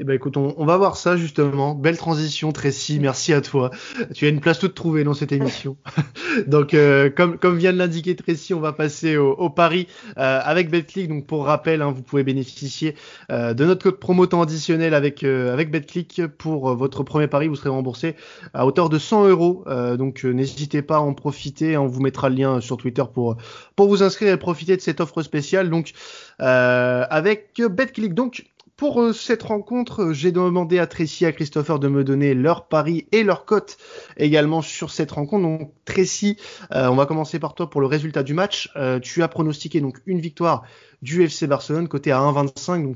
Eh 0.02 0.06
ben 0.06 0.14
écoute, 0.14 0.38
on, 0.38 0.66
va 0.66 0.78
voir 0.78 0.96
ça 0.96 1.18
justement. 1.18 1.76
Belle 1.76 1.98
transition, 1.98 2.54
Tracy. 2.54 3.02
Merci 3.02 3.34
à 3.34 3.42
toi. 3.42 3.70
Tu 4.14 4.26
as 4.26 4.30
une 4.30 4.40
place 4.40 4.58
toute 4.58 4.74
trouvée 4.74 5.04
dans 5.04 5.14
cette 5.14 5.34
émission. 5.34 5.76
donc, 6.48 6.74
euh, 6.74 7.10
comme, 7.10 7.58
vient 7.58 7.74
de 7.74 7.78
l'indiquer 7.78 8.16
Tracy, 8.16 8.54
on 8.54 8.62
va 8.62 8.72
passer 8.72 9.18
au, 9.18 9.34
au 9.34 9.50
pari 9.50 9.88
euh, 10.18 10.40
avec 10.42 10.70
BetClick. 10.70 11.10
Donc, 11.10 11.28
pour 11.28 11.46
rappel, 11.46 11.82
hein, 11.82 11.92
vous 11.92 12.02
pouvez 12.02 12.24
bénéficier 12.24 12.96
euh, 13.30 13.54
de 13.54 13.66
notre 13.66 13.84
code 13.84 14.00
promo 14.00 14.26
temps 14.26 14.42
additionnel 14.42 14.94
avec 14.94 15.26
avec 15.26 15.70
BetClick 15.70 16.28
pour 16.38 16.74
votre 16.78 17.04
premier 17.04 17.28
pari. 17.28 17.50
Vous 17.50 17.58
serez 17.58 17.68
remboursé 17.68 18.16
à 18.54 18.66
hauteur 18.66 18.88
de 18.88 19.00
100 19.00 19.28
euros. 19.28 19.66
donc, 19.98 20.24
n'hésitez 20.24 20.82
pas 20.82 20.98
à 20.98 21.02
en 21.02 21.14
profiter. 21.14 21.76
On 21.76 21.88
vous 21.88 22.00
mettra 22.00 22.30
le 22.30 22.36
lien 22.36 22.62
sur 22.62 22.78
Twitter 22.78 23.04
pour 23.14 23.36
pour 23.76 23.90
vous 23.90 24.02
inscrire 24.02 24.32
et 24.32 24.38
profiter 24.38 24.78
de 24.78 24.82
cette 24.82 25.02
offre 25.02 25.22
spéciale. 25.24 25.70
Donc, 25.70 25.92
avec 26.40 27.62
BetClick. 27.70 28.14
Donc 28.14 28.46
pour 28.80 29.02
euh, 29.02 29.12
cette 29.12 29.44
rencontre, 29.44 30.04
euh, 30.04 30.14
j'ai 30.14 30.32
demandé 30.32 30.80
à 30.80 30.88
Tracy 30.88 31.26
et 31.26 31.28
à 31.28 31.34
Christopher 31.34 31.80
de 31.80 31.90
me 31.90 32.06
donner 32.06 32.34
leur 32.34 32.70
pari 32.70 33.08
et 33.12 33.24
leur 33.24 33.44
cote 33.44 33.78
également 34.16 34.62
sur 34.62 34.90
cette 34.90 35.12
rencontre. 35.12 35.44
Donc 35.44 35.74
Tracy, 35.84 36.38
euh, 36.74 36.88
on 36.88 36.96
va 36.96 37.06
commencer 37.06 37.40
par 37.40 37.56
toi 37.56 37.70
pour 37.70 37.82
le 37.82 37.88
résultat 37.88 38.24
du 38.24 38.34
match. 38.34 38.72
tu 39.02 39.22
as 39.22 39.28
pronostiqué 39.28 39.82
donc 39.82 39.98
une 40.06 40.22
victoire 40.22 40.64
du 41.02 41.24
FC 41.24 41.46
Barcelone 41.46 41.90
côté 41.90 42.14
à 42.14 42.20
1,25. 42.20 42.84
Donc 42.84 42.96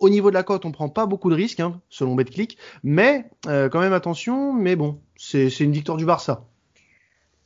au 0.00 0.10
niveau 0.10 0.28
de 0.28 0.34
la 0.34 0.42
cote, 0.42 0.66
on 0.66 0.70
prend 0.70 0.90
pas 0.90 1.06
beaucoup 1.06 1.30
de 1.30 1.34
risques 1.34 1.60
hein, 1.60 1.80
selon 1.88 2.14
BetClick, 2.14 2.58
mais 2.82 3.24
quand 3.44 3.80
même 3.80 3.94
attention. 3.94 4.52
Mais 4.52 4.76
bon, 4.76 5.00
c'est 5.16 5.48
une 5.60 5.72
victoire 5.72 5.96
du 5.96 6.04
Barça. 6.04 6.44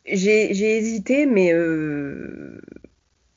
J'ai 0.07 0.77
hésité, 0.77 1.25
mais 1.27 1.53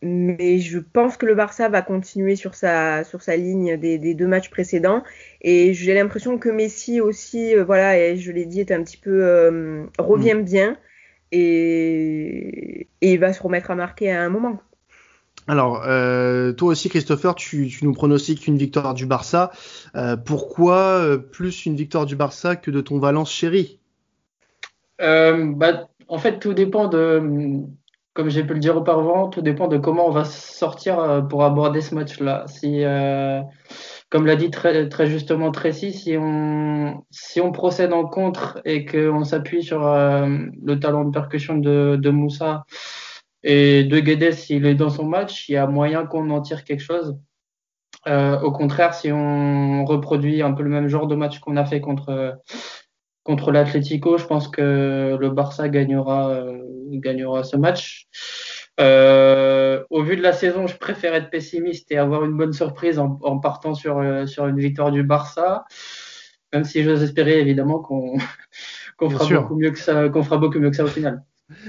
mais 0.01 0.59
je 0.59 0.79
pense 0.79 1.17
que 1.17 1.25
le 1.25 1.35
Barça 1.35 1.67
va 1.67 1.81
continuer 1.81 2.35
sur 2.35 2.55
sa, 2.55 3.03
sur 3.03 3.21
sa 3.21 3.35
ligne 3.35 3.77
des, 3.77 3.97
des 3.97 4.13
deux 4.13 4.27
matchs 4.27 4.49
précédents. 4.49 5.03
Et 5.41 5.73
j'ai 5.73 5.93
l'impression 5.93 6.37
que 6.37 6.49
Messi 6.49 7.01
aussi, 7.01 7.55
euh, 7.55 7.63
voilà, 7.63 7.99
et 7.99 8.17
je 8.17 8.31
l'ai 8.31 8.45
dit, 8.45 8.61
est 8.61 8.71
un 8.71 8.83
petit 8.83 8.97
peu 8.97 9.23
euh, 9.23 9.85
revient 9.97 10.35
mm. 10.35 10.43
bien 10.43 10.77
et, 11.31 12.87
et, 13.01 13.13
il 13.13 13.19
va 13.19 13.33
se 13.33 13.43
remettre 13.43 13.71
à 13.71 13.75
marquer 13.75 14.11
à 14.11 14.23
un 14.23 14.29
moment. 14.29 14.61
Alors, 15.47 15.83
euh, 15.85 16.53
toi 16.53 16.69
aussi, 16.69 16.89
Christopher, 16.89 17.35
tu, 17.35 17.67
tu, 17.67 17.85
nous 17.85 17.93
pronostiques 17.93 18.47
une 18.47 18.57
victoire 18.57 18.93
du 18.93 19.05
Barça. 19.05 19.51
Euh, 19.95 20.15
pourquoi 20.15 20.77
euh, 20.77 21.17
plus 21.17 21.65
une 21.65 21.75
victoire 21.75 22.05
du 22.05 22.15
Barça 22.15 22.55
que 22.55 22.71
de 22.71 22.81
ton 22.81 22.99
Valence 22.99 23.31
chéri 23.31 23.79
bah, 24.99 25.89
En 26.07 26.17
fait, 26.17 26.39
tout 26.39 26.53
dépend 26.53 26.87
de, 26.87 27.63
comme 28.19 28.29
j'ai 28.29 28.43
pu 28.43 28.53
le 28.53 28.59
dire 28.59 28.75
auparavant, 28.75 29.29
tout 29.29 29.41
dépend 29.41 29.69
de 29.69 29.77
comment 29.77 30.05
on 30.05 30.11
va 30.11 30.25
sortir 30.25 30.99
euh, 30.99 31.21
pour 31.21 31.45
aborder 31.45 31.79
ce 31.79 31.95
match-là. 31.95 32.43
Si, 32.47 32.83
euh, 32.83 33.39
comme 34.09 34.25
l'a 34.25 34.35
dit 34.35 34.51
très, 34.51 34.89
très 34.89 35.07
justement 35.07 35.51
Tracy, 35.51 35.93
si 35.93 36.17
on, 36.17 37.05
si 37.11 37.39
on 37.39 37.53
procède 37.53 37.93
en 37.93 38.03
contre 38.03 38.59
et 38.65 38.85
qu'on 38.85 39.23
s'appuie 39.23 39.63
sur 39.63 39.87
euh, 39.87 40.27
le 40.61 40.79
talent 40.81 41.05
de 41.05 41.11
percussion 41.11 41.55
de, 41.55 41.97
de 41.97 42.09
Moussa 42.09 42.65
et 43.43 43.85
de 43.85 43.99
Guedes, 44.01 44.33
s'il 44.33 44.65
est 44.65 44.75
dans 44.75 44.89
son 44.89 45.05
match, 45.05 45.47
il 45.47 45.53
y 45.53 45.57
a 45.57 45.65
moyen 45.65 46.05
qu'on 46.05 46.29
en 46.29 46.41
tire 46.41 46.65
quelque 46.65 46.83
chose. 46.83 47.17
au 48.05 48.51
contraire, 48.51 48.95
si 48.95 49.13
on 49.13 49.85
reproduit 49.85 50.41
un 50.41 50.51
peu 50.51 50.63
le 50.63 50.69
même 50.69 50.89
genre 50.89 51.07
de 51.07 51.15
match 51.15 51.39
qu'on 51.39 51.55
a 51.55 51.63
fait 51.63 51.79
contre 51.79 52.37
contre 53.23 53.51
l'Atlético, 53.51 54.17
je 54.17 54.25
pense 54.25 54.47
que 54.47 55.17
le 55.19 55.29
Barça 55.29 55.69
gagnera, 55.69 56.31
euh, 56.31 56.57
gagnera 56.91 57.43
ce 57.43 57.57
match. 57.57 58.07
Euh, 58.79 59.83
au 59.89 60.03
vu 60.03 60.15
de 60.15 60.21
la 60.21 60.31
saison, 60.31 60.67
je 60.67 60.77
préfère 60.77 61.13
être 61.13 61.29
pessimiste 61.29 61.91
et 61.91 61.97
avoir 61.97 62.23
une 62.23 62.37
bonne 62.37 62.53
surprise 62.53 62.97
en, 62.97 63.39
partant 63.39 63.73
sur, 63.73 63.97
euh, 63.97 64.25
sur 64.25 64.47
une 64.47 64.59
victoire 64.59 64.91
du 64.91 65.03
Barça, 65.03 65.65
même 66.53 66.63
si 66.63 66.83
j'ose 66.83 67.03
espérer 67.03 67.39
évidemment 67.39 67.79
qu'on 67.79 68.17
fera, 69.09 69.41
beaucoup 69.41 69.55
mieux 69.55 69.71
que 69.71 69.79
ça, 69.79 70.09
qu'on 70.09 70.23
fera 70.23 70.37
beaucoup 70.37 70.59
mieux 70.59 70.69
que 70.69 70.77
ça 70.77 70.85
au 70.85 70.87
final. 70.87 71.23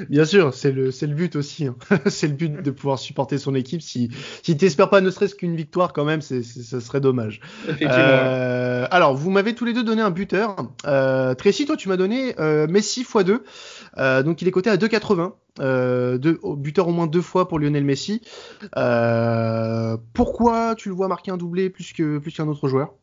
Bien 0.08 0.24
sûr, 0.24 0.52
c'est 0.54 0.72
le 0.72 0.90
c'est 0.90 1.06
le 1.06 1.14
but 1.14 1.36
aussi. 1.36 1.66
Hein. 1.66 1.76
c'est 2.06 2.28
le 2.28 2.34
but 2.34 2.62
de 2.62 2.70
pouvoir 2.70 2.98
supporter 2.98 3.38
son 3.38 3.54
équipe. 3.54 3.82
Si 3.82 4.10
si 4.42 4.56
t'espères 4.56 4.90
pas 4.90 5.00
ne 5.00 5.10
serait-ce 5.10 5.34
qu'une 5.34 5.56
victoire 5.56 5.92
quand 5.92 6.04
même, 6.04 6.20
c'est 6.20 6.42
ce 6.42 6.80
serait 6.80 7.00
dommage. 7.00 7.40
Euh, 7.82 8.86
alors 8.90 9.14
vous 9.14 9.30
m'avez 9.30 9.54
tous 9.54 9.64
les 9.64 9.72
deux 9.72 9.84
donné 9.84 10.02
un 10.02 10.10
buteur. 10.10 10.56
Euh, 10.86 11.34
Tracy, 11.34 11.64
toi 11.64 11.76
tu 11.76 11.88
m'as 11.88 11.96
donné 11.96 12.34
euh, 12.38 12.66
Messi 12.66 13.02
x2. 13.02 13.40
Euh, 13.98 14.22
donc 14.22 14.42
il 14.42 14.48
est 14.48 14.50
coté 14.52 14.70
à 14.70 14.76
2,80. 14.76 15.32
Euh, 15.58 16.16
deux, 16.18 16.38
buteur 16.56 16.88
au 16.88 16.92
moins 16.92 17.06
deux 17.06 17.22
fois 17.22 17.48
pour 17.48 17.58
Lionel 17.58 17.84
Messi. 17.84 18.22
Euh, 18.76 19.96
pourquoi 20.14 20.74
tu 20.74 20.88
le 20.88 20.94
vois 20.94 21.08
marquer 21.08 21.30
un 21.30 21.36
doublé 21.36 21.70
plus 21.70 21.92
que 21.92 22.18
plus 22.18 22.32
qu'un 22.32 22.48
autre 22.48 22.68
joueur? 22.68 22.94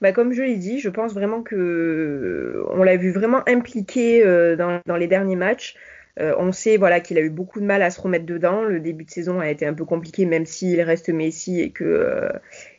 Bah, 0.00 0.12
comme 0.12 0.32
je 0.32 0.42
l'ai 0.42 0.56
dit, 0.56 0.78
je 0.80 0.88
pense 0.88 1.14
vraiment 1.14 1.42
que 1.42 2.64
on 2.70 2.82
l'a 2.82 2.96
vu 2.96 3.10
vraiment 3.10 3.42
impliqué 3.48 4.22
dans, 4.56 4.80
dans, 4.86 4.96
les 4.96 5.06
derniers 5.06 5.36
matchs. 5.36 5.76
Euh, 6.20 6.34
on 6.38 6.52
sait 6.52 6.76
voilà 6.76 7.00
qu'il 7.00 7.16
a 7.16 7.22
eu 7.22 7.30
beaucoup 7.30 7.58
de 7.58 7.64
mal 7.64 7.82
à 7.82 7.90
se 7.90 8.00
remettre 8.00 8.26
dedans. 8.26 8.62
Le 8.64 8.80
début 8.80 9.04
de 9.04 9.10
saison 9.10 9.40
a 9.40 9.48
été 9.48 9.64
un 9.64 9.72
peu 9.72 9.86
compliqué, 9.86 10.26
même 10.26 10.44
s'il 10.44 10.80
reste 10.82 11.08
Messi 11.08 11.60
et 11.60 11.70
que 11.70 11.84
euh, 11.84 12.28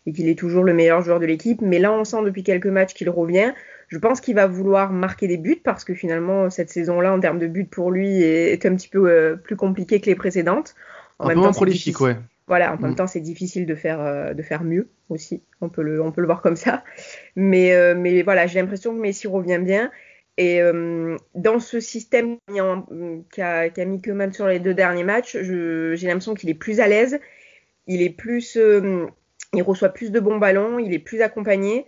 et 0.06 0.14
qu'il 0.14 0.30
est 0.30 0.38
toujours 0.38 0.64
le 0.64 0.74
meilleur 0.74 1.02
joueur 1.02 1.20
de 1.20 1.26
l'équipe. 1.26 1.62
Mais 1.62 1.80
là, 1.80 1.92
on 1.92 2.04
sent 2.04 2.24
depuis 2.24 2.44
quelques 2.44 2.68
matchs 2.68 2.94
qu'il 2.94 3.10
revient. 3.10 3.54
Je 3.88 3.98
pense 3.98 4.22
qu'il 4.22 4.36
va 4.36 4.46
vouloir 4.46 4.92
marquer 4.92 5.28
des 5.28 5.38
buts 5.38 5.62
parce 5.64 5.84
que 5.84 5.96
finalement 5.96 6.50
cette 6.52 6.70
saison-là, 6.70 7.12
en 7.12 7.20
termes 7.20 7.40
de 7.40 7.48
buts 7.48 7.66
pour 7.66 7.90
lui, 7.90 8.22
est, 8.22 8.66
un 8.66 8.76
petit 8.76 8.88
peu 8.88 9.10
euh, 9.10 9.36
plus 9.36 9.56
compliquée 9.56 10.00
que 10.00 10.06
les 10.06 10.16
précédentes. 10.16 10.76
En 11.18 11.26
un 11.26 11.28
même 11.30 11.38
peu 11.38 11.44
temps, 11.44 11.52
prolifique, 11.54 12.02
ouais. 12.02 12.18
Voilà, 12.48 12.74
en 12.74 12.78
même 12.78 12.92
mm. 12.92 12.96
temps, 12.96 13.08
c'est 13.08 13.22
difficile 13.22 13.66
de 13.66 13.76
faire 13.76 14.36
de 14.36 14.42
faire 14.42 14.64
mieux 14.64 14.90
aussi. 15.10 15.44
On 15.62 15.70
peut 15.70 15.84
le 15.84 16.02
on 16.02 16.12
peut 16.12 16.22
le 16.22 16.28
voir 16.28 16.42
comme 16.42 16.56
ça. 16.56 16.84
Mais 17.36 17.96
mais 17.96 18.22
voilà, 18.22 18.48
j'ai 18.48 18.60
l'impression 18.60 18.94
que 18.96 19.00
Messi 19.00 19.28
revient 19.28 19.60
bien. 19.64 19.92
Et 20.38 20.62
euh, 20.62 21.16
dans 21.36 21.60
ce 21.60 21.80
système 21.80 22.38
qu'a 23.32 23.70
qu 23.70 23.86
mis 23.86 24.02
Koeman 24.02 24.34
sur 24.34 24.48
les 24.48 24.60
deux 24.60 24.74
derniers 24.74 25.04
matchs, 25.04 25.38
j'ai 25.38 26.08
l'impression 26.08 26.34
qu'il 26.34 26.50
est 26.50 26.56
plus 26.56 26.80
à 26.80 26.88
l'aise, 26.88 27.20
il 27.86 28.02
est 28.02 28.10
plus, 28.10 28.58
euh, 28.58 29.06
il 29.54 29.62
reçoit 29.62 29.90
plus 29.90 30.12
de 30.12 30.20
bons 30.20 30.38
ballons, 30.38 30.80
il 30.80 30.94
est 30.94 31.00
plus 31.00 31.22
accompagné. 31.22 31.86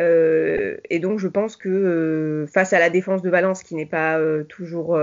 Euh, 0.00 0.76
et 0.90 1.00
donc 1.00 1.18
je 1.18 1.26
pense 1.26 1.56
que 1.56 2.46
face 2.52 2.72
à 2.72 2.78
la 2.78 2.88
défense 2.88 3.20
de 3.20 3.30
Valence 3.30 3.64
qui 3.64 3.74
n'est 3.74 3.86
pas 3.86 4.20
toujours 4.48 4.96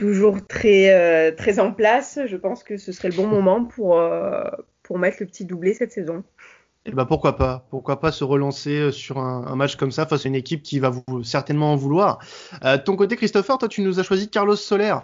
toujours 0.00 0.46
très 0.46 1.32
très 1.36 1.60
en 1.60 1.72
place, 1.72 2.18
je 2.26 2.36
pense 2.36 2.64
que 2.64 2.78
ce 2.78 2.90
serait 2.90 3.10
le 3.10 3.16
bon 3.16 3.26
moment 3.26 3.64
pour 3.64 4.02
pour 4.82 4.98
mettre 4.98 5.18
le 5.20 5.26
petit 5.26 5.44
doublé 5.44 5.74
cette 5.74 5.92
saison. 5.92 6.24
Et 6.86 6.90
eh 6.92 6.92
ben 6.94 7.04
pourquoi 7.04 7.36
pas? 7.36 7.66
Pourquoi 7.68 8.00
pas 8.00 8.10
se 8.10 8.24
relancer 8.24 8.70
euh, 8.70 8.90
sur 8.90 9.18
un, 9.18 9.54
match 9.54 9.76
comme 9.76 9.90
ça 9.92 10.06
face 10.06 10.24
à 10.24 10.28
une 10.30 10.34
équipe 10.34 10.62
qui 10.62 10.78
va 10.78 10.88
vous 10.88 11.22
certainement 11.22 11.74
en 11.74 11.76
vouloir. 11.76 12.20
Euh, 12.64 12.78
ton 12.82 12.96
côté, 12.96 13.16
Christopher, 13.16 13.58
toi 13.58 13.68
tu 13.68 13.82
nous 13.82 14.00
as 14.00 14.02
choisi 14.02 14.30
Carlos 14.30 14.56
Soler. 14.56 14.94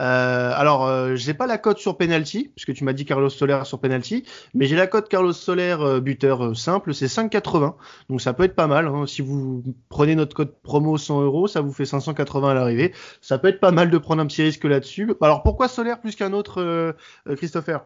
Euh, 0.00 0.52
alors 0.56 0.86
euh, 0.86 1.14
j'ai 1.14 1.34
pas 1.34 1.46
la 1.46 1.58
cote 1.58 1.76
sur 1.76 1.98
penalty 1.98 2.50
puisque 2.56 2.72
tu 2.72 2.84
m'as 2.84 2.94
dit 2.94 3.04
Carlos 3.04 3.28
Soler 3.28 3.60
sur 3.64 3.78
penalty, 3.80 4.24
mais 4.54 4.64
j'ai 4.64 4.76
la 4.76 4.86
cote 4.86 5.10
Carlos 5.10 5.34
Soler 5.34 5.76
buteur 6.00 6.56
simple, 6.56 6.94
c'est 6.94 7.04
5,80. 7.04 7.74
Donc 8.08 8.22
ça 8.22 8.32
peut 8.32 8.44
être 8.44 8.56
pas 8.56 8.66
mal. 8.66 8.86
Hein. 8.86 9.06
Si 9.06 9.20
vous 9.20 9.62
prenez 9.90 10.14
notre 10.14 10.34
code 10.34 10.54
promo 10.62 10.96
100 10.96 11.20
euros, 11.20 11.48
ça 11.48 11.60
vous 11.60 11.72
fait 11.74 11.84
580 11.84 12.48
à 12.48 12.54
l'arrivée. 12.54 12.94
Ça 13.20 13.36
peut 13.36 13.48
être 13.48 13.60
pas 13.60 13.72
mal 13.72 13.90
de 13.90 13.98
prendre 13.98 14.22
un 14.22 14.26
petit 14.26 14.42
risque 14.42 14.64
là-dessus. 14.64 15.12
Alors 15.20 15.42
pourquoi 15.42 15.68
Soler 15.68 15.96
plus 16.00 16.16
qu'un 16.16 16.32
autre, 16.32 16.94
Christopher? 17.36 17.82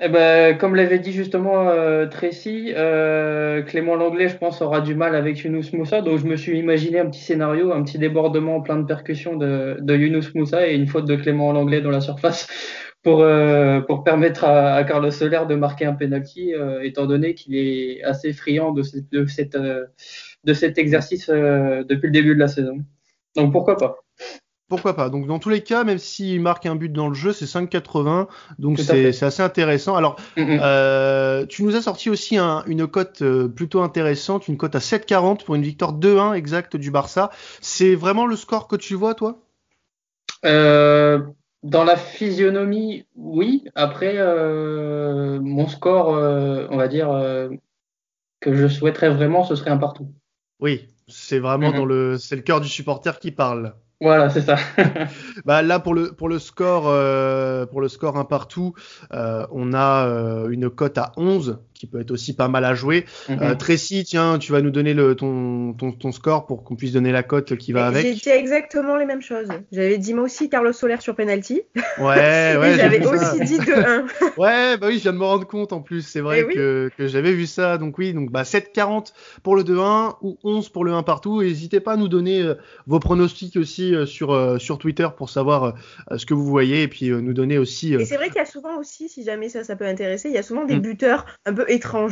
Eh 0.00 0.08
ben, 0.08 0.56
comme 0.56 0.74
l'avait 0.74 0.98
dit 0.98 1.12
justement 1.12 1.68
euh, 1.68 2.06
Tracy, 2.06 2.72
euh, 2.74 3.62
Clément 3.62 3.94
Langlais, 3.94 4.30
je 4.30 4.36
pense, 4.38 4.62
aura 4.62 4.80
du 4.80 4.94
mal 4.94 5.14
avec 5.14 5.40
Yunus 5.40 5.72
Moussa. 5.74 6.00
Donc, 6.00 6.18
je 6.18 6.24
me 6.26 6.36
suis 6.36 6.58
imaginé 6.58 6.98
un 6.98 7.10
petit 7.10 7.20
scénario, 7.20 7.72
un 7.72 7.82
petit 7.82 7.98
débordement 7.98 8.62
plein 8.62 8.78
de 8.78 8.86
percussions 8.86 9.36
de, 9.36 9.76
de 9.80 9.94
Yunus 9.94 10.34
Moussa 10.34 10.66
et 10.66 10.74
une 10.74 10.86
faute 10.86 11.04
de 11.06 11.14
Clément 11.16 11.52
Langlais 11.52 11.82
dans 11.82 11.90
la 11.90 12.00
surface 12.00 12.48
pour, 13.02 13.20
euh, 13.20 13.80
pour 13.82 14.02
permettre 14.02 14.44
à, 14.44 14.82
Carlos 14.84 15.10
Soler 15.10 15.42
de 15.46 15.56
marquer 15.56 15.84
un 15.84 15.94
penalty, 15.94 16.54
euh, 16.54 16.80
étant 16.82 17.06
donné 17.06 17.34
qu'il 17.34 17.54
est 17.54 18.02
assez 18.02 18.32
friand 18.32 18.72
de, 18.72 18.82
de, 19.10 19.26
cette, 19.26 19.56
euh, 19.56 19.84
de 20.44 20.54
cet 20.54 20.78
exercice 20.78 21.28
depuis 21.28 22.06
le 22.06 22.12
début 22.12 22.34
de 22.34 22.40
la 22.40 22.48
saison. 22.48 22.78
Donc, 23.36 23.52
pourquoi 23.52 23.76
pas? 23.76 23.98
Pourquoi 24.72 24.96
pas 24.96 25.10
Donc 25.10 25.26
dans 25.26 25.38
tous 25.38 25.50
les 25.50 25.60
cas, 25.60 25.84
même 25.84 25.98
s'il 25.98 26.40
marque 26.40 26.64
un 26.64 26.76
but 26.76 26.90
dans 26.90 27.08
le 27.08 27.14
jeu, 27.14 27.34
c'est 27.34 27.44
5,80, 27.44 28.26
donc 28.58 28.78
c'est 28.78 29.22
assez 29.22 29.42
intéressant. 29.42 29.96
Alors, 29.96 30.16
euh, 30.38 31.44
tu 31.44 31.62
nous 31.62 31.76
as 31.76 31.82
sorti 31.82 32.08
aussi 32.08 32.38
une 32.38 32.86
cote 32.86 33.20
euh, 33.20 33.48
plutôt 33.48 33.82
intéressante, 33.82 34.48
une 34.48 34.56
cote 34.56 34.74
à 34.74 34.78
7,40 34.78 35.44
pour 35.44 35.56
une 35.56 35.62
victoire 35.62 35.92
2-1 35.92 36.32
exacte 36.32 36.78
du 36.78 36.90
Barça. 36.90 37.30
C'est 37.60 37.94
vraiment 37.94 38.24
le 38.24 38.34
score 38.34 38.66
que 38.66 38.76
tu 38.76 38.94
vois, 38.94 39.14
toi? 39.14 39.40
Euh, 40.46 41.20
Dans 41.62 41.84
la 41.84 41.96
physionomie, 41.96 43.04
oui. 43.14 43.64
Après, 43.74 44.16
mon 45.38 45.68
score, 45.68 46.08
on 46.70 46.76
va 46.78 46.88
dire 46.88 47.10
que 48.40 48.54
je 48.54 48.68
souhaiterais 48.68 49.10
vraiment, 49.10 49.44
ce 49.44 49.54
serait 49.54 49.70
un 49.70 49.76
partout. 49.76 50.08
Oui, 50.60 50.88
c'est 51.08 51.40
vraiment 51.40 51.72
dans 51.72 51.84
le, 51.84 52.16
c'est 52.16 52.36
le 52.36 52.42
cœur 52.42 52.62
du 52.62 52.68
supporter 52.68 53.18
qui 53.18 53.32
parle. 53.32 53.74
Voilà, 54.02 54.30
c'est 54.30 54.40
ça. 54.42 54.56
bah 55.44 55.62
là 55.62 55.78
pour 55.78 55.94
le 55.94 56.12
pour 56.12 56.28
le 56.28 56.40
score 56.40 56.88
euh, 56.88 57.66
pour 57.66 57.80
le 57.80 57.86
score 57.88 58.16
un 58.16 58.24
partout, 58.24 58.74
euh, 59.12 59.46
on 59.52 59.72
a 59.74 60.06
euh, 60.08 60.48
une 60.50 60.70
cote 60.70 60.98
à 60.98 61.12
11 61.16 61.60
qui 61.82 61.88
peut 61.88 62.00
être 62.00 62.12
aussi 62.12 62.32
pas 62.36 62.46
mal 62.46 62.64
à 62.64 62.76
jouer. 62.76 63.06
Mm 63.28 63.56
Tracy, 63.58 64.04
tiens, 64.04 64.38
tu 64.38 64.52
vas 64.52 64.62
nous 64.62 64.70
donner 64.70 64.94
le, 64.94 65.16
ton, 65.16 65.72
ton, 65.72 65.90
ton 65.90 66.12
score 66.12 66.46
pour 66.46 66.62
qu'on 66.62 66.76
puisse 66.76 66.92
donner 66.92 67.10
la 67.10 67.24
cote 67.24 67.56
qui 67.56 67.72
va 67.72 67.86
avec. 67.86 68.06
J'ai 68.06 68.14
dit 68.14 68.28
exactement 68.28 68.96
les 68.96 69.04
mêmes 69.04 69.20
choses. 69.20 69.48
J'avais 69.72 69.98
dit 69.98 70.14
moi 70.14 70.22
aussi 70.22 70.48
Carlos 70.48 70.72
Soler 70.72 70.98
sur 71.00 71.16
penalty. 71.16 71.62
Ouais, 71.98 72.56
ouais. 72.56 72.74
j'avais 72.76 73.04
aussi 73.04 73.40
dit 73.40 73.58
2-1. 73.58 74.04
ouais, 74.38 74.76
bah 74.76 74.86
oui, 74.86 74.98
je 74.98 75.02
viens 75.02 75.12
de 75.12 75.18
me 75.18 75.24
rendre 75.24 75.44
compte 75.44 75.72
en 75.72 75.80
plus. 75.80 76.02
C'est 76.02 76.20
vrai 76.20 76.46
eh 76.48 76.54
que, 76.54 76.90
que 76.96 77.08
j'avais 77.08 77.32
vu 77.32 77.46
ça. 77.46 77.78
Donc 77.78 77.98
oui, 77.98 78.14
donc 78.14 78.30
bah 78.30 78.44
7-40 78.44 79.12
pour 79.42 79.56
le 79.56 79.64
2-1 79.64 80.18
ou 80.22 80.38
11 80.44 80.68
pour 80.68 80.84
le 80.84 80.92
1 80.92 81.02
partout. 81.02 81.42
N'hésitez 81.42 81.80
pas 81.80 81.94
à 81.94 81.96
nous 81.96 82.08
donner 82.08 82.42
euh, 82.42 82.54
vos 82.86 83.00
pronostics 83.00 83.56
aussi 83.56 83.92
euh, 83.92 84.06
sur, 84.06 84.60
sur 84.60 84.78
Twitter 84.78 85.08
pour 85.16 85.30
savoir 85.30 85.74
ce 86.14 86.24
que 86.26 86.34
vous 86.34 86.46
voyez 86.46 86.82
et 86.82 86.88
puis 86.88 87.10
nous 87.10 87.32
donner 87.32 87.58
aussi. 87.58 87.94
Et 87.94 88.04
c'est 88.04 88.16
vrai 88.16 88.28
qu'il 88.28 88.36
y 88.36 88.40
a 88.40 88.46
souvent 88.46 88.78
aussi, 88.78 89.08
si 89.08 89.24
jamais 89.24 89.48
ça, 89.48 89.64
ça 89.64 89.74
peut 89.74 89.86
intéresser, 89.86 90.28
il 90.28 90.34
y 90.34 90.38
a 90.38 90.44
souvent 90.44 90.64
des 90.64 90.76
mm. 90.76 90.82
buteurs 90.82 91.26
un 91.44 91.52
peu 91.52 91.64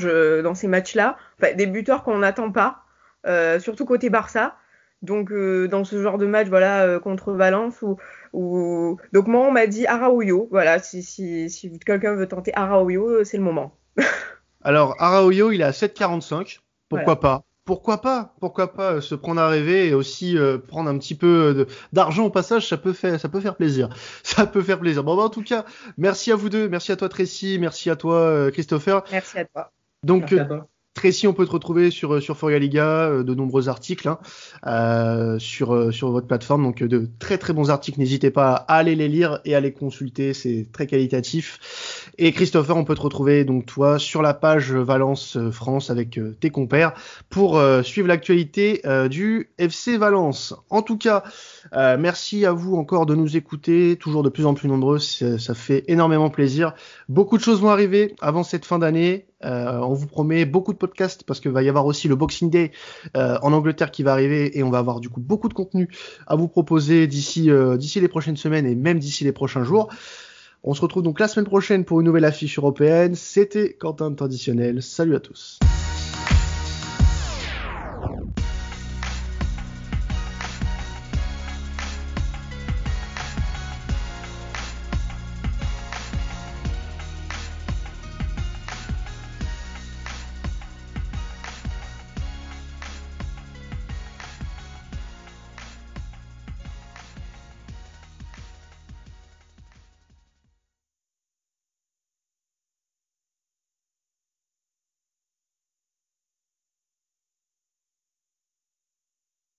euh, 0.05 0.43
dans 0.43 0.55
ces 0.55 0.69
matchs-là. 0.69 1.17
des 1.57 1.67
buteurs 1.67 2.03
qu'on 2.03 2.19
n'attend 2.19 2.51
pas, 2.51 2.85
euh, 3.27 3.59
surtout 3.59 3.85
côté 3.85 4.11
Barça. 4.11 4.57
Donc 5.03 5.33
euh, 5.33 5.67
dans 5.67 5.85
ce 5.85 6.03
genre 6.03 6.19
de 6.19 6.27
match, 6.27 6.49
voilà, 6.49 6.99
contre 7.01 7.33
Valence 7.33 7.81
ou, 7.81 7.97
ou... 8.35 8.99
donc 9.13 9.29
moi 9.29 9.47
on 9.47 9.51
m'a 9.51 9.67
dit 9.67 9.87
Araujo. 9.87 10.49
Voilà, 10.51 10.79
si, 10.79 11.03
si, 11.03 11.49
si 11.49 11.79
quelqu'un 11.79 12.15
veut 12.15 12.29
tenter 12.29 12.53
Araujo, 12.55 13.25
c'est 13.25 13.39
le 13.39 13.43
moment. 13.43 13.77
Alors 14.63 14.95
Araujo, 14.99 15.53
il 15.53 15.63
est 15.63 15.65
à 15.65 15.71
7,45. 15.71 16.61
Pourquoi 16.89 17.19
pas? 17.19 17.45
Pourquoi 17.71 18.01
pas 18.01 18.35
Pourquoi 18.41 18.73
pas 18.73 19.01
se 19.01 19.15
prendre 19.15 19.41
à 19.41 19.49
rêver 19.49 19.87
et 19.87 19.95
aussi 19.95 20.37
prendre 20.67 20.91
un 20.91 20.99
petit 20.99 21.15
peu 21.15 21.69
d'argent 21.93 22.25
au 22.25 22.31
passage, 22.31 22.69
ça 22.69 22.77
peut 22.77 22.93
faire, 22.93 23.21
ça 23.21 23.29
peut 23.29 23.41
faire 23.41 23.55
plaisir. 23.55 23.89
Ça 24.25 24.45
peut 24.45 24.63
faire 24.63 24.81
plaisir. 24.81 25.05
Bon, 25.05 25.17
bah, 25.17 25.23
en 25.23 25.29
tout 25.29 25.45
cas, 25.45 25.65
merci 25.97 26.33
à 26.33 26.37
vous 26.37 26.49
deux, 26.49 26.69
merci 26.69 26.91
à 26.91 26.97
toi 26.97 27.09
Tracy, 27.09 27.59
merci 27.61 27.89
à 27.89 27.95
toi 27.95 28.51
Christopher. 28.51 29.05
Merci 29.13 29.39
à 29.39 29.45
toi. 29.45 29.71
Donc, 30.03 30.35
Tracy, 30.93 31.29
on 31.29 31.33
peut 31.33 31.47
te 31.47 31.53
retrouver 31.53 31.93
sur 31.93 32.15
euh, 32.15 32.21
sur 32.21 32.49
Liga, 32.49 33.09
euh, 33.09 33.23
de 33.23 33.33
nombreux 33.33 33.69
articles 33.69 34.09
hein, 34.09 34.19
euh, 34.67 35.39
sur 35.39 35.95
sur 35.95 36.11
votre 36.11 36.27
plateforme, 36.27 36.65
donc 36.65 36.83
de 36.83 37.09
très 37.21 37.39
très 37.39 37.53
bons 37.53 37.71
articles. 37.71 38.01
N'hésitez 38.01 38.31
pas 38.33 38.55
à 38.55 38.75
aller 38.75 38.97
les 38.97 39.07
lire 39.07 39.39
et 39.45 39.55
à 39.55 39.61
les 39.61 39.73
consulter, 39.73 40.35
c'est 40.35 40.67
très 40.73 40.89
qualitatif. 40.89 42.11
Et 42.19 42.33
Christopher, 42.33 42.77
on 42.77 42.85
peut 42.85 42.97
te 42.97 43.03
retrouver 43.03 43.45
donc 43.45 43.67
toi 43.67 44.01
sur 44.01 44.21
la 44.21 44.35
page 44.35 44.73
Valence 44.73 45.39
France 45.53 45.91
avec 45.91 46.19
tes 46.41 46.51
compères 46.51 46.93
pour 47.29 47.63
suivre 47.85 48.09
l'actualité 48.09 48.83
du 49.09 49.51
FC 49.59 49.97
Valence. 49.97 50.55
En 50.71 50.83
tout 50.83 50.99
cas, 50.99 51.23
merci 51.73 52.45
à 52.45 52.53
vous 52.53 52.77
encore 52.77 53.07
de 53.07 53.15
nous 53.15 53.37
écouter, 53.37 53.97
toujours 53.97 54.23
de 54.23 54.29
plus 54.29 54.45
en 54.45 54.55
plus 54.55 54.69
nombreux, 54.69 54.99
ça 54.99 55.55
fait 55.55 55.85
énormément 55.89 56.31
plaisir. 56.31 56.75
Beaucoup 57.09 57.39
de 57.39 57.43
choses 57.43 57.61
vont 57.61 57.71
arriver 57.71 58.15
avant 58.21 58.43
cette 58.43 58.65
fin 58.65 58.79
d'année. 58.79 59.30
Euh, 59.45 59.79
on 59.79 59.95
vous 59.95 60.07
promet 60.07 60.45
beaucoup 60.45 60.73
de 60.73 60.79
podcasts 60.79 61.25
parce 61.25 61.41
qu'il 61.41 61.51
va 61.51 61.63
y 61.63 61.69
avoir 61.69 61.87
aussi 61.87 62.09
le 62.09 62.17
Boxing 62.17 62.51
Day 62.51 62.73
euh, 63.17 63.39
en 63.43 63.53
Angleterre 63.53 63.91
qui 63.91 64.03
va 64.03 64.13
arriver 64.13 64.59
et 64.59 64.63
on 64.63 64.71
va 64.71 64.79
avoir 64.79 65.01
du 65.01 65.09
coup 65.09 65.21
beaucoup 65.21 65.49
de 65.49 65.55
contenu 65.55 65.89
à 66.27 66.37
vous 66.37 66.49
proposer 66.49 67.07
d'ici 67.07 67.51
euh, 67.51 67.77
d'ici 67.77 68.01
les 68.01 68.09
prochaines 68.09 68.37
semaines 68.37 68.67
et 68.67 68.75
même 68.75 68.99
d'ici 68.99 69.25
les 69.25 69.33
prochains 69.33 69.65
jours. 69.65 69.89
On 70.63 70.75
se 70.75 70.83
retrouve 70.83 71.03
donc 71.03 71.21
la 71.21 71.29
semaine 71.29 71.47
prochaine 71.47 71.85
pour 71.87 72.01
une 72.01 72.07
nouvelle 72.07 72.27
affiche 72.27 72.59
européenne. 72.59 73.15
C'était 73.15 73.73
Quentin 73.73 74.13
Traditionnel. 74.13 74.83
Salut 74.83 75.17
à 75.17 75.21
tous. 75.21 75.59